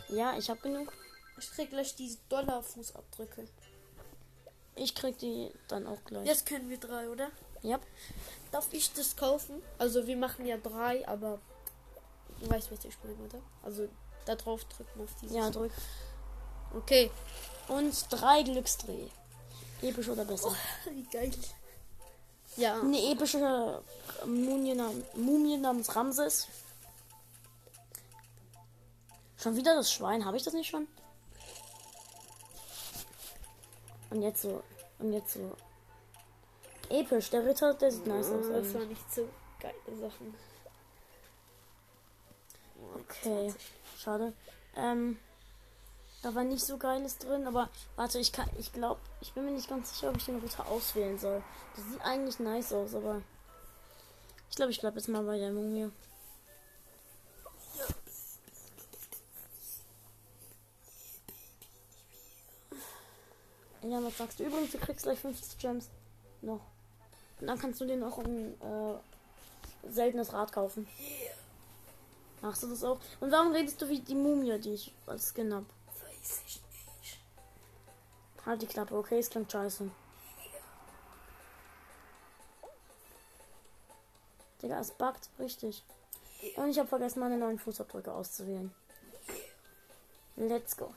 Ja, 0.09 0.37
ich 0.37 0.49
habe 0.49 0.59
genug. 0.61 0.91
ich 1.39 1.49
krieg 1.51 1.69
gleich 1.69 1.95
diese 1.95 2.17
Dollar-Fußabdrücke. 2.29 3.47
Ich 4.75 4.95
krieg 4.95 5.17
die 5.19 5.51
dann 5.67 5.87
auch 5.87 6.03
gleich. 6.05 6.25
Jetzt 6.25 6.45
können 6.45 6.69
wir 6.69 6.77
drei, 6.77 7.09
oder? 7.09 7.29
Ja. 7.61 7.79
Darf 8.51 8.71
ich 8.73 8.91
das 8.93 9.15
kaufen? 9.15 9.61
Also 9.77 10.07
wir 10.07 10.17
machen 10.17 10.45
ja 10.45 10.57
drei, 10.57 11.07
aber 11.07 11.39
du 12.39 12.49
weißt, 12.49 12.71
was 12.71 12.85
ich 12.85 12.95
meine, 13.03 13.15
oder? 13.15 13.41
Also 13.63 13.87
da 14.25 14.35
drauf 14.35 14.63
drücken 14.65 15.01
auf 15.01 15.15
dieses. 15.21 15.35
Ja, 15.35 15.49
drück. 15.49 15.71
Okay. 16.75 17.11
Und 17.67 17.93
drei 18.09 18.43
Glücksdreh. 18.43 19.07
Episch 19.81 20.09
oder 20.09 20.25
besser? 20.25 20.55
Wie 20.89 21.03
geil. 21.03 21.31
Ja. 22.57 22.79
Eine 22.79 23.11
epische 23.11 23.81
Mumie, 24.25 24.75
nam 24.75 25.03
Mumie 25.15 25.57
namens 25.57 25.95
Ramses. 25.95 26.47
Schon 29.37 29.55
wieder 29.55 29.75
das 29.75 29.91
Schwein. 29.91 30.25
Habe 30.25 30.37
ich 30.37 30.43
das 30.43 30.53
nicht 30.53 30.69
schon? 30.69 30.87
Und 34.11 34.21
jetzt 34.21 34.41
so. 34.41 34.61
Und 34.99 35.13
jetzt 35.13 35.33
so. 35.33 35.55
Episch. 36.89 37.29
Der 37.29 37.45
Ritter, 37.45 37.73
der 37.73 37.91
sieht 37.91 38.05
nice 38.05 38.29
aus. 38.29 38.45
das 38.49 38.73
war 38.73 38.85
nicht 38.85 39.13
so 39.13 39.27
geile 39.59 39.97
Sachen. 39.99 40.35
Okay. 42.95 43.53
Schade. 43.97 44.33
Ähm. 44.75 45.17
Da 46.21 46.35
war 46.35 46.43
nicht 46.43 46.63
so 46.63 46.77
geiles 46.77 47.17
drin, 47.17 47.47
aber 47.47 47.69
warte, 47.95 48.19
ich 48.19 48.31
kann, 48.31 48.47
ich 48.59 48.71
glaube, 48.71 48.99
ich 49.21 49.33
bin 49.33 49.43
mir 49.43 49.51
nicht 49.51 49.67
ganz 49.67 49.91
sicher, 49.91 50.09
ob 50.09 50.17
ich 50.17 50.25
den 50.25 50.39
Ritter 50.39 50.67
auswählen 50.67 51.17
soll. 51.17 51.41
Das 51.75 51.85
sieht 51.85 52.01
eigentlich 52.01 52.39
nice 52.39 52.73
aus, 52.73 52.93
aber 52.93 53.21
ich 54.49 54.55
glaube, 54.55 54.71
ich 54.71 54.79
bleib 54.79 54.95
jetzt 54.95 55.07
mal 55.07 55.23
bei 55.23 55.39
der 55.39 55.51
Mumie. 55.51 55.89
Ja, 63.83 64.03
was 64.03 64.15
sagst 64.15 64.39
du? 64.39 64.43
Übrigens, 64.43 64.71
du 64.71 64.77
kriegst 64.77 65.03
gleich 65.03 65.19
50 65.19 65.57
Gems 65.57 65.89
noch. 66.41 66.61
Und 67.39 67.47
dann 67.47 67.57
kannst 67.57 67.81
du 67.81 67.85
dir 67.85 67.97
noch 67.97 68.19
ein 68.19 68.53
äh, 68.61 69.89
seltenes 69.89 70.33
Rad 70.33 70.51
kaufen. 70.51 70.87
Machst 72.41 72.61
du 72.61 72.67
das 72.67 72.83
auch? 72.83 72.99
Und 73.19 73.31
warum 73.31 73.53
redest 73.53 73.81
du 73.81 73.89
wie 73.89 73.99
die 73.99 74.13
Mumie, 74.13 74.59
die 74.59 74.73
ich 74.73 74.93
als 75.07 75.33
Skin 75.33 75.51
hab? 75.53 75.65
Weiß 76.21 76.41
ich 76.45 76.61
nicht. 76.99 77.19
Halt 78.45 78.61
die 78.61 78.67
Klappe, 78.67 78.95
okay? 78.95 79.19
Es 79.19 79.29
klingt 79.29 79.51
scheiße. 79.51 79.89
Digga, 84.61 84.79
es 84.79 84.91
buggt 84.91 85.29
richtig. 85.39 85.83
Und 86.55 86.69
ich 86.69 86.77
habe 86.77 86.87
vergessen, 86.87 87.19
meine 87.19 87.37
neuen 87.37 87.57
Fußabdrücke 87.57 88.13
auszuwählen. 88.13 88.73
Let's 90.35 90.77
go. 90.77 90.93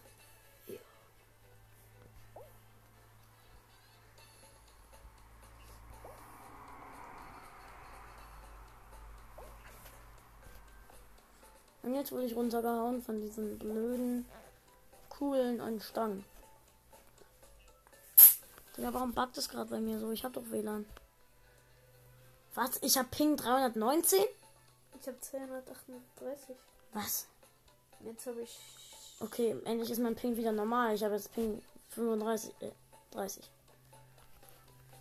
Und 11.83 11.95
jetzt 11.95 12.13
wurde 12.13 12.25
ich 12.25 12.35
runtergehauen 12.35 13.03
von 13.03 13.21
diesen 13.21 13.59
blöden 13.59 14.27
Kugeln 15.19 15.61
und 15.61 15.83
Stangen. 15.83 16.25
Digga, 18.77 18.93
warum 18.93 19.13
buggt 19.13 19.39
es 19.39 19.49
gerade 19.49 19.71
bei 19.71 19.81
mir 19.81 20.01
so? 20.01 20.11
Ich 20.11 20.25
hab 20.25 20.33
doch 20.33 20.51
WLAN. 20.51 20.85
Was? 22.55 22.83
Ich 22.83 22.99
hab 22.99 23.11
Ping 23.11 23.37
319? 23.37 24.25
Ich 25.01 25.07
habe 25.07 25.21
238. 25.21 26.57
Was? 26.93 27.27
Jetzt 28.05 28.27
habe 28.27 28.43
ich. 28.43 28.59
Okay, 29.21 29.57
endlich 29.65 29.91
ist 29.91 30.01
mein 30.01 30.17
Ping 30.17 30.37
wieder 30.37 30.53
normal. 30.53 30.95
Ich 30.95 31.05
habe 31.05 31.15
jetzt 31.15 31.33
Ping 31.33 31.63
35, 31.91 32.53
äh, 32.61 32.71
30. 33.13 33.49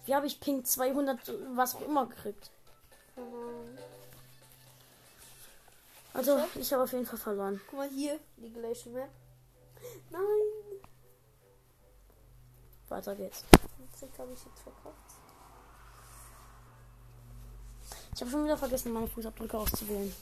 Wie 0.06 0.14
habe 0.14 0.28
ich 0.28 0.40
Ping 0.40 0.64
200, 0.64 1.20
was 1.56 1.76
auch 1.76 1.82
immer 1.82 2.06
gekriegt? 2.06 2.52
Also, 6.14 6.44
ich 6.56 6.72
habe 6.72 6.84
auf 6.84 6.92
jeden 6.92 7.06
Fall 7.06 7.18
verloren. 7.18 7.62
guck 7.68 7.80
mal 7.80 7.90
hier, 7.90 8.20
die 8.38 8.52
gleiche 8.52 8.90
Map. 8.90 9.10
Nein! 10.14 10.80
Weiter 12.90 13.16
geht's. 13.16 13.44
Den 13.80 13.92
Trick 14.00 14.20
habe 14.20 14.32
ich 14.32 14.46
jetzt 14.46 14.60
verkauft. 14.60 14.98
Ich 18.14 18.22
habe 18.22 18.30
schon 18.30 18.44
wieder 18.44 18.58
vergessen, 18.58 18.94
meine 18.94 19.08
Fußabdrücke 19.08 19.58
auszuwählen. 19.58 20.14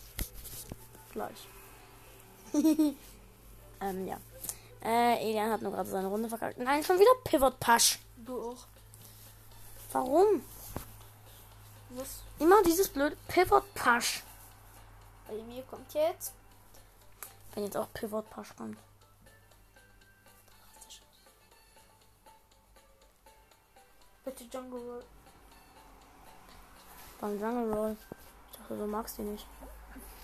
Gleich. 1.12 1.47
ähm, 2.54 4.08
ja. 4.08 4.17
Äh, 4.82 5.30
Elian 5.30 5.51
hat 5.51 5.62
nur 5.62 5.73
gerade 5.73 5.89
seine 5.89 6.08
Runde 6.08 6.30
verkackt. 6.30 6.58
Nein, 6.58 6.84
schon 6.84 6.97
wieder 6.97 7.12
Pivot 7.25 7.60
Pasch. 7.60 7.99
Du 8.15 8.41
auch. 8.41 8.65
Warum? 9.91 10.41
Was? 11.89 12.21
Immer 12.39 12.63
dieses 12.63 12.88
blöde 12.88 13.17
Pivot 13.27 13.73
Pasch. 13.73 14.23
Bei 15.27 15.34
mir 15.34 15.63
kommt 15.63 15.93
jetzt. 15.93 16.32
Wenn 17.54 17.65
jetzt 17.65 17.75
auch 17.75 17.91
Pivot 17.93 18.30
Pasch 18.30 18.56
kommt. 18.56 18.77
Bitte 24.23 24.43
Jungle 24.45 24.79
Roll. 24.79 25.03
Beim 27.19 27.39
Jungle 27.39 27.73
Roll. 27.73 27.97
Ich 28.51 28.57
dachte, 28.57 28.77
du 28.77 28.88
magst 28.88 29.17
die 29.17 29.23
nicht. 29.23 29.45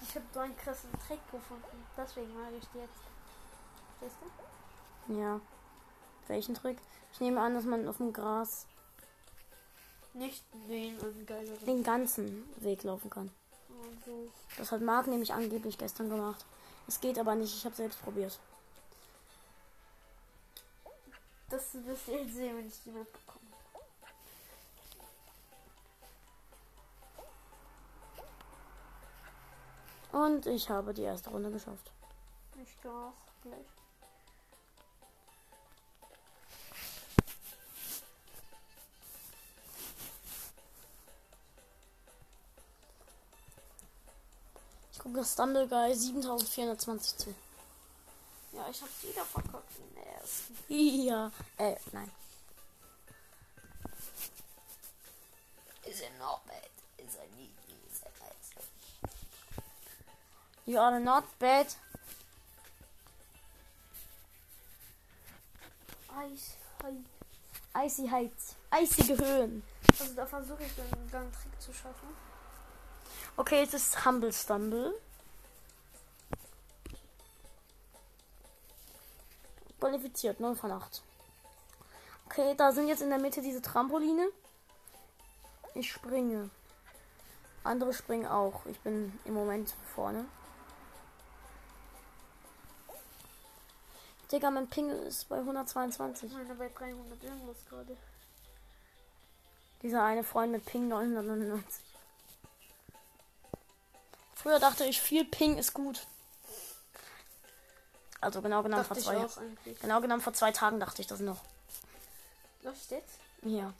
Ich 0.03 0.15
habe 0.15 0.25
so 0.33 0.39
einen 0.39 0.55
krassen 0.57 0.89
Trick 1.07 1.19
gefunden. 1.31 1.85
Deswegen 1.95 2.33
mag 2.35 2.51
ich 2.59 2.67
die 2.73 2.77
jetzt. 2.79 2.93
Verstehst 3.99 4.21
du? 5.07 5.13
Ja. 5.19 5.39
Welchen 6.27 6.55
Trick? 6.55 6.77
Ich 7.13 7.19
nehme 7.19 7.41
an, 7.41 7.53
dass 7.55 7.65
man 7.65 7.87
auf 7.87 7.97
dem 7.97 8.13
Gras 8.13 8.65
Nicht 10.13 10.43
den 10.69 10.97
geileren. 11.25 11.65
den 11.65 11.83
ganzen 11.83 12.43
Weg 12.57 12.83
laufen 12.83 13.09
kann. 13.09 13.31
Also, 13.69 14.29
Das 14.57 14.71
hat 14.71 14.81
Marc 14.81 15.07
nämlich 15.07 15.33
angeblich 15.33 15.77
gestern 15.77 16.09
gemacht. 16.09 16.45
Es 16.87 16.99
geht 16.99 17.17
aber 17.17 17.35
nicht. 17.35 17.53
Ich 17.55 17.65
habe 17.65 17.75
selbst 17.75 18.01
probiert. 18.03 18.37
das 21.49 21.73
wirst 21.85 22.07
du 22.07 22.11
jetzt 22.11 22.33
sehen, 22.35 22.57
wenn 22.57 22.67
ich 22.67 22.83
die 22.83 22.91
Map 22.91 23.07
Und 30.17 30.47
ich 30.47 30.67
habe 30.67 30.95
die 30.95 31.03
erste 31.03 31.29
Runde 31.29 31.51
geschafft. 31.51 31.91
Ich 32.55 32.89
auch 32.89 33.13
gleich. 33.43 33.59
Ich 44.91 44.97
gucke 44.97 45.17
das 45.17 45.33
Stumble 45.33 45.67
Guy 45.67 45.93
7420 45.93 47.17
zu. 47.17 47.35
Ja, 48.53 48.67
ich 48.71 48.81
habe 48.81 48.91
wieder 49.03 49.23
verkackt 49.23 49.77
in 49.77 49.93
der 49.93 50.13
ersten. 50.13 50.57
Ja. 51.05 51.31
Äh, 51.57 51.75
nein. 51.91 52.11
Is 55.83 56.01
it 56.01 56.09
not 56.17 56.36
You 60.67 60.79
are 60.79 60.99
not 60.99 61.23
bad. 61.39 61.67
Eis, 66.09 66.57
Hai. 66.83 67.85
Icy 67.85 68.09
Heights. 68.09 68.55
Eisige 68.69 69.17
Höhen. 69.17 69.63
Also 69.87 70.13
da 70.13 70.25
versuche 70.25 70.63
ich 70.63 70.75
dann, 70.75 70.87
dann 71.09 71.21
einen 71.21 71.31
Trick 71.31 71.61
zu 71.61 71.71
schaffen. 71.71 72.09
Okay, 73.37 73.63
es 73.63 73.73
ist 73.73 74.03
Humble 74.03 74.33
Stumble. 74.33 74.93
Qualifiziert, 79.79 80.41
0 80.41 80.55
von 80.57 80.71
8. 80.71 81.01
Okay, 82.25 82.55
da 82.57 82.73
sind 82.73 82.89
jetzt 82.89 83.01
in 83.01 83.09
der 83.09 83.19
Mitte 83.19 83.41
diese 83.41 83.61
Trampoline. 83.61 84.27
Ich 85.75 85.89
springe. 85.89 86.49
Andere 87.63 87.93
springen 87.93 88.25
auch. 88.25 88.65
Ich 88.65 88.79
bin 88.81 89.17
im 89.23 89.33
Moment 89.33 89.73
vorne. 89.95 90.25
Digga, 94.31 94.51
mein 94.51 94.67
Ping 94.67 94.89
ist 94.89 95.29
bei 95.29 95.37
122. 95.37 96.31
Meine 96.33 96.55
bei 96.55 96.69
300 96.69 97.23
irgendwas 97.23 97.57
gerade. 97.69 97.97
Dieser 99.81 100.03
eine 100.03 100.23
Freund 100.23 100.51
mit 100.51 100.65
Ping 100.65 100.87
999. 100.87 101.83
Früher 104.35 104.59
dachte 104.59 104.85
ich, 104.85 105.01
viel 105.01 105.23
Ping 105.23 105.57
ist 105.57 105.73
gut. 105.73 106.05
Also 108.19 108.41
genau 108.41 108.63
genommen 108.63 108.83
vor 108.83 108.97
Dachte 108.97 109.17
ich 109.17 109.31
zwei. 109.31 109.73
Genau 109.81 110.01
genommen 110.01 110.21
vor 110.21 110.33
zwei 110.33 110.51
Tagen 110.51 110.79
dachte 110.79 111.01
ich 111.01 111.07
das 111.07 111.19
noch. 111.19 111.37
Läuft 112.63 112.91
jetzt? 112.91 113.19
Ja. 113.43 113.73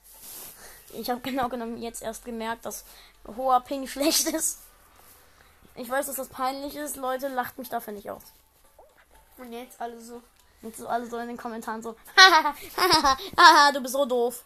Ich 0.94 1.10
habe 1.10 1.20
genau 1.22 1.50
genommen 1.50 1.78
jetzt 1.78 2.02
erst 2.02 2.24
gemerkt, 2.24 2.66
dass 2.66 2.86
hoher 3.36 3.60
Ping 3.62 3.88
schlecht 3.88 4.28
ist. 4.28 4.60
Ich 5.76 5.90
weiß, 5.90 6.08
dass 6.08 6.16
das 6.16 6.30
peinlich 6.30 6.76
ist. 6.76 6.96
Leute, 6.96 7.28
lacht 7.28 7.58
mich 7.58 7.70
dafür 7.70 7.94
nicht 7.94 8.10
aus. 8.10 8.24
Und 9.38 9.52
jetzt 9.52 9.80
alle 9.82 10.00
so. 10.00 10.22
Und 10.62 10.76
so 10.76 10.88
alle 10.88 11.06
so 11.08 11.18
in 11.18 11.28
den 11.28 11.38
Kommentaren 11.38 11.82
so, 11.82 11.96
haha, 12.18 13.72
du 13.72 13.82
bist 13.82 13.94
so 13.94 14.06
doof. 14.06 14.44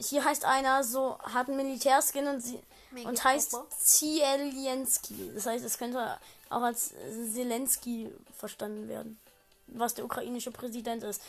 Hier 0.00 0.24
heißt 0.24 0.44
einer 0.44 0.84
so, 0.84 1.18
hat 1.22 1.48
einen 1.48 1.56
Militärskin 1.56 2.26
und, 2.26 2.40
sie, 2.40 2.60
Mega 2.90 3.08
und 3.08 3.22
heißt 3.22 3.52
Popper. 3.52 3.70
Zielienski. 3.76 5.32
Das 5.34 5.46
heißt, 5.46 5.64
es 5.64 5.78
könnte 5.78 6.18
auch 6.50 6.62
als 6.62 6.92
Zelensky 7.32 8.12
verstanden 8.36 8.88
werden. 8.88 9.18
Was 9.66 9.94
der 9.94 10.04
ukrainische 10.04 10.50
Präsident 10.50 11.02
ist. 11.02 11.22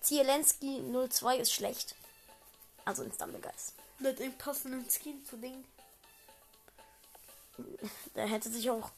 Zelensky 0.00 0.82
02 1.08 1.38
ist 1.38 1.52
schlecht. 1.52 1.94
Also 2.84 3.02
in 3.02 3.12
Stumblegeist. 3.12 3.74
Mit 3.98 4.18
dem 4.18 4.32
passenden 4.36 4.86
Skin 4.90 5.24
zu 5.24 5.36
Ding. 5.36 5.64
Der 8.14 8.26
hätte 8.26 8.50
sich 8.50 8.70
auch. 8.70 8.90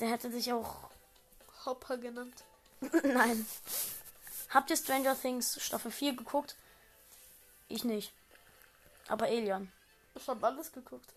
Der 0.00 0.08
hätte 0.08 0.30
sich 0.30 0.52
auch. 0.52 0.90
Hopper 1.64 1.98
genannt. 1.98 2.44
Nein. 3.02 3.46
Habt 4.50 4.70
ihr 4.70 4.76
Stranger 4.76 5.20
Things 5.20 5.62
Staffel 5.62 5.90
4 5.90 6.16
geguckt? 6.16 6.56
Ich 7.68 7.84
nicht. 7.84 8.12
Aber 9.08 9.28
Elian. 9.28 9.70
Ich 10.14 10.26
hab 10.26 10.42
alles 10.42 10.72
geguckt. 10.72 11.12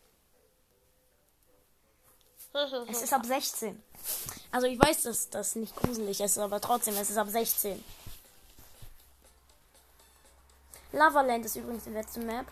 Es 2.89 3.01
ist 3.01 3.13
ab 3.13 3.25
16. 3.25 3.81
Also 4.51 4.67
ich 4.67 4.77
weiß, 4.77 5.03
dass 5.03 5.29
das 5.29 5.55
nicht 5.55 5.73
gruselig 5.73 6.19
ist, 6.19 6.37
aber 6.37 6.59
trotzdem, 6.59 6.95
es 6.97 7.09
ist 7.09 7.17
ab 7.17 7.29
16. 7.29 7.81
Lavaland 10.91 11.45
ist 11.45 11.55
übrigens 11.55 11.85
die 11.85 11.91
letzte 11.91 12.19
Map. 12.19 12.45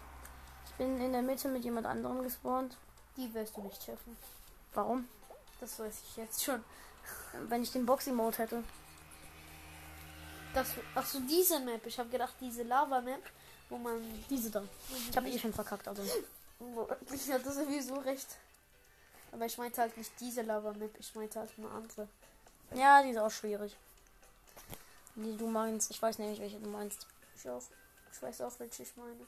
Ich 0.67 0.73
bin 0.75 1.01
in 1.01 1.11
der 1.11 1.21
Mitte 1.21 1.49
mit 1.49 1.65
jemand 1.65 1.85
anderem 1.85 2.23
gespawnt. 2.23 2.77
Die 3.17 3.33
wirst 3.33 3.57
du 3.57 3.61
nicht 3.61 3.83
schaffen. 3.83 4.15
Warum? 4.73 5.09
Das 5.59 5.79
weiß 5.79 5.93
ich 6.09 6.17
jetzt 6.17 6.43
schon. 6.43 6.63
Wenn 7.47 7.63
ich 7.63 7.71
den 7.71 7.85
Boxing-Mode 7.85 8.37
hätte. 8.37 8.63
Das, 10.53 10.69
ach 10.95 11.05
so, 11.05 11.19
diese 11.21 11.59
Map. 11.59 11.85
Ich 11.85 11.99
habe 11.99 12.09
gedacht, 12.09 12.33
diese 12.39 12.63
Lava-Map, 12.63 13.23
wo 13.69 13.77
man. 13.77 14.01
Diese 14.29 14.49
da. 14.49 14.63
Ich 15.09 15.15
habe 15.15 15.29
eh 15.29 15.37
schon 15.37 15.53
verkackt, 15.53 15.87
also. 15.87 16.03
Ich 17.13 17.31
hatte 17.31 17.53
sowieso 17.53 17.95
recht. 17.99 18.27
Aber 19.31 19.45
ich 19.45 19.57
meinte 19.57 19.79
halt 19.79 19.95
nicht 19.95 20.11
diese 20.19 20.41
Lava-Map, 20.41 20.91
ich 20.99 21.15
meinte 21.15 21.39
halt 21.39 21.51
eine 21.57 21.69
andere. 21.69 22.07
Ja, 22.75 23.01
die 23.01 23.11
ist 23.11 23.17
auch 23.17 23.31
schwierig. 23.31 23.75
Die 25.15 25.37
du 25.37 25.47
meinst. 25.47 25.89
Ich 25.91 26.01
weiß 26.01 26.17
nämlich, 26.19 26.39
welche 26.39 26.59
du 26.59 26.69
meinst. 26.69 27.07
Ich 27.35 27.49
auch. 27.49 27.63
Ich 28.11 28.21
weiß 28.21 28.41
auch, 28.41 28.51
welche 28.59 28.83
ich 28.83 28.95
meine. 28.97 29.25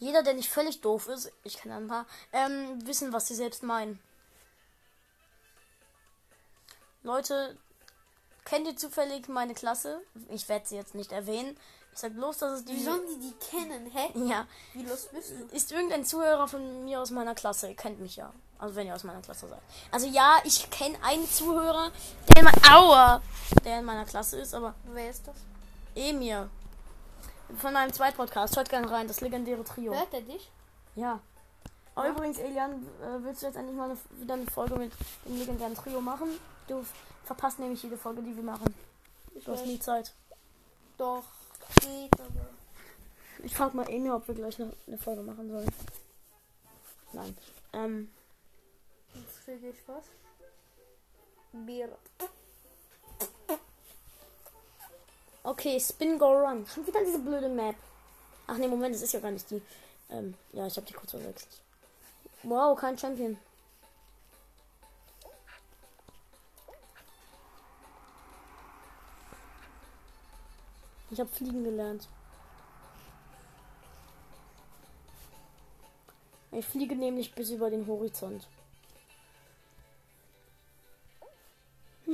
Jeder, 0.00 0.22
der 0.22 0.34
nicht 0.34 0.50
völlig 0.50 0.80
doof 0.80 1.08
ist, 1.08 1.32
ich 1.42 1.58
kenne 1.58 1.76
ein 1.76 1.88
paar, 1.88 2.06
ähm, 2.32 2.86
wissen, 2.86 3.12
was 3.12 3.26
sie 3.26 3.34
selbst 3.34 3.62
meinen. 3.62 3.98
Leute, 7.02 7.56
kennt 8.44 8.66
ihr 8.66 8.76
zufällig 8.76 9.28
meine 9.28 9.54
Klasse? 9.54 10.00
Ich 10.30 10.48
werde 10.48 10.66
sie 10.66 10.76
jetzt 10.76 10.94
nicht 10.94 11.12
erwähnen. 11.12 11.56
Ich 11.92 11.98
sag 12.00 12.14
bloß, 12.14 12.38
dass 12.38 12.60
es 12.60 12.64
die. 12.64 12.74
Wie 12.74 12.84
sollen 12.84 13.00
die 13.08 13.28
die 13.28 13.34
kennen, 13.44 13.90
hä? 13.90 14.12
Ja. 14.28 14.46
Wie 14.74 14.82
los 14.82 15.08
bist 15.12 15.32
du? 15.32 15.56
Ist 15.56 15.72
irgendein 15.72 16.04
Zuhörer 16.04 16.46
von 16.46 16.84
mir 16.84 17.00
aus 17.00 17.10
meiner 17.10 17.34
Klasse? 17.34 17.68
Ihr 17.68 17.76
kennt 17.76 17.98
mich 17.98 18.16
ja. 18.16 18.32
Also 18.58 18.74
wenn 18.74 18.86
ihr 18.86 18.94
aus 18.94 19.04
meiner 19.04 19.20
Klasse 19.20 19.48
seid. 19.48 19.62
Also 19.90 20.06
ja, 20.06 20.38
ich 20.44 20.68
kenne 20.70 20.96
einen 21.02 21.28
Zuhörer, 21.28 21.90
der 22.28 22.42
in 22.42 22.48
Aua, 22.70 23.22
der 23.64 23.78
in 23.80 23.84
meiner 23.84 24.04
Klasse 24.04 24.38
ist, 24.38 24.54
aber 24.54 24.74
Wer 24.92 25.10
ist 25.10 25.26
das? 25.26 25.36
Emir. 25.94 26.50
Von 27.56 27.72
meinem 27.72 27.92
Zweitpodcast. 27.92 28.56
Hört 28.56 28.68
gerne 28.68 28.90
rein, 28.90 29.08
das 29.08 29.20
legendäre 29.20 29.64
Trio. 29.64 29.94
Hört 29.94 30.12
er 30.12 30.20
dich? 30.20 30.50
Ja. 30.94 31.20
Aber 31.94 32.10
übrigens, 32.10 32.38
Elian, 32.38 32.86
äh, 33.02 33.24
willst 33.24 33.42
du 33.42 33.46
jetzt 33.46 33.56
endlich 33.56 33.76
mal 33.76 33.90
eine, 33.90 33.98
wieder 34.20 34.34
eine 34.34 34.46
Folge 34.46 34.76
mit 34.76 34.92
dem 35.24 35.36
legendären 35.38 35.74
Trio 35.74 36.00
machen? 36.00 36.28
Du 36.68 36.84
verpasst 37.24 37.58
nämlich 37.58 37.82
jede 37.82 37.96
Folge, 37.96 38.22
die 38.22 38.36
wir 38.36 38.42
machen. 38.42 38.72
Ich 39.34 39.44
Du 39.44 39.52
hast 39.52 39.66
nie 39.66 39.80
Zeit. 39.80 40.12
Doch, 40.96 41.24
geht 41.80 42.12
aber. 42.20 42.48
Ich 43.42 43.54
frag 43.54 43.74
mal 43.74 43.88
Emir, 43.88 44.14
ob 44.14 44.28
wir 44.28 44.34
gleich 44.34 44.60
eine, 44.60 44.72
eine 44.86 44.98
Folge 44.98 45.22
machen 45.22 45.50
sollen. 45.50 45.72
Nein. 47.12 47.36
Ähm, 47.72 48.10
Jetzt 49.14 49.44
kriege 49.44 49.70
ich 49.70 49.88
was. 49.88 50.04
Bier. 51.52 51.96
Okay, 55.48 55.80
Spin 55.80 56.18
Go 56.18 56.32
Run. 56.32 56.66
Schon 56.66 56.86
wieder 56.86 57.00
diese 57.04 57.18
blöde 57.18 57.48
Map. 57.48 57.76
Ach 58.46 58.56
nee, 58.56 58.68
Moment, 58.68 58.94
das 58.94 59.02
ist 59.02 59.12
ja 59.12 59.20
gar 59.20 59.30
nicht 59.30 59.50
die. 59.50 59.62
Ähm, 60.10 60.34
ja, 60.52 60.66
ich 60.66 60.76
habe 60.76 60.86
die 60.86 60.92
kurz 60.92 61.10
verwechselt. 61.10 61.60
Wow, 62.42 62.78
kein 62.78 62.96
Champion. 62.98 63.36
Ich 71.10 71.18
habe 71.18 71.30
fliegen 71.30 71.64
gelernt. 71.64 72.06
Ich 76.52 76.66
fliege 76.66 76.94
nämlich 76.96 77.34
bis 77.34 77.50
über 77.50 77.70
den 77.70 77.86
Horizont. 77.86 78.46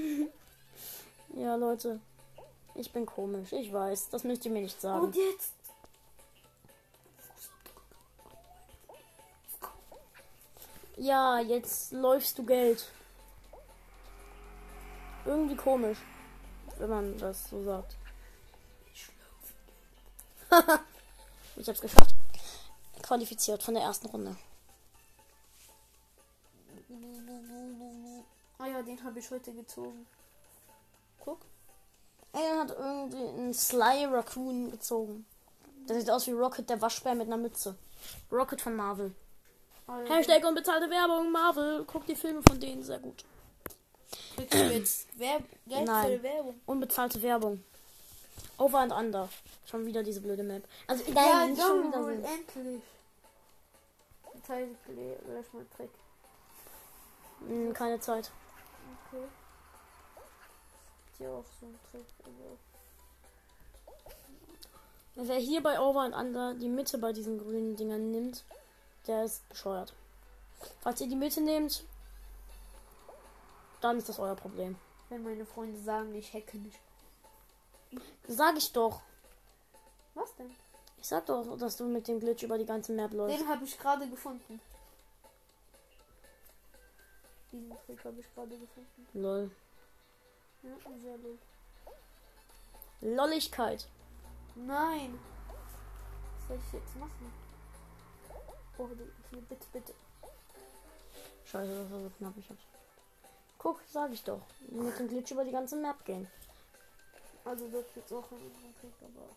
ja, 1.34 1.54
Leute. 1.56 2.00
Ich 2.74 2.92
bin 2.92 3.06
komisch. 3.06 3.52
Ich 3.52 3.72
weiß. 3.72 4.08
Das 4.10 4.24
müsst 4.24 4.44
ihr 4.44 4.50
mir 4.50 4.62
nicht 4.62 4.80
sagen. 4.80 5.04
Und 5.04 5.16
jetzt? 5.16 5.52
Ja, 10.96 11.40
jetzt 11.40 11.92
läufst 11.92 12.38
du 12.38 12.44
Geld. 12.44 12.88
Irgendwie 15.24 15.56
komisch, 15.56 15.98
wenn 16.78 16.90
man 16.90 17.18
das 17.18 17.48
so 17.50 17.62
sagt. 17.64 17.96
ich 21.56 21.68
hab's 21.68 21.80
geschafft. 21.80 22.14
Qualifiziert 23.02 23.62
von 23.62 23.74
der 23.74 23.82
ersten 23.82 24.06
Runde. 24.06 24.36
Ah 28.58 28.66
ja, 28.66 28.82
den 28.82 29.02
habe 29.02 29.18
ich 29.18 29.30
heute 29.30 29.52
gezogen. 29.52 30.06
Guck. 31.20 31.40
Hat 32.70 32.78
irgendwie 32.78 33.16
einen 33.16 33.54
Sly 33.54 34.06
Raccoon 34.06 34.70
gezogen. 34.70 35.26
Der 35.88 36.00
sieht 36.00 36.10
aus 36.10 36.26
wie 36.26 36.32
Rocket, 36.32 36.68
der 36.70 36.80
Waschbär 36.80 37.14
mit 37.14 37.26
einer 37.26 37.36
Mütze. 37.36 37.74
Rocket 38.32 38.60
von 38.60 38.74
Marvel. 38.74 39.14
Ja, 39.86 40.14
Hashtag 40.14 40.44
unbezahlte 40.44 40.88
Werbung, 40.88 41.30
Marvel. 41.30 41.84
Guck 41.86 42.06
die 42.06 42.16
Filme 42.16 42.40
von 42.42 42.58
denen, 42.58 42.82
sehr 42.82 42.98
gut. 42.98 43.24
Kriegst 44.36 44.54
du 44.54 44.72
jetzt 44.72 45.18
Werb 45.18 45.42
Geld 45.66 45.86
Nein. 45.86 46.22
Werbung? 46.22 46.60
Unbezahlte 46.66 47.20
Werbung. 47.22 47.62
Over 48.56 48.78
and 48.78 48.92
Under. 48.92 49.28
Schon 49.66 49.84
wieder 49.84 50.02
diese 50.02 50.20
blöde 50.20 50.42
Map. 50.42 50.62
Also, 50.86 51.04
nein, 51.12 51.16
ja, 51.16 51.46
nicht 51.46 51.62
schon 51.62 51.88
wieder 51.88 52.02
so. 52.02 52.08
endlich. 52.08 52.82
Teil 54.46 54.68
gleich 54.84 55.52
mal 55.52 55.66
Trick. 55.76 55.90
Hm, 57.46 57.72
keine 57.72 57.98
Zeit. 58.00 58.30
Okay. 59.10 59.24
Hier 61.18 61.30
auch 61.30 61.44
so 61.60 61.66
ein 61.66 61.78
Trick. 61.90 62.06
Also. 62.24 62.58
Wer 65.16 65.38
hier 65.38 65.62
bei 65.62 65.78
Over 65.78 66.00
and 66.00 66.14
Under 66.14 66.54
die 66.54 66.68
Mitte 66.68 66.98
bei 66.98 67.12
diesen 67.12 67.38
grünen 67.38 67.76
Dingern 67.76 68.10
nimmt, 68.10 68.44
der 69.06 69.24
ist 69.24 69.48
bescheuert. 69.48 69.94
Falls 70.80 71.00
ihr 71.00 71.08
die 71.08 71.16
Mitte 71.16 71.40
nehmt, 71.40 71.84
dann 73.80 73.98
ist 73.98 74.08
das 74.08 74.18
euer 74.18 74.34
Problem. 74.34 74.76
Wenn 75.08 75.22
meine 75.22 75.46
Freunde 75.46 75.78
sagen, 75.78 76.14
ich 76.14 76.32
hacke 76.34 76.56
nicht. 76.58 76.78
Sag 78.26 78.56
ich 78.56 78.72
doch. 78.72 79.02
Was 80.14 80.34
denn? 80.36 80.50
Ich 80.98 81.06
sag 81.06 81.26
doch, 81.26 81.56
dass 81.58 81.76
du 81.76 81.84
mit 81.84 82.08
dem 82.08 82.18
Glitch 82.18 82.42
über 82.42 82.58
die 82.58 82.64
ganze 82.64 82.92
Map 82.92 83.12
läufst. 83.12 83.38
Den 83.38 83.48
habe 83.48 83.64
ich 83.64 83.78
gerade 83.78 84.08
gefunden. 84.08 84.60
Diesen 87.52 87.76
Trick 87.86 88.04
habe 88.04 88.18
ich 88.18 88.34
gerade 88.34 88.58
gefunden. 88.58 89.06
Lol. 89.12 89.50
Ja. 90.64 90.74
Lolligkeit. 93.00 93.86
Nein. 94.54 95.18
Was 96.38 96.48
soll 96.48 96.58
ich 96.58 96.72
jetzt 96.72 96.96
machen? 96.96 97.32
Oh, 98.78 98.88
hier, 99.30 99.40
bitte, 99.42 99.66
bitte. 99.72 99.94
Scheiße, 101.44 101.82
das 101.82 101.90
war 101.90 102.00
so 102.00 102.10
knapp. 102.18 102.32
Ich 102.36 102.48
hab's. 102.48 102.62
Guck, 103.58 103.80
sag 103.88 104.12
ich 104.12 104.24
doch. 104.24 104.40
Mit 104.68 104.98
dem 104.98 105.08
Glitch 105.08 105.30
über 105.30 105.44
die 105.44 105.52
ganze 105.52 105.76
Map 105.76 106.04
gehen. 106.04 106.28
Also 107.44 107.70
wird 107.70 107.86
jetzt 107.94 108.12
auch 108.12 108.26
Krieg, 108.28 108.92
aber. 109.02 109.28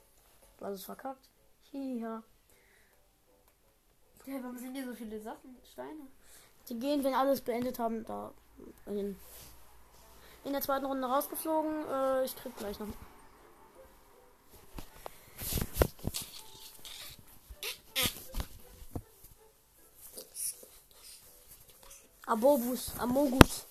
Was 0.60 0.76
ist 0.76 0.86
verkackt? 0.86 1.30
Hier. 1.72 2.24
Ja, 4.26 4.44
warum 4.44 4.58
sind 4.58 4.74
hier 4.76 4.86
so 4.86 4.94
viele 4.94 5.22
Sachen? 5.22 5.58
Steine. 5.72 6.08
Die 6.68 6.80
gehen, 6.80 7.04
wenn 7.04 7.14
alles 7.14 7.42
beendet 7.42 7.80
haben, 7.80 8.06
da 8.06 8.34
hin. 8.86 9.18
In 10.48 10.54
der 10.54 10.62
zweiten 10.62 10.86
Runde 10.86 11.06
rausgeflogen. 11.06 11.86
Äh, 11.92 12.24
ich 12.24 12.34
krieg 12.34 12.56
gleich 12.56 12.80
noch. 12.80 12.88
Abobus, 22.26 22.94
Amogus. 22.98 23.66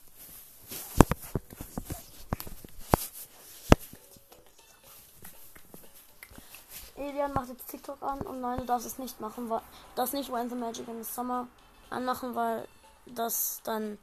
Elian 6.95 7.33
macht 7.33 7.49
jetzt 7.49 7.69
TikTok 7.69 8.03
an 8.03 8.21
und 8.21 8.43
nein, 8.43 8.59
du 8.59 8.67
darfst 8.67 8.87
es 8.87 8.99
nicht 8.99 9.19
machen, 9.19 9.49
weil 9.49 9.63
das 9.95 10.13
nicht 10.13 10.31
When 10.31 10.51
the 10.51 10.55
Magic 10.55 10.87
in 10.89 11.03
the 11.03 11.11
Summer 11.11 11.49
anmachen, 11.89 12.35
weil 12.35 12.69
das 13.07 13.63
dann 13.65 13.97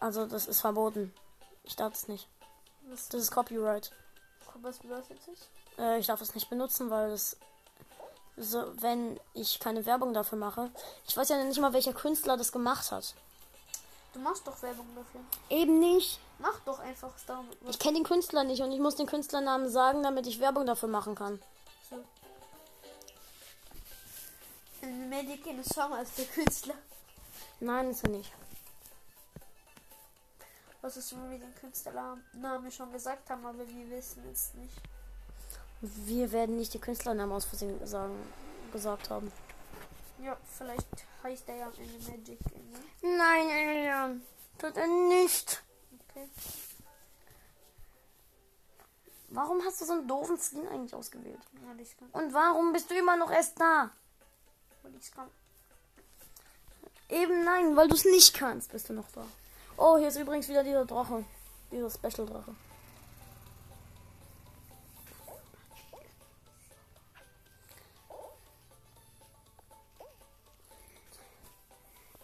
also 0.00 0.26
das 0.26 0.46
ist 0.46 0.62
verboten. 0.62 1.12
Ich 1.64 1.76
darf 1.76 1.94
es 1.94 2.08
nicht. 2.08 2.28
Was, 2.88 3.08
Das 3.08 3.22
ist 3.22 3.30
Copyright. 3.30 3.90
was 4.60 4.78
bedeutet 4.78 5.18
das? 5.26 5.48
Äh, 5.78 5.98
ich 5.98 6.06
darf 6.06 6.20
es 6.20 6.34
nicht 6.34 6.48
benutzen, 6.48 6.90
weil 6.90 7.10
das 7.10 7.36
so, 8.36 8.64
wenn 8.80 9.18
ich 9.32 9.60
keine 9.60 9.86
Werbung 9.86 10.12
dafür 10.12 10.38
mache. 10.38 10.70
Ich 11.06 11.16
weiß 11.16 11.28
ja 11.28 11.42
nicht 11.42 11.60
mal, 11.60 11.72
welcher 11.72 11.92
Künstler 11.92 12.36
das 12.36 12.52
gemacht 12.52 12.90
hat. 12.90 13.14
Du 14.12 14.20
machst 14.20 14.46
doch 14.46 14.60
Werbung 14.62 14.86
dafür. 14.94 15.20
Eben 15.50 15.80
nicht. 15.80 16.20
Mach 16.38 16.58
doch 16.60 16.78
einfach 16.80 17.16
Star 17.18 17.44
Ich 17.68 17.78
kenne 17.78 17.94
den 17.94 18.04
Künstler 18.04 18.44
nicht 18.44 18.62
und 18.62 18.72
ich 18.72 18.80
muss 18.80 18.96
den 18.96 19.06
Künstlernamen 19.06 19.68
sagen, 19.68 20.02
damit 20.02 20.26
ich 20.26 20.40
Werbung 20.40 20.66
dafür 20.66 20.88
machen 20.88 21.14
kann. 21.14 21.40
So. 21.88 21.96
Magic 25.08 25.46
in 25.46 25.62
the 25.62 25.68
Summer 25.74 26.02
ist 26.02 26.18
der 26.18 26.26
Künstler. 26.26 26.74
Nein, 27.60 27.90
ist 27.90 28.04
er 28.04 28.10
nicht. 28.10 28.32
Was 30.84 30.98
ist, 30.98 31.16
wenn 31.16 31.30
wir 31.30 31.38
den 31.38 31.54
Künstlernamen 31.54 32.70
schon 32.70 32.92
gesagt 32.92 33.30
haben, 33.30 33.46
aber 33.46 33.66
wir 33.66 33.88
wissen 33.88 34.22
es 34.30 34.52
nicht. 34.52 34.82
Wir 35.80 36.30
werden 36.30 36.58
nicht 36.58 36.74
die 36.74 36.78
Künstlernamen 36.78 37.32
aus 37.32 37.46
Versehen 37.46 37.86
sagen, 37.86 38.14
gesagt 38.70 39.08
haben. 39.08 39.32
Ja, 40.22 40.36
vielleicht 40.58 40.86
heißt 41.22 41.48
er 41.48 41.56
ja 41.56 41.66
am 41.68 41.72
Ende 41.78 42.10
Magic. 42.10 42.38
Ne? 42.52 43.16
Nein, 43.16 43.48
Elian. 43.48 44.22
Tut 44.58 44.76
er 44.76 44.86
nicht. 44.86 45.62
Okay. 46.10 46.28
Warum 49.30 49.64
hast 49.64 49.80
du 49.80 49.86
so 49.86 49.94
einen 49.94 50.06
doofen 50.06 50.36
Skin 50.36 50.68
eigentlich 50.68 50.94
ausgewählt? 50.94 51.40
Kann. 51.98 52.10
Und 52.10 52.34
warum 52.34 52.74
bist 52.74 52.90
du 52.90 52.94
immer 52.94 53.16
noch 53.16 53.30
erst 53.30 53.58
da? 53.58 53.90
Weil 54.82 54.94
ich 54.96 55.10
kann. 55.10 55.30
Eben 57.08 57.42
nein, 57.42 57.74
weil 57.74 57.88
du 57.88 57.94
es 57.94 58.04
nicht 58.04 58.34
kannst, 58.34 58.70
bist 58.70 58.90
du 58.90 58.92
noch 58.92 59.10
da. 59.12 59.26
Oh, 59.76 59.98
hier 59.98 60.08
ist 60.08 60.16
übrigens 60.16 60.48
wieder 60.48 60.62
dieser 60.62 60.84
Drache. 60.84 61.24
Dieser 61.70 61.90
Special-Drache. 61.90 62.54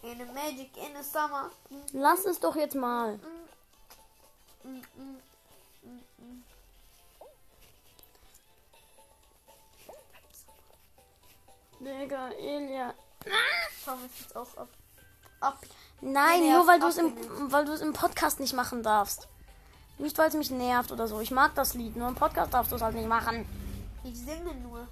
In 0.03 0.17
the 0.17 0.25
Magic 0.33 0.75
in 0.77 0.95
the 0.95 1.03
Summer. 1.03 1.51
Lass 1.93 2.25
es 2.25 2.39
doch 2.39 2.55
jetzt 2.55 2.75
mal. 2.75 3.19
Mm, 4.63 4.81
mm, 4.95 5.21
mm. 5.83 6.43
Digga, 11.79 12.29
Elia. 12.31 12.93
Schauen 13.83 13.99
wir 13.99 14.05
es 14.05 14.19
jetzt 14.19 14.35
auch 14.35 14.57
ab. 14.57 14.69
Ab. 15.41 15.59
Nein, 15.99 16.41
Nervt 16.41 16.55
nur 16.57 16.67
weil 16.67 16.79
du 16.79 16.87
es 16.87 16.97
im, 16.97 17.51
weil 17.51 17.65
du 17.65 17.73
es 17.73 17.81
im 17.81 17.93
Podcast 17.93 18.39
nicht 18.39 18.53
machen 18.53 18.81
darfst. 18.83 19.27
Nicht, 19.97 20.17
weil 20.17 20.29
es 20.29 20.33
mich 20.33 20.49
nervt 20.49 20.91
oder 20.91 21.07
so. 21.07 21.19
Ich 21.19 21.29
mag 21.31 21.53
das 21.55 21.73
Lied, 21.75 21.95
nur 21.95 22.07
im 22.07 22.15
Podcast 22.15 22.53
darfst 22.53 22.71
du 22.71 22.75
es 22.77 22.81
halt 22.81 22.95
nicht 22.95 23.07
machen. 23.07 23.45
Ich 24.03 24.17
singe 24.17 24.53
nur. 24.63 24.87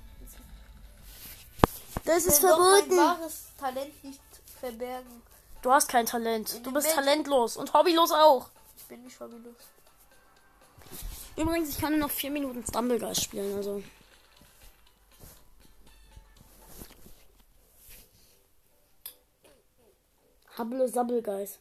Das 2.05 2.25
ist 2.25 2.43
doch 2.43 2.59
mein 2.59 2.79
verboten. 2.83 2.97
wahres 2.97 3.45
Talent 3.59 4.03
nicht 4.03 4.21
verbergen. 4.59 5.21
Du 5.61 5.71
hast 5.71 5.87
kein 5.89 6.05
Talent. 6.05 6.53
Du 6.57 6.59
dem 6.69 6.73
bist 6.73 6.87
Bild- 6.87 6.95
talentlos 6.95 7.57
und 7.57 7.73
hobbylos 7.73 8.11
auch. 8.11 8.49
Ich 8.77 8.83
bin 8.85 9.03
nicht 9.03 9.19
hobbylos. 9.19 9.55
Übrigens, 11.35 11.69
ich 11.69 11.77
kann 11.79 11.91
nur 11.93 12.01
noch 12.01 12.11
vier 12.11 12.31
Minuten 12.31 12.63
Stumblegeist 12.67 13.23
spielen, 13.23 13.55
also. 13.57 13.81
Hable 20.59 20.89
Sabbelgeist. 20.89 21.57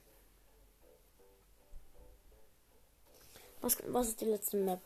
Was, 3.61 3.77
was 3.87 4.09
ist 4.09 4.21
die 4.21 4.25
letzte 4.25 4.57
Map? 4.57 4.81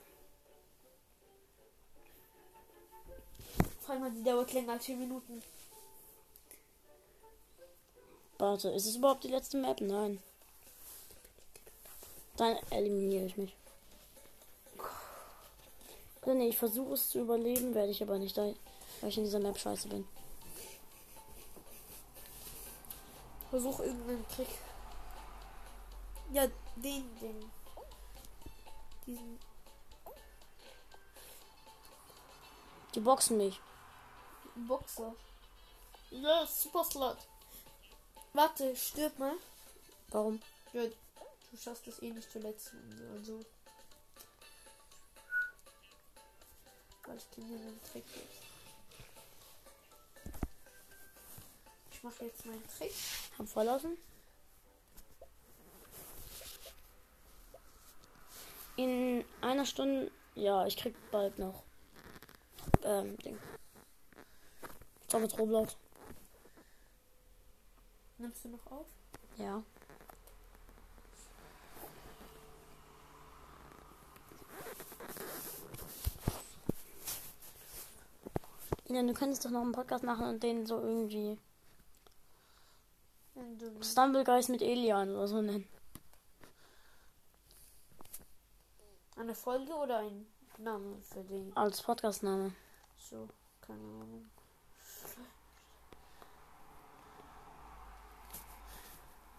Frag 3.80 4.00
mal, 4.00 4.10
die 4.10 4.22
dauert 4.22 4.52
länger 4.52 4.72
als 4.74 4.84
4 4.84 4.96
Minuten. 4.96 5.42
Warte, 8.36 8.68
ist 8.68 8.84
es 8.84 8.96
überhaupt 8.96 9.24
die 9.24 9.28
letzte 9.28 9.56
Map? 9.56 9.80
Nein. 9.80 10.22
Dann 12.36 12.58
eliminiere 12.68 13.24
ich 13.24 13.36
mich. 13.38 13.56
Nee, 16.26 16.48
ich 16.48 16.58
versuche 16.58 16.92
es 16.94 17.08
zu 17.08 17.20
überleben, 17.20 17.74
werde 17.74 17.90
ich 17.92 18.02
aber 18.02 18.18
nicht, 18.18 18.36
da- 18.36 18.54
weil 19.00 19.08
ich 19.08 19.16
in 19.16 19.24
dieser 19.24 19.40
Map 19.40 19.58
scheiße 19.58 19.88
bin. 19.88 20.06
Versuch 23.52 23.80
irgendeinen 23.80 24.26
Trick. 24.28 24.48
Ja, 26.32 26.46
den, 26.76 27.18
den. 27.20 27.52
Diesen. 29.06 29.38
Die 32.94 33.00
boxen 33.00 33.36
mich. 33.36 33.60
Boxer. 34.54 35.14
Ja, 36.12 36.46
Super 36.46 36.82
Slot. 36.82 37.18
Warte, 38.32 38.74
stirb 38.74 39.18
mal. 39.18 39.34
Warum? 40.08 40.40
Ja, 40.72 40.84
du 40.86 41.56
schaffst 41.58 41.86
es 41.88 42.00
eh 42.00 42.10
nicht 42.10 42.32
zuletzt. 42.32 42.72
Also. 43.12 43.38
Weil 47.04 47.18
ich 47.18 47.28
dir 47.36 47.44
einen 47.44 47.80
Trick 47.82 48.06
jetzt. 48.16 48.41
Ich 52.02 52.04
mache 52.04 52.24
jetzt 52.24 52.44
meinen 52.44 52.66
Trick. 52.66 52.90
Hab 53.38 53.48
verlassen. 53.48 53.96
In 58.74 59.24
einer 59.40 59.64
Stunde. 59.64 60.10
Ja, 60.34 60.66
ich 60.66 60.76
krieg 60.76 60.96
bald 61.12 61.38
noch. 61.38 61.62
Ähm, 62.82 63.16
Ding. 63.18 63.38
So 65.06 65.20
mit 65.20 65.38
Roblox. 65.38 65.76
Nimmst 68.18 68.46
du 68.46 68.48
noch 68.48 68.72
auf? 68.72 68.86
Ja. 69.36 69.62
Ja, 78.88 79.02
du 79.04 79.14
könntest 79.14 79.44
doch 79.44 79.50
noch 79.50 79.62
einen 79.62 79.70
Podcast 79.70 80.02
machen 80.02 80.26
und 80.26 80.42
den 80.42 80.66
so 80.66 80.80
irgendwie 80.80 81.38
Stumblegeist 83.82 84.48
mit 84.48 84.62
Elian 84.62 85.10
oder 85.10 85.28
so 85.28 85.40
nennen. 85.40 85.68
eine 89.22 89.34
Folge 89.34 89.72
oder 89.72 89.98
ein 89.98 90.26
Name 90.58 91.00
für 91.02 91.22
den? 91.22 91.56
Als 91.56 91.80
Podcastname. 91.82 92.52
So, 92.98 93.28
keine 93.60 93.78
Ahnung. 93.80 94.30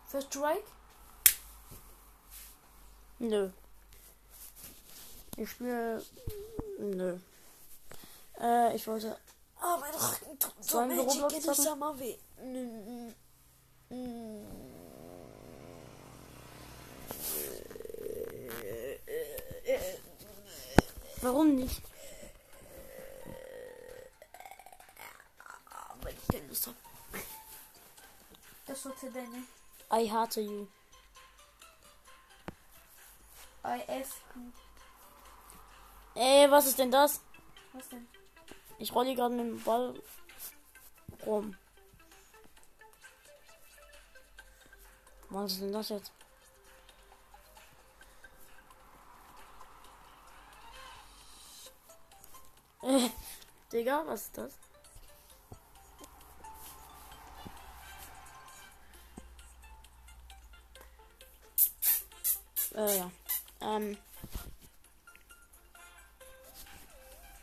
First 0.07 0.27
Strike? 0.27 0.63
Nö. 3.19 3.49
Ich 5.37 5.49
spiele. 5.49 6.03
Nö. 6.79 7.17
Äh, 8.39 8.75
ich 8.75 8.87
wollte. 8.87 9.17
Mein 9.59 9.93
Rücken 9.93 10.39
tut 10.39 10.89
wir 10.89 11.01
Roblox 11.01 11.41
zocken? 11.41 11.63
Summer 11.63 11.99
weh. 11.99 12.17
Warum 21.21 21.55
nicht? 21.55 21.81
Lust 26.53 26.67
habe. 26.67 26.77
Das 28.67 28.83
sollte 28.83 29.09
deine 29.11 29.43
I 29.91 30.09
hate 30.09 30.41
you. 30.41 30.67
IF. 33.63 34.21
Ey, 36.15 36.51
was 36.51 36.67
ist 36.67 36.77
denn 36.77 36.91
das? 36.91 37.21
Was 37.73 37.89
denn? 37.89 38.07
Ich 38.77 38.93
rolle 38.93 39.15
gerade 39.15 39.33
mit 39.33 39.45
dem 39.45 39.63
Ball 39.63 39.99
rum. 41.25 41.55
Was 45.33 45.53
ist 45.53 45.61
denn 45.61 45.73
das 45.73 45.89
jetzt? 45.89 46.11
Äh, 52.83 53.09
Digga, 53.71 54.03
was 54.05 54.21
ist 54.21 54.37
das? 54.37 54.53
Äh, 62.75 62.97
ja. 62.99 63.11
Ähm, 63.61 63.97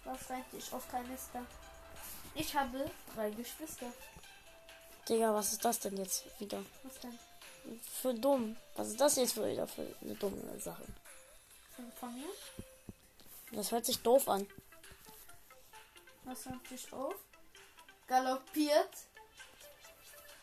Was 0.05 0.31
reicht 0.31 0.55
ich 0.57 0.73
auf 0.73 0.89
Kanister? 0.93 1.45
Ich 2.37 2.55
habe 2.55 2.89
drei 3.17 3.31
Geschwister. 3.31 3.87
Digga, 5.09 5.35
was 5.35 5.53
ist 5.55 5.65
das 5.65 5.81
denn 5.81 5.97
jetzt 5.97 6.25
wieder? 6.39 6.63
Was 6.85 7.01
denn? 7.01 7.19
Für 8.03 8.15
dumm. 8.15 8.57
Was 8.77 8.89
ist 8.89 9.01
das 9.01 9.17
jetzt 9.17 9.35
für 9.35 9.51
wieder 9.51 9.67
für 9.67 9.87
eine 10.01 10.15
dumme 10.15 10.59
Sache? 10.61 10.85
Von, 11.99 12.15
mir? 12.15 12.29
Das 13.53 13.71
hört 13.73 13.87
sich 13.87 14.01
doof 14.03 14.29
an. 14.29 14.47
Was 16.25 16.47
hat 16.47 16.71
dich 16.71 16.93
auf? 16.93 17.15
Galoppiert. 18.07 18.91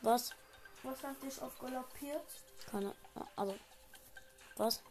Was? 0.02 0.32
Was 0.84 1.04
hat 1.04 1.22
dich 1.22 1.42
auf 1.42 1.58
galoppiert? 1.60 2.26
Keine. 2.70 2.94
Also. 3.36 3.56
Was? 4.56 4.82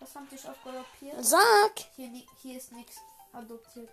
Was 0.00 0.14
hat 0.14 0.30
dich 0.30 0.48
auf 0.48 0.62
galoppiert? 0.64 1.24
Sag! 1.24 1.78
Hier, 1.96 2.08
hier 2.42 2.56
ist 2.56 2.72
nichts 2.72 2.96
adoptiert. 3.32 3.90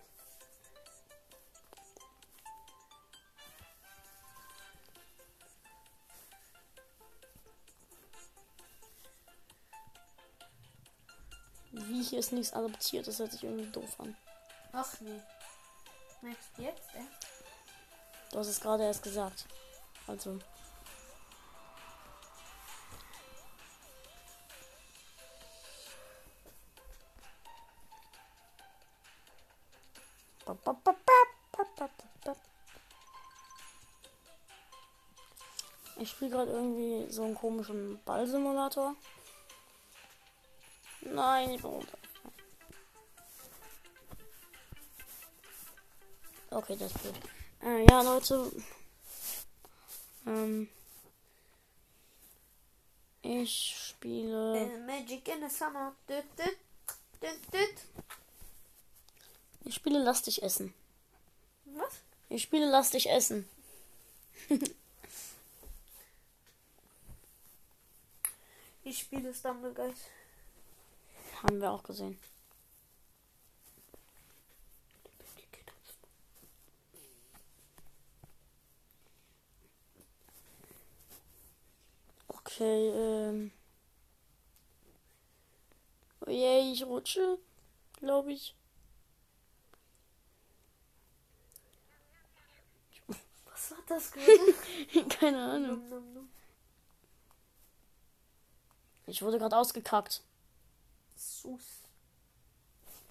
Wie 11.96 12.02
hier 12.02 12.18
ist 12.18 12.32
nichts 12.32 12.52
adoptiert. 12.52 13.06
Das 13.06 13.18
hört 13.18 13.32
sich 13.32 13.42
irgendwie 13.42 13.70
doof 13.72 13.98
an. 13.98 14.14
Ach 14.72 15.00
nee. 15.00 15.18
Merkst 16.20 16.50
du 16.54 16.62
jetzt, 16.62 16.94
ey? 16.94 17.06
Du 18.30 18.38
hast 18.38 18.48
es 18.48 18.60
gerade 18.60 18.84
erst 18.84 19.02
gesagt. 19.02 19.46
Also. 20.06 20.38
Ich 35.98 36.10
spiele 36.10 36.30
gerade 36.30 36.52
irgendwie 36.52 37.10
so 37.10 37.24
einen 37.24 37.34
komischen 37.34 37.98
Ballsimulator. 38.04 38.94
Nein, 41.12 41.50
ich 41.50 41.62
bin 41.62 41.70
runter. 41.70 41.98
Okay, 46.50 46.76
das 46.76 46.92
ist 46.92 47.02
blöd. 47.02 47.14
Äh, 47.62 47.84
ja, 47.88 48.02
Leute. 48.02 48.52
Ähm, 50.26 50.68
ich 53.22 53.76
spiele. 53.88 54.58
Äh, 54.58 54.78
Magic 54.80 55.28
in 55.28 55.48
the 55.48 55.54
Summer. 55.54 55.94
Düt, 56.08 56.24
düt, 56.38 56.56
düt, 57.22 57.52
düt. 57.52 58.06
Ich 59.64 59.74
spiele 59.74 59.98
Lass 59.98 60.22
dich 60.22 60.42
essen. 60.42 60.72
Was? 61.64 62.00
Ich 62.28 62.42
spiele 62.42 62.70
Lass 62.70 62.90
dich 62.90 63.10
essen. 63.10 63.48
Ich 68.84 69.00
spiele 69.00 69.34
Stumbleguys. 69.34 69.96
Haben 71.42 71.60
wir 71.60 71.70
auch 71.70 71.82
gesehen. 71.82 72.18
Okay, 82.28 82.88
ähm. 82.88 83.52
Oh 86.20 86.30
je, 86.30 86.72
ich 86.72 86.82
rutsche. 86.84 87.38
Glaube 87.98 88.32
ich. 88.32 88.54
Was 93.46 93.72
war 93.72 93.78
das 93.88 94.10
gerade? 94.10 95.08
Keine 95.10 95.38
Ahnung. 95.38 96.30
Ich 99.06 99.20
wurde 99.20 99.38
gerade 99.38 99.56
ausgekackt. 99.56 100.22
Sus. 101.16 101.82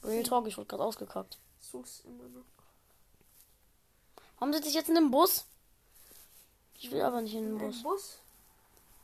Real 0.03 0.23
Talk, 0.23 0.47
ich 0.47 0.57
wurde 0.57 0.67
gerade 0.67 0.83
ausgekackt. 0.83 1.39
Sus 1.59 2.01
immer 2.05 2.27
noch. 2.29 2.45
Warum 4.37 4.53
sitze 4.53 4.69
ich 4.69 4.75
jetzt 4.75 4.89
in 4.89 4.95
dem 4.95 5.11
Bus? 5.11 5.45
Ich 6.77 6.91
will 6.91 7.01
aber 7.01 7.21
nicht 7.21 7.33
in 7.33 7.45
den 7.45 7.57
Bus. 7.57 7.81
Bus? 7.83 8.19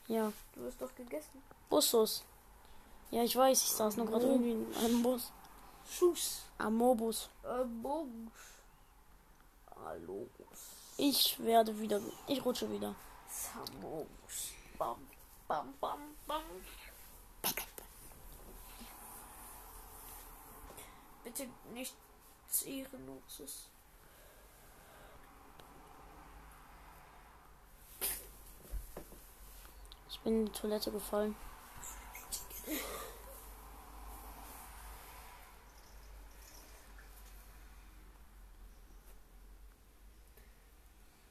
Ja, 0.08 0.32
Du 0.54 0.66
hast 0.66 0.82
doch 0.82 0.93
gegessen. 0.95 1.41
Bussus. 1.70 2.24
Ja, 3.12 3.24
ich 3.24 3.36
weiß, 3.36 3.62
ich 3.62 3.72
saß 3.72 3.97
nur 3.97 4.06
gerade 4.08 4.28
irgendwie 4.28 4.52
in 4.52 4.76
einem 4.76 5.04
Bus. 5.04 5.32
Sus. 5.89 6.43
Amobus. 6.58 7.30
Bogus. 7.82 8.32
Hallo. 9.76 10.28
Ich 10.97 11.39
werde 11.43 11.80
wieder. 11.80 11.99
Ich 12.28 12.43
rutsche 12.45 12.70
wieder. 12.72 12.93
Samogus. 13.28 14.52
Bam, 14.78 15.08
bam, 15.47 15.74
bam, 15.80 15.99
bam. 16.28 16.43
Bitte 21.24 21.48
nichts 21.74 22.64
Ehrenloses. 22.66 23.68
Ich 30.10 30.20
bin 30.22 30.42
in 30.42 30.46
die 30.46 30.52
Toilette 30.52 30.92
gefallen. 30.92 31.36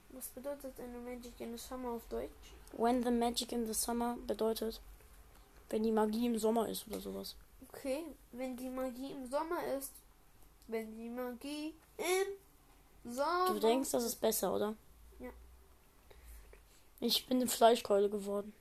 Was 0.09 0.27
bedeutet 0.29 0.79
eine 0.79 0.97
Magic 0.99 1.39
in 1.39 1.57
the 1.57 1.63
Summer 1.63 1.89
auf 1.91 2.05
Deutsch? 2.09 2.53
When 2.73 3.03
the 3.03 3.11
magic 3.11 3.51
in 3.51 3.65
the 3.65 3.73
summer 3.73 4.15
bedeutet, 4.27 4.79
wenn 5.69 5.83
die 5.83 5.91
Magie 5.91 6.27
im 6.27 6.37
Sommer 6.37 6.69
ist 6.69 6.87
oder 6.87 6.99
sowas. 6.99 7.35
Okay, 7.73 8.03
wenn 8.31 8.57
die 8.57 8.69
Magie 8.69 9.11
im 9.11 9.25
Sommer 9.25 9.63
ist. 9.77 9.93
Wenn 10.67 10.95
die 10.95 11.09
Magie 11.09 11.73
im 11.97 13.13
Sommer. 13.13 13.53
Du 13.53 13.59
denkst, 13.59 13.91
das 13.91 14.03
ist 14.03 14.15
besser, 14.15 14.53
oder? 14.53 14.75
Ja. 15.19 15.29
Ich 16.99 17.25
bin 17.27 17.37
eine 17.37 17.47
Fleischkeule 17.47 18.09
geworden. 18.09 18.53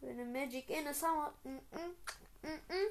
Wenn 0.00 0.16
the 0.16 0.24
Magic 0.24 0.68
in 0.70 0.86
the 0.86 0.94
Summer. 0.94 1.32
Mm 1.44 1.48
-mm, 1.48 1.60
mm 2.42 2.60
-mm. 2.68 2.90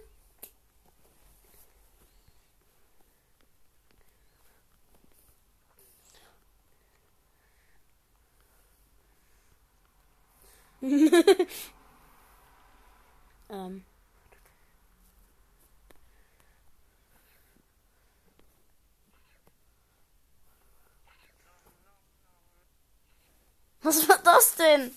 ähm. 13.49 13.83
Was 23.83 24.07
war 24.07 24.17
das 24.19 24.55
denn? 24.55 24.95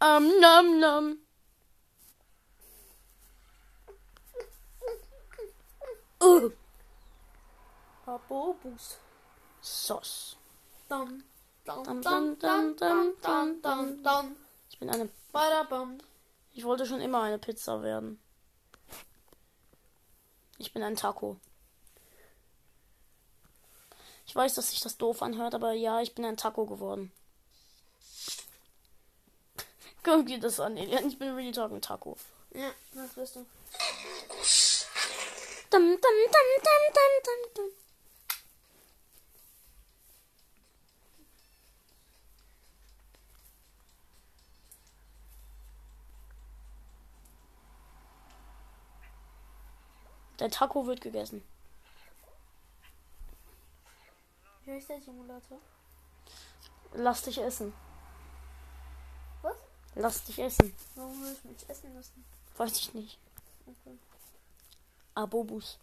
Am 0.00 0.28
Nam 0.40 0.80
Nam. 0.80 0.80
nom. 0.80 1.18
Uh. 6.20 6.50
Abobus. 8.06 8.98
Sos. 9.60 10.36
Dum, 10.88 11.22
dum, 11.64 11.84
dum, 12.02 12.38
dum, 12.38 12.76
dum, 12.76 13.14
dum, 13.22 13.62
dum, 13.62 14.02
dum. 14.02 14.36
Ich 14.70 14.78
bin 14.78 14.90
eine. 14.90 15.08
Badabam. 15.32 15.98
Ich 16.52 16.64
wollte 16.64 16.86
schon 16.86 17.00
immer 17.00 17.22
eine 17.22 17.38
Pizza 17.38 17.82
werden. 17.82 18.20
Ich 20.58 20.72
bin 20.72 20.82
ein 20.82 20.96
Taco. 20.96 21.36
Ich 24.26 24.34
weiß, 24.34 24.54
dass 24.54 24.70
sich 24.70 24.80
das 24.80 24.96
doof 24.96 25.22
anhört, 25.22 25.54
aber 25.54 25.72
ja, 25.72 26.00
ich 26.00 26.14
bin 26.14 26.24
ein 26.24 26.36
Taco 26.36 26.66
geworden. 26.66 27.12
Guck 30.04 30.26
dir 30.26 30.38
das 30.38 30.60
an, 30.60 30.76
Elian. 30.76 31.08
Ich 31.08 31.18
bin 31.18 31.34
really 31.34 31.50
talking 31.50 31.80
Taco. 31.80 32.16
Ja, 32.52 32.70
was 32.92 33.14
bist 33.14 33.36
du? 33.36 33.46
Dum, 35.70 35.80
dum, 35.80 35.96
dum, 35.96 36.18
dum, 36.62 36.82
dum, 36.92 37.12
dum, 37.24 37.54
dum. 37.54 37.70
Der 50.38 50.50
Taco 50.50 50.86
wird 50.86 51.00
gegessen. 51.00 51.42
Wie 54.64 54.72
heißt 54.72 54.90
der 54.90 55.00
Simulator? 55.00 55.58
Lass 56.92 57.22
dich 57.22 57.38
essen. 57.38 57.72
Was? 59.94 60.02
Lass 60.02 60.24
dich 60.24 60.38
essen. 60.38 60.74
Warum 60.94 61.22
will 61.22 61.32
ich 61.32 61.44
mich 61.44 61.68
essen 61.68 61.94
lassen? 61.94 62.24
Weiß 62.56 62.78
ich 62.78 62.94
nicht. 62.94 63.18
Okay. 63.66 63.98
Abobus. 65.14 65.78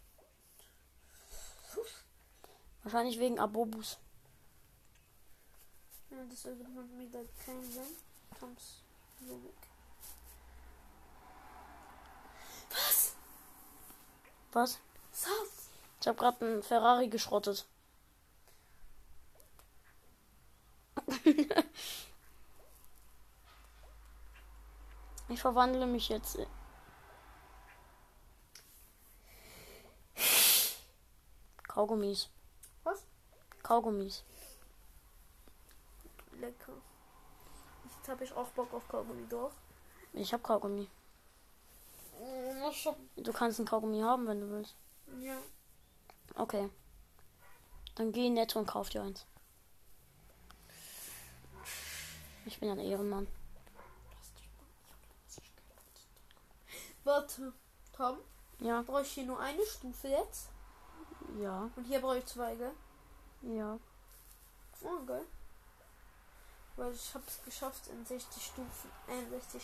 Wahrscheinlich 2.84 3.20
wegen 3.20 3.40
Abobus. 3.40 3.98
Ja, 6.10 6.18
das 6.30 6.46
ergibt 6.46 6.74
man 6.74 7.00
wieder 7.00 7.20
keinen 7.46 7.72
Sinn. 7.72 7.84
Toms 8.40 8.82
Logik. 9.28 9.56
Was? 12.70 13.14
Was? 14.52 14.80
South! 15.14 15.70
Ich 16.00 16.08
habe 16.08 16.18
gerade 16.18 16.46
einen 16.46 16.64
Ferrari 16.64 17.08
geschrottet. 17.08 17.66
ich 25.34 25.40
verwandle 25.42 25.86
mich 25.88 26.10
jetzt. 26.10 26.36
in- 26.36 26.48
Kaugummis. 31.68 32.30
Was? 32.84 33.04
Kaugummis. 33.64 34.24
Lecker. 36.40 36.74
Jetzt 37.98 38.10
habe 38.10 38.24
ich 38.24 38.34
auch 38.34 38.48
Bock 38.50 38.74
auf 38.74 38.88
Kaugummi 38.88 39.26
doch. 39.30 39.52
Ich 40.14 40.34
habe 40.34 40.44
Kaugummi. 40.44 40.88
Du 43.16 43.34
kannst 43.34 43.60
einen 43.60 43.68
Kaugummi 43.68 44.02
haben, 44.02 44.28
wenn 44.28 44.42
du 44.42 44.50
willst. 44.50 44.76
Ja. 45.20 45.38
Okay. 46.36 46.70
Dann 47.96 48.12
geh 48.12 48.28
in 48.28 48.34
Netto 48.34 48.60
und 48.60 48.66
kauf 48.68 48.90
dir 48.90 49.02
eins. 49.04 49.26
Ich 52.46 52.60
bin 52.60 52.70
ein 52.70 52.80
Ehrenmann. 52.80 53.28
Warte. 57.04 57.54
Tom, 57.96 58.18
Ja, 58.60 58.82
brauche 58.84 59.02
ich 59.02 59.12
hier 59.12 59.26
nur 59.26 59.40
eine 59.40 59.66
Stufe 59.66 60.08
jetzt? 60.08 60.50
ja, 61.40 61.70
Und 61.76 61.86
hier 61.86 62.00
brauche 62.02 62.18
ich 62.20 62.26
zwei, 62.26 62.56
gell? 62.56 62.72
ja. 63.42 63.80
Oh, 64.84 65.06
geil. 65.06 65.26
Weil 66.76 66.92
ich 66.94 67.14
habe 67.14 67.24
es 67.28 67.44
geschafft 67.44 67.88
in 67.88 68.04
60 68.06 68.44
Stufen. 68.44 68.92
Äh, 69.08 69.30
60. 69.30 69.62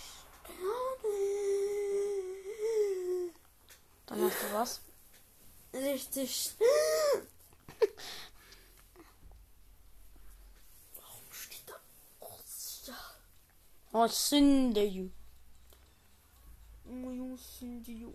Dann 4.06 4.22
hast 4.22 4.42
du 4.44 4.54
was. 4.54 4.82
60. 5.72 6.56
Warum 10.96 11.32
steht 11.32 11.64
da? 11.68 11.74
Russia? 12.22 12.96
Was 13.92 14.30
sind 14.30 14.74
die? 14.76 15.12
Muyusindiyu. 16.90 18.14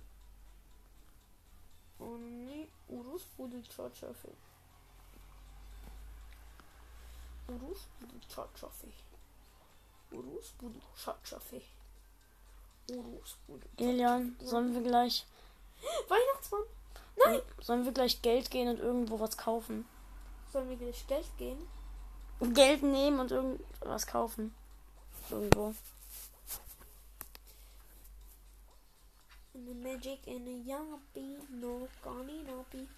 Oni 1.99 2.69
Urus 2.89 3.25
Budu 3.39 3.63
Chachafe. 3.63 4.33
Urus 7.49 7.87
Budu 8.01 8.19
Chachafe. 8.29 8.89
Urus 10.13 10.53
Budu 10.59 10.81
Chachafe. 10.97 11.63
Urus 12.91 13.37
Budu. 13.47 13.67
Elian, 13.79 14.37
sollen 14.41 14.75
wir 14.75 14.83
gleich, 14.83 15.25
Weihnachtsmann! 16.09 17.43
sollen 17.61 17.85
wir 17.85 17.93
gleich 17.93 18.23
Geld 18.23 18.51
gehen 18.51 18.69
und 18.69 18.81
irgendwo 18.81 19.21
was 19.21 19.37
kaufen? 19.37 19.87
Sollen 20.53 20.69
wir 20.69 20.77
gleich 20.77 21.07
Geld 21.07 21.27
gehen? 21.39 21.59
Geld 22.55 22.83
nehmen 22.83 23.21
und 23.21 23.31
irgendwas 23.31 24.07
kaufen. 24.07 24.55
Irgendwo. 25.31 25.75
In 29.55 29.67
the 29.67 29.75
magic 29.75 30.27
in 30.27 30.47
a 30.47 30.71
yappy, 30.71 31.37
no 31.51 31.87
goni 32.03 32.43
nappy. 32.43 32.89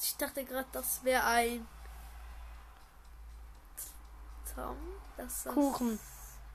Ich 0.00 0.16
dachte 0.16 0.44
gerade, 0.44 0.68
das 0.72 1.02
wäre 1.04 1.24
ein 1.24 1.66
Tom. 4.54 4.76
Das 5.16 5.46
ist 5.46 5.52
Kuchen. 5.52 5.98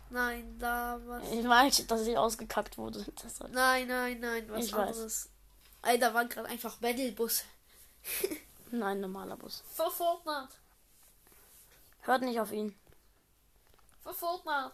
Nein, 0.09 0.57
da 0.59 0.99
was. 1.05 1.23
Ich 1.31 1.47
weiß, 1.47 1.87
dass 1.87 2.01
ich 2.07 2.17
ausgekackt 2.17 2.77
wurde. 2.77 3.05
Nein, 3.51 3.87
nein, 3.87 4.19
nein, 4.19 4.49
was 4.49 4.65
Ich 4.65 4.73
weiß. 4.73 4.79
anderes. 4.89 5.29
Ey, 5.83 5.99
da 5.99 6.13
war 6.13 6.25
gerade 6.25 6.47
einfach 6.49 6.77
Battlebus. 6.77 7.43
Nein, 8.71 8.99
normaler 9.01 9.35
Bus. 9.37 9.63
Für 9.73 9.89
Fortnite. 9.89 10.53
Hört 12.01 12.21
nicht 12.21 12.39
auf 12.39 12.51
ihn. 12.51 12.75
Für 14.03 14.13
Fortnite. 14.13 14.71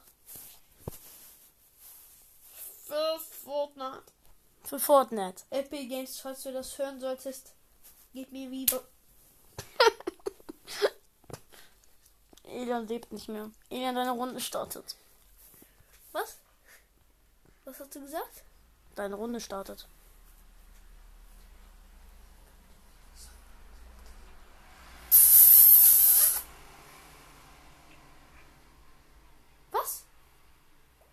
Für 2.88 3.20
Fortnite. 3.20 4.14
Für 4.64 4.80
Fortnite. 4.80 5.44
Epic 5.50 5.88
Games, 5.88 6.22
falls 6.22 6.44
du 6.44 6.54
das 6.54 6.78
hören 6.78 7.02
solltest, 7.02 7.54
gib 8.14 8.32
mir 8.32 8.50
wieder. 8.50 8.82
Elian 12.46 12.88
lebt 12.88 13.12
nicht 13.12 13.28
mehr. 13.28 13.52
Elian, 13.70 13.96
deine 13.96 14.12
Runde 14.12 14.40
startet. 14.40 14.96
Was? 16.14 16.38
Was 17.66 17.78
hast 17.82 17.94
du 17.94 18.00
gesagt? 18.00 18.44
Deine 18.96 19.16
Runde 19.16 19.42
startet. 19.42 19.86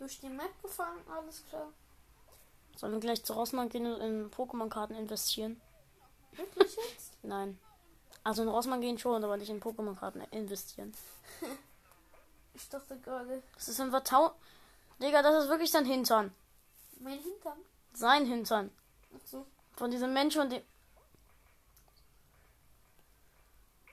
Durch 0.05 0.21
die 0.21 0.29
Map 0.29 0.61
gefahren, 0.61 0.99
alles 1.11 1.43
klar. 1.49 1.73
Sollen 2.77 2.93
wir 2.93 3.01
gleich 3.01 3.25
zu 3.25 3.33
Rossmann 3.33 3.71
gehen 3.71 3.87
und 3.87 4.03
in 4.03 4.31
Pokémon-Karten 4.31 4.95
investieren? 4.95 5.59
Wirklich 6.33 6.77
jetzt? 6.77 7.17
Nein. 7.23 7.59
Also 8.23 8.43
in 8.43 8.51
Rossmann 8.51 8.83
gehen 8.83 8.99
schon, 8.99 9.25
aber 9.25 9.39
nicht 9.39 9.49
in 9.49 9.63
Pokémon-Karten 9.63 10.21
investieren. 10.31 10.93
Ich 12.53 12.69
dachte 12.69 13.01
gerade, 13.01 13.43
Das 13.55 13.67
ist 13.69 13.81
ein 13.81 13.91
Vertau... 13.91 14.33
Digga, 15.01 15.23
das 15.23 15.45
ist 15.45 15.51
wirklich 15.51 15.71
sein 15.71 15.87
Hintern. 15.87 16.35
mein 17.01 17.19
Hintern. 17.19 17.59
Sein 17.95 18.27
Hintern. 18.27 18.71
Ach 19.17 19.27
so. 19.27 19.47
Von 19.73 19.91
diesem 19.91 20.13
Menschen 20.13 20.43
und 20.43 20.53
dem... 20.53 20.63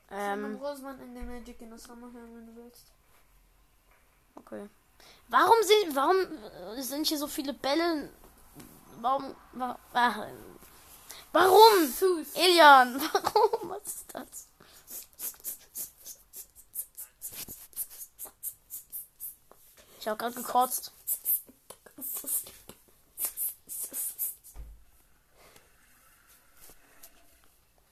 Ähm. 0.10 0.58
Rosman 0.58 1.00
in 1.00 1.16
der 1.16 1.24
Magic 1.24 1.62
in 1.62 1.72
das 1.72 1.84
Sommer 1.84 2.12
hören, 2.12 2.36
wenn 2.36 2.48
du 2.48 2.56
willst. 2.62 2.92
okay. 4.36 4.70
Warum 5.28 5.56
sind, 5.64 5.96
warum 5.96 6.16
sind 6.82 7.08
hier 7.08 7.18
so 7.18 7.28
viele 7.28 7.54
Bälle? 7.54 8.10
Warum, 9.00 9.32
äh, 9.32 10.10
warum? 11.32 11.88
Fuß. 11.88 12.36
Elian, 12.36 13.02
warum? 13.14 13.70
Was 13.70 13.88
ist 13.88 14.06
das? 14.14 14.48
Ich 20.00 20.08
habe 20.08 20.18
gerade 20.18 20.36
gekotzt. 20.36 20.92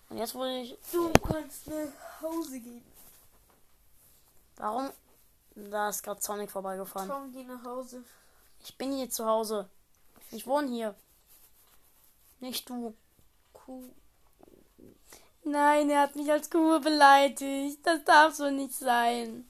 Und 0.09 0.17
jetzt 0.17 0.33
wurde 0.33 0.61
ich. 0.61 0.77
Du 0.91 1.13
kannst 1.13 1.67
nach 1.67 2.21
Hause 2.21 2.59
gehen. 2.59 2.83
Warum? 4.57 4.91
Da 5.69 5.89
ist 5.89 6.03
gerade 6.03 6.21
Sonic 6.21 6.51
vorbeigefahren. 6.51 7.09
Komm, 7.09 7.31
geh 7.31 7.43
nach 7.43 7.63
Hause. 7.63 8.03
Ich 8.63 8.77
bin 8.77 8.93
hier 8.93 9.09
zu 9.09 9.25
Hause. 9.25 9.69
Ich 10.31 10.45
wohne 10.47 10.67
hier. 10.69 10.95
Nicht 12.39 12.69
du. 12.69 12.95
Kuh. 13.53 13.89
Nein, 15.43 15.89
er 15.89 16.01
hat 16.01 16.15
mich 16.15 16.31
als 16.31 16.49
Kuh 16.49 16.79
beleidigt. 16.79 17.79
Das 17.83 18.03
darf 18.03 18.35
so 18.35 18.49
nicht 18.49 18.73
sein. 18.73 19.49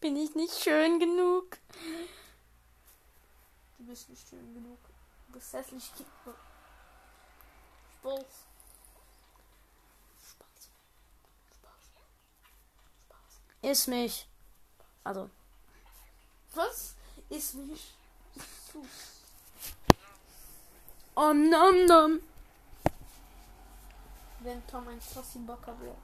Bin 0.00 0.16
ich 0.16 0.34
nicht 0.34 0.54
schön 0.54 0.98
genug? 0.98 1.58
Du 3.78 3.84
bist 3.86 4.08
nicht 4.08 4.28
schön 4.28 4.54
genug. 4.54 4.78
Du 5.28 5.34
bist 5.34 5.52
hässlich. 5.52 5.84
Spaß. 5.84 6.04
Spaß. 10.20 10.70
Spaß. 11.54 11.90
Spaß. 13.06 13.40
Iss 13.62 13.86
mich. 13.86 14.28
Also, 15.06 15.30
Was? 16.54 16.96
Ist 17.28 17.54
nicht. 17.54 17.94
om 21.14 21.48
nom 21.48 21.86
nom. 21.86 22.20
Wenn 24.40 24.66
Tom 24.66 24.88
ein 24.88 25.00
Tossi 25.14 25.38
Bocker 25.38 25.80
wäre. 25.80 25.96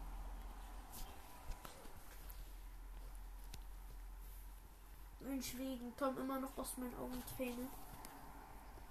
Mensch, 5.20 5.57
wegen 5.57 5.96
Tom 5.96 6.16
immer 6.18 6.38
noch 6.38 6.57
aus 6.57 6.76
meinen 6.76 6.94
Augen 6.94 7.22
Tränen. 7.36 7.68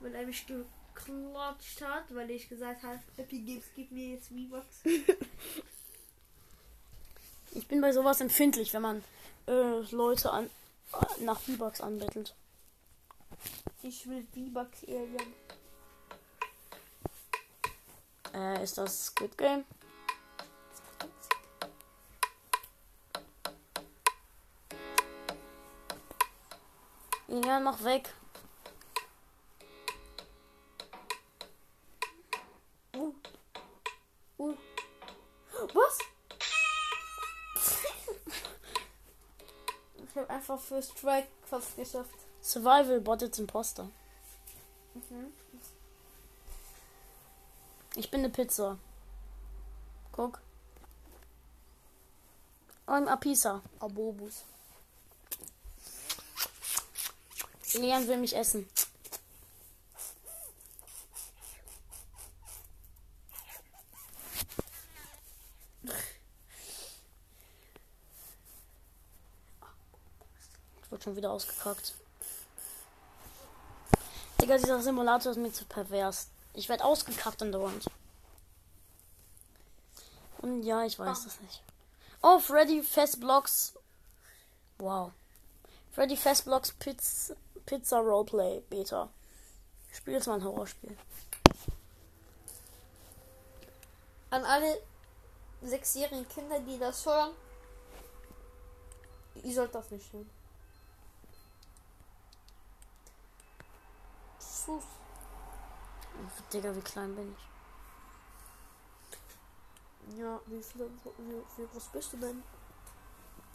Weil 0.02 0.16
er 0.16 0.26
mich 0.26 0.46
geklatscht 0.46 1.82
hat, 1.82 2.14
weil 2.14 2.32
ich 2.32 2.50
gesagt 2.50 2.84
habe, 2.84 3.00
Happy 3.16 3.40
Games, 3.40 3.66
gib 3.76 3.92
mir 3.92 4.16
jetzt 4.16 4.28
V-Bucks. 4.28 4.82
Ich 7.54 7.68
bin 7.68 7.82
bei 7.82 7.92
sowas 7.92 8.22
empfindlich, 8.22 8.74
wenn 8.74 8.82
man 8.82 9.04
äh, 9.52 9.82
Leute 9.92 10.32
an, 10.32 10.50
äh, 10.94 11.24
nach 11.24 11.40
V-Bucks 11.40 11.82
anbettelt. 11.82 12.34
Ich 13.84 14.08
will 14.08 14.26
V-Bucks 14.34 14.84
Alien. 14.86 15.34
Äh, 18.34 18.64
ist 18.64 18.78
das 18.78 19.08
Squid 19.08 19.38
Game? 19.38 19.66
Ja, 27.28 27.60
noch 27.60 27.84
weg. 27.84 28.14
Einfach 40.52 40.64
für 40.64 40.82
Strike 40.82 41.28
fast 41.46 41.76
geschafft. 41.76 42.16
Survival 42.42 43.00
Bot 43.02 43.22
jetzt 43.22 43.40
Imposter. 43.40 43.90
Mhm. 44.94 45.34
Ich 47.96 48.10
bin 48.10 48.22
eine 48.22 48.30
Pizza. 48.30 48.78
Guck. 50.12 50.40
I'm 52.88 53.08
a 53.08 53.16
Pizza. 53.16 53.62
Abobus. 53.80 54.44
Leon 57.74 58.08
will 58.08 58.18
mich 58.18 58.36
essen. 58.36 58.68
Schon 71.12 71.18
wieder 71.18 71.32
ausgekackt. 71.32 71.94
Digga, 74.40 74.58
dieser 74.58 74.82
Simulator 74.82 75.32
ist 75.32 75.38
mir 75.38 75.52
zu 75.52 75.66
pervers. 75.66 76.30
Ich 76.54 76.70
werde 76.70 76.84
ausgekackt 76.86 77.42
an 77.42 77.52
der 77.52 77.62
Wand. 77.62 77.86
Und 80.40 80.64
ja, 80.64 80.84
ich 80.86 80.98
weiß 80.98 81.20
Ah. 81.20 81.24
das 81.26 81.40
nicht. 81.42 81.62
Oh, 82.22 82.40
Freddy 82.40 82.82
Festblocks. 82.82 83.74
Wow. 84.80 85.12
Freddy 85.92 86.16
Festblocks 86.16 86.72
Pizza, 86.74 87.36
Pizza 87.66 87.98
Roleplay 88.00 88.62
Beta. 88.70 89.10
Spiele 89.92 90.18
jetzt 90.18 90.28
mal 90.28 90.36
ein 90.36 90.44
Horrorspiel. 90.44 90.98
An 94.30 94.46
alle 94.46 94.82
sechsjährigen 95.62 96.28
Kinder, 96.30 96.60
die 96.62 96.80
das 96.80 97.06
hören. 97.06 97.32
Ihr 99.44 99.54
sollt 99.54 99.76
das 99.76 99.92
nicht 99.92 100.12
hören. 100.14 100.30
Sus. 104.66 104.84
Digga, 106.54 106.76
wie 106.76 106.82
klein 106.82 107.16
bin 107.16 107.34
ich? 107.36 107.40
Ja, 110.20 110.40
wie, 110.46 110.62
viel, 110.62 110.90
wie, 111.18 111.42
wie 111.58 111.68
groß 111.68 111.88
bist 111.88 112.14
du 112.14 112.18
denn? 112.18 112.44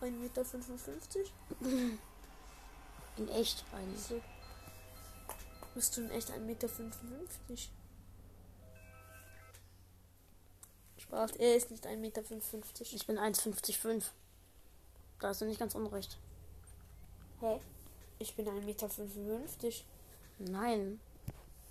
1,55 0.01 0.11
Meter? 0.11 0.41
In 3.17 3.29
echt 3.29 3.65
eigentlich. 3.73 4.03
So. 4.03 4.21
Bist 5.75 5.97
du 5.97 6.03
in 6.03 6.11
echt 6.11 6.31
1,55 6.31 6.39
Meter? 6.41 6.63
Spaß, 10.99 11.33
er 11.37 11.57
ist 11.57 11.71
nicht 11.71 11.87
1,55 11.87 11.97
Meter. 11.99 12.25
Ich 12.81 13.07
bin 13.07 13.19
1,55. 13.19 14.05
Da 15.21 15.29
hast 15.29 15.41
du 15.41 15.45
nicht 15.45 15.61
ganz 15.61 15.75
unrecht. 15.75 16.19
Hä? 17.41 17.61
Ich 18.19 18.35
bin 18.35 18.47
1,55 18.47 18.61
Meter. 18.61 19.75
Nein. 20.39 21.01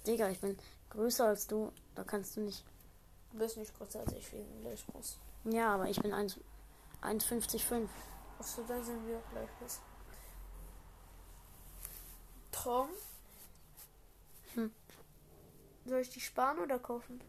Digga, 0.06 0.30
ich 0.30 0.40
bin 0.40 0.58
größer 0.90 1.28
als 1.28 1.48
du. 1.48 1.72
Da 1.96 2.04
kannst 2.04 2.36
du 2.38 2.42
nicht. 2.42 2.64
Du 3.32 3.40
bist 3.40 3.58
nicht 3.58 3.78
größer 3.78 4.00
als 4.00 4.14
ich 4.14 4.32
wegen 4.34 4.62
gleich 4.62 4.86
groß. 4.88 5.18
Ja, 5.46 5.76
aber 5.76 5.90
ich 5.90 6.02
bin 6.02 6.14
1 6.14 6.40
1,55. 7.02 7.88
Achso, 8.40 8.64
dann 8.68 8.84
sind 8.84 9.06
wir 9.08 9.18
auch 9.18 9.32
gleich 9.32 9.50
groß. 9.60 9.80
Tom? 12.52 12.90
Hm. 14.56 14.74
Soll 15.86 16.00
ich 16.00 16.10
die 16.10 16.22
sparen 16.22 16.60
oder 16.60 16.80
kaufen? 16.80 17.22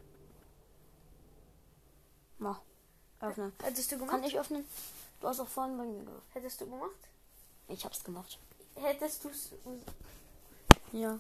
Mach. 2.39 2.61
Öffnen. 3.21 3.53
Hättest 3.63 3.93
du 3.93 3.97
gemacht? 3.97 4.13
Kann 4.13 4.25
ich 4.25 4.39
öffnen? 4.39 4.65
Du 5.21 5.29
hast 5.29 5.41
auch 5.41 5.49
vorhin 5.49 5.77
bei 5.77 5.85
mir 5.85 6.05
gemacht. 6.05 6.23
Hättest 6.33 6.61
du 6.61 6.67
gemacht? 6.67 7.09
Ich 7.69 7.85
hab's 7.85 8.05
gemacht. 8.05 8.39
Hättest 8.77 9.25
du 9.25 9.29
es. 9.31 9.53
Ja. 10.93 11.19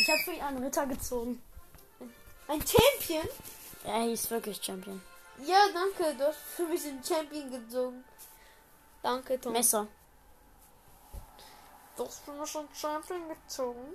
Ich 0.00 0.08
habe 0.08 0.18
für 0.24 0.32
ihn 0.32 0.42
einen 0.42 0.64
Ritter 0.64 0.86
gezogen. 0.86 1.42
Ein 2.48 2.62
Champion? 2.66 3.28
Er 3.84 4.02
hieß 4.04 4.30
wirklich 4.30 4.62
Champion. 4.62 5.02
Ja, 5.44 5.66
danke. 5.72 6.14
Du 6.16 6.26
hast 6.26 6.38
für 6.38 6.66
mich 6.66 6.84
einen 6.86 7.04
Champion 7.04 7.50
gezogen. 7.50 8.04
Danke, 9.02 9.40
Tom. 9.40 9.52
Messer. 9.52 9.86
Du 11.96 12.06
hast 12.06 12.24
für 12.24 12.32
mich 12.32 12.56
einen 12.56 12.68
Champion 12.74 13.28
gezogen. 13.28 13.94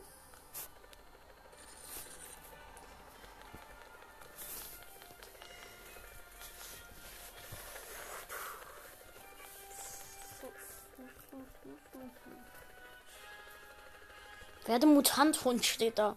Werde 14.66 14.88
Mutanthund 14.88 15.66
steht 15.66 16.00
da. 16.00 16.16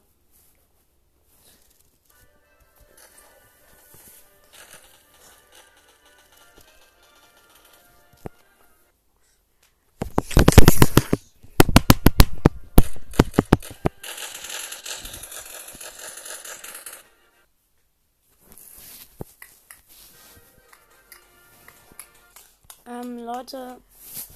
Ähm, 22.87 23.19
Leute, 23.19 23.79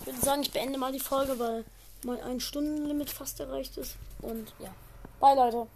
ich 0.01 0.07
würde 0.07 0.21
sagen, 0.21 0.43
ich 0.43 0.51
beende 0.51 0.79
mal 0.79 0.91
die 0.91 0.99
Folge, 0.99 1.39
weil 1.39 1.65
mein 2.05 2.21
ein 2.23 2.41
Stunden 2.41 2.87
Limit 2.87 3.11
fast 3.11 3.41
erreicht 3.41 3.77
ist. 3.77 3.97
Und 4.23 4.53
ja. 4.59 4.71
Bye, 5.21 5.35
Leute. 5.35 5.71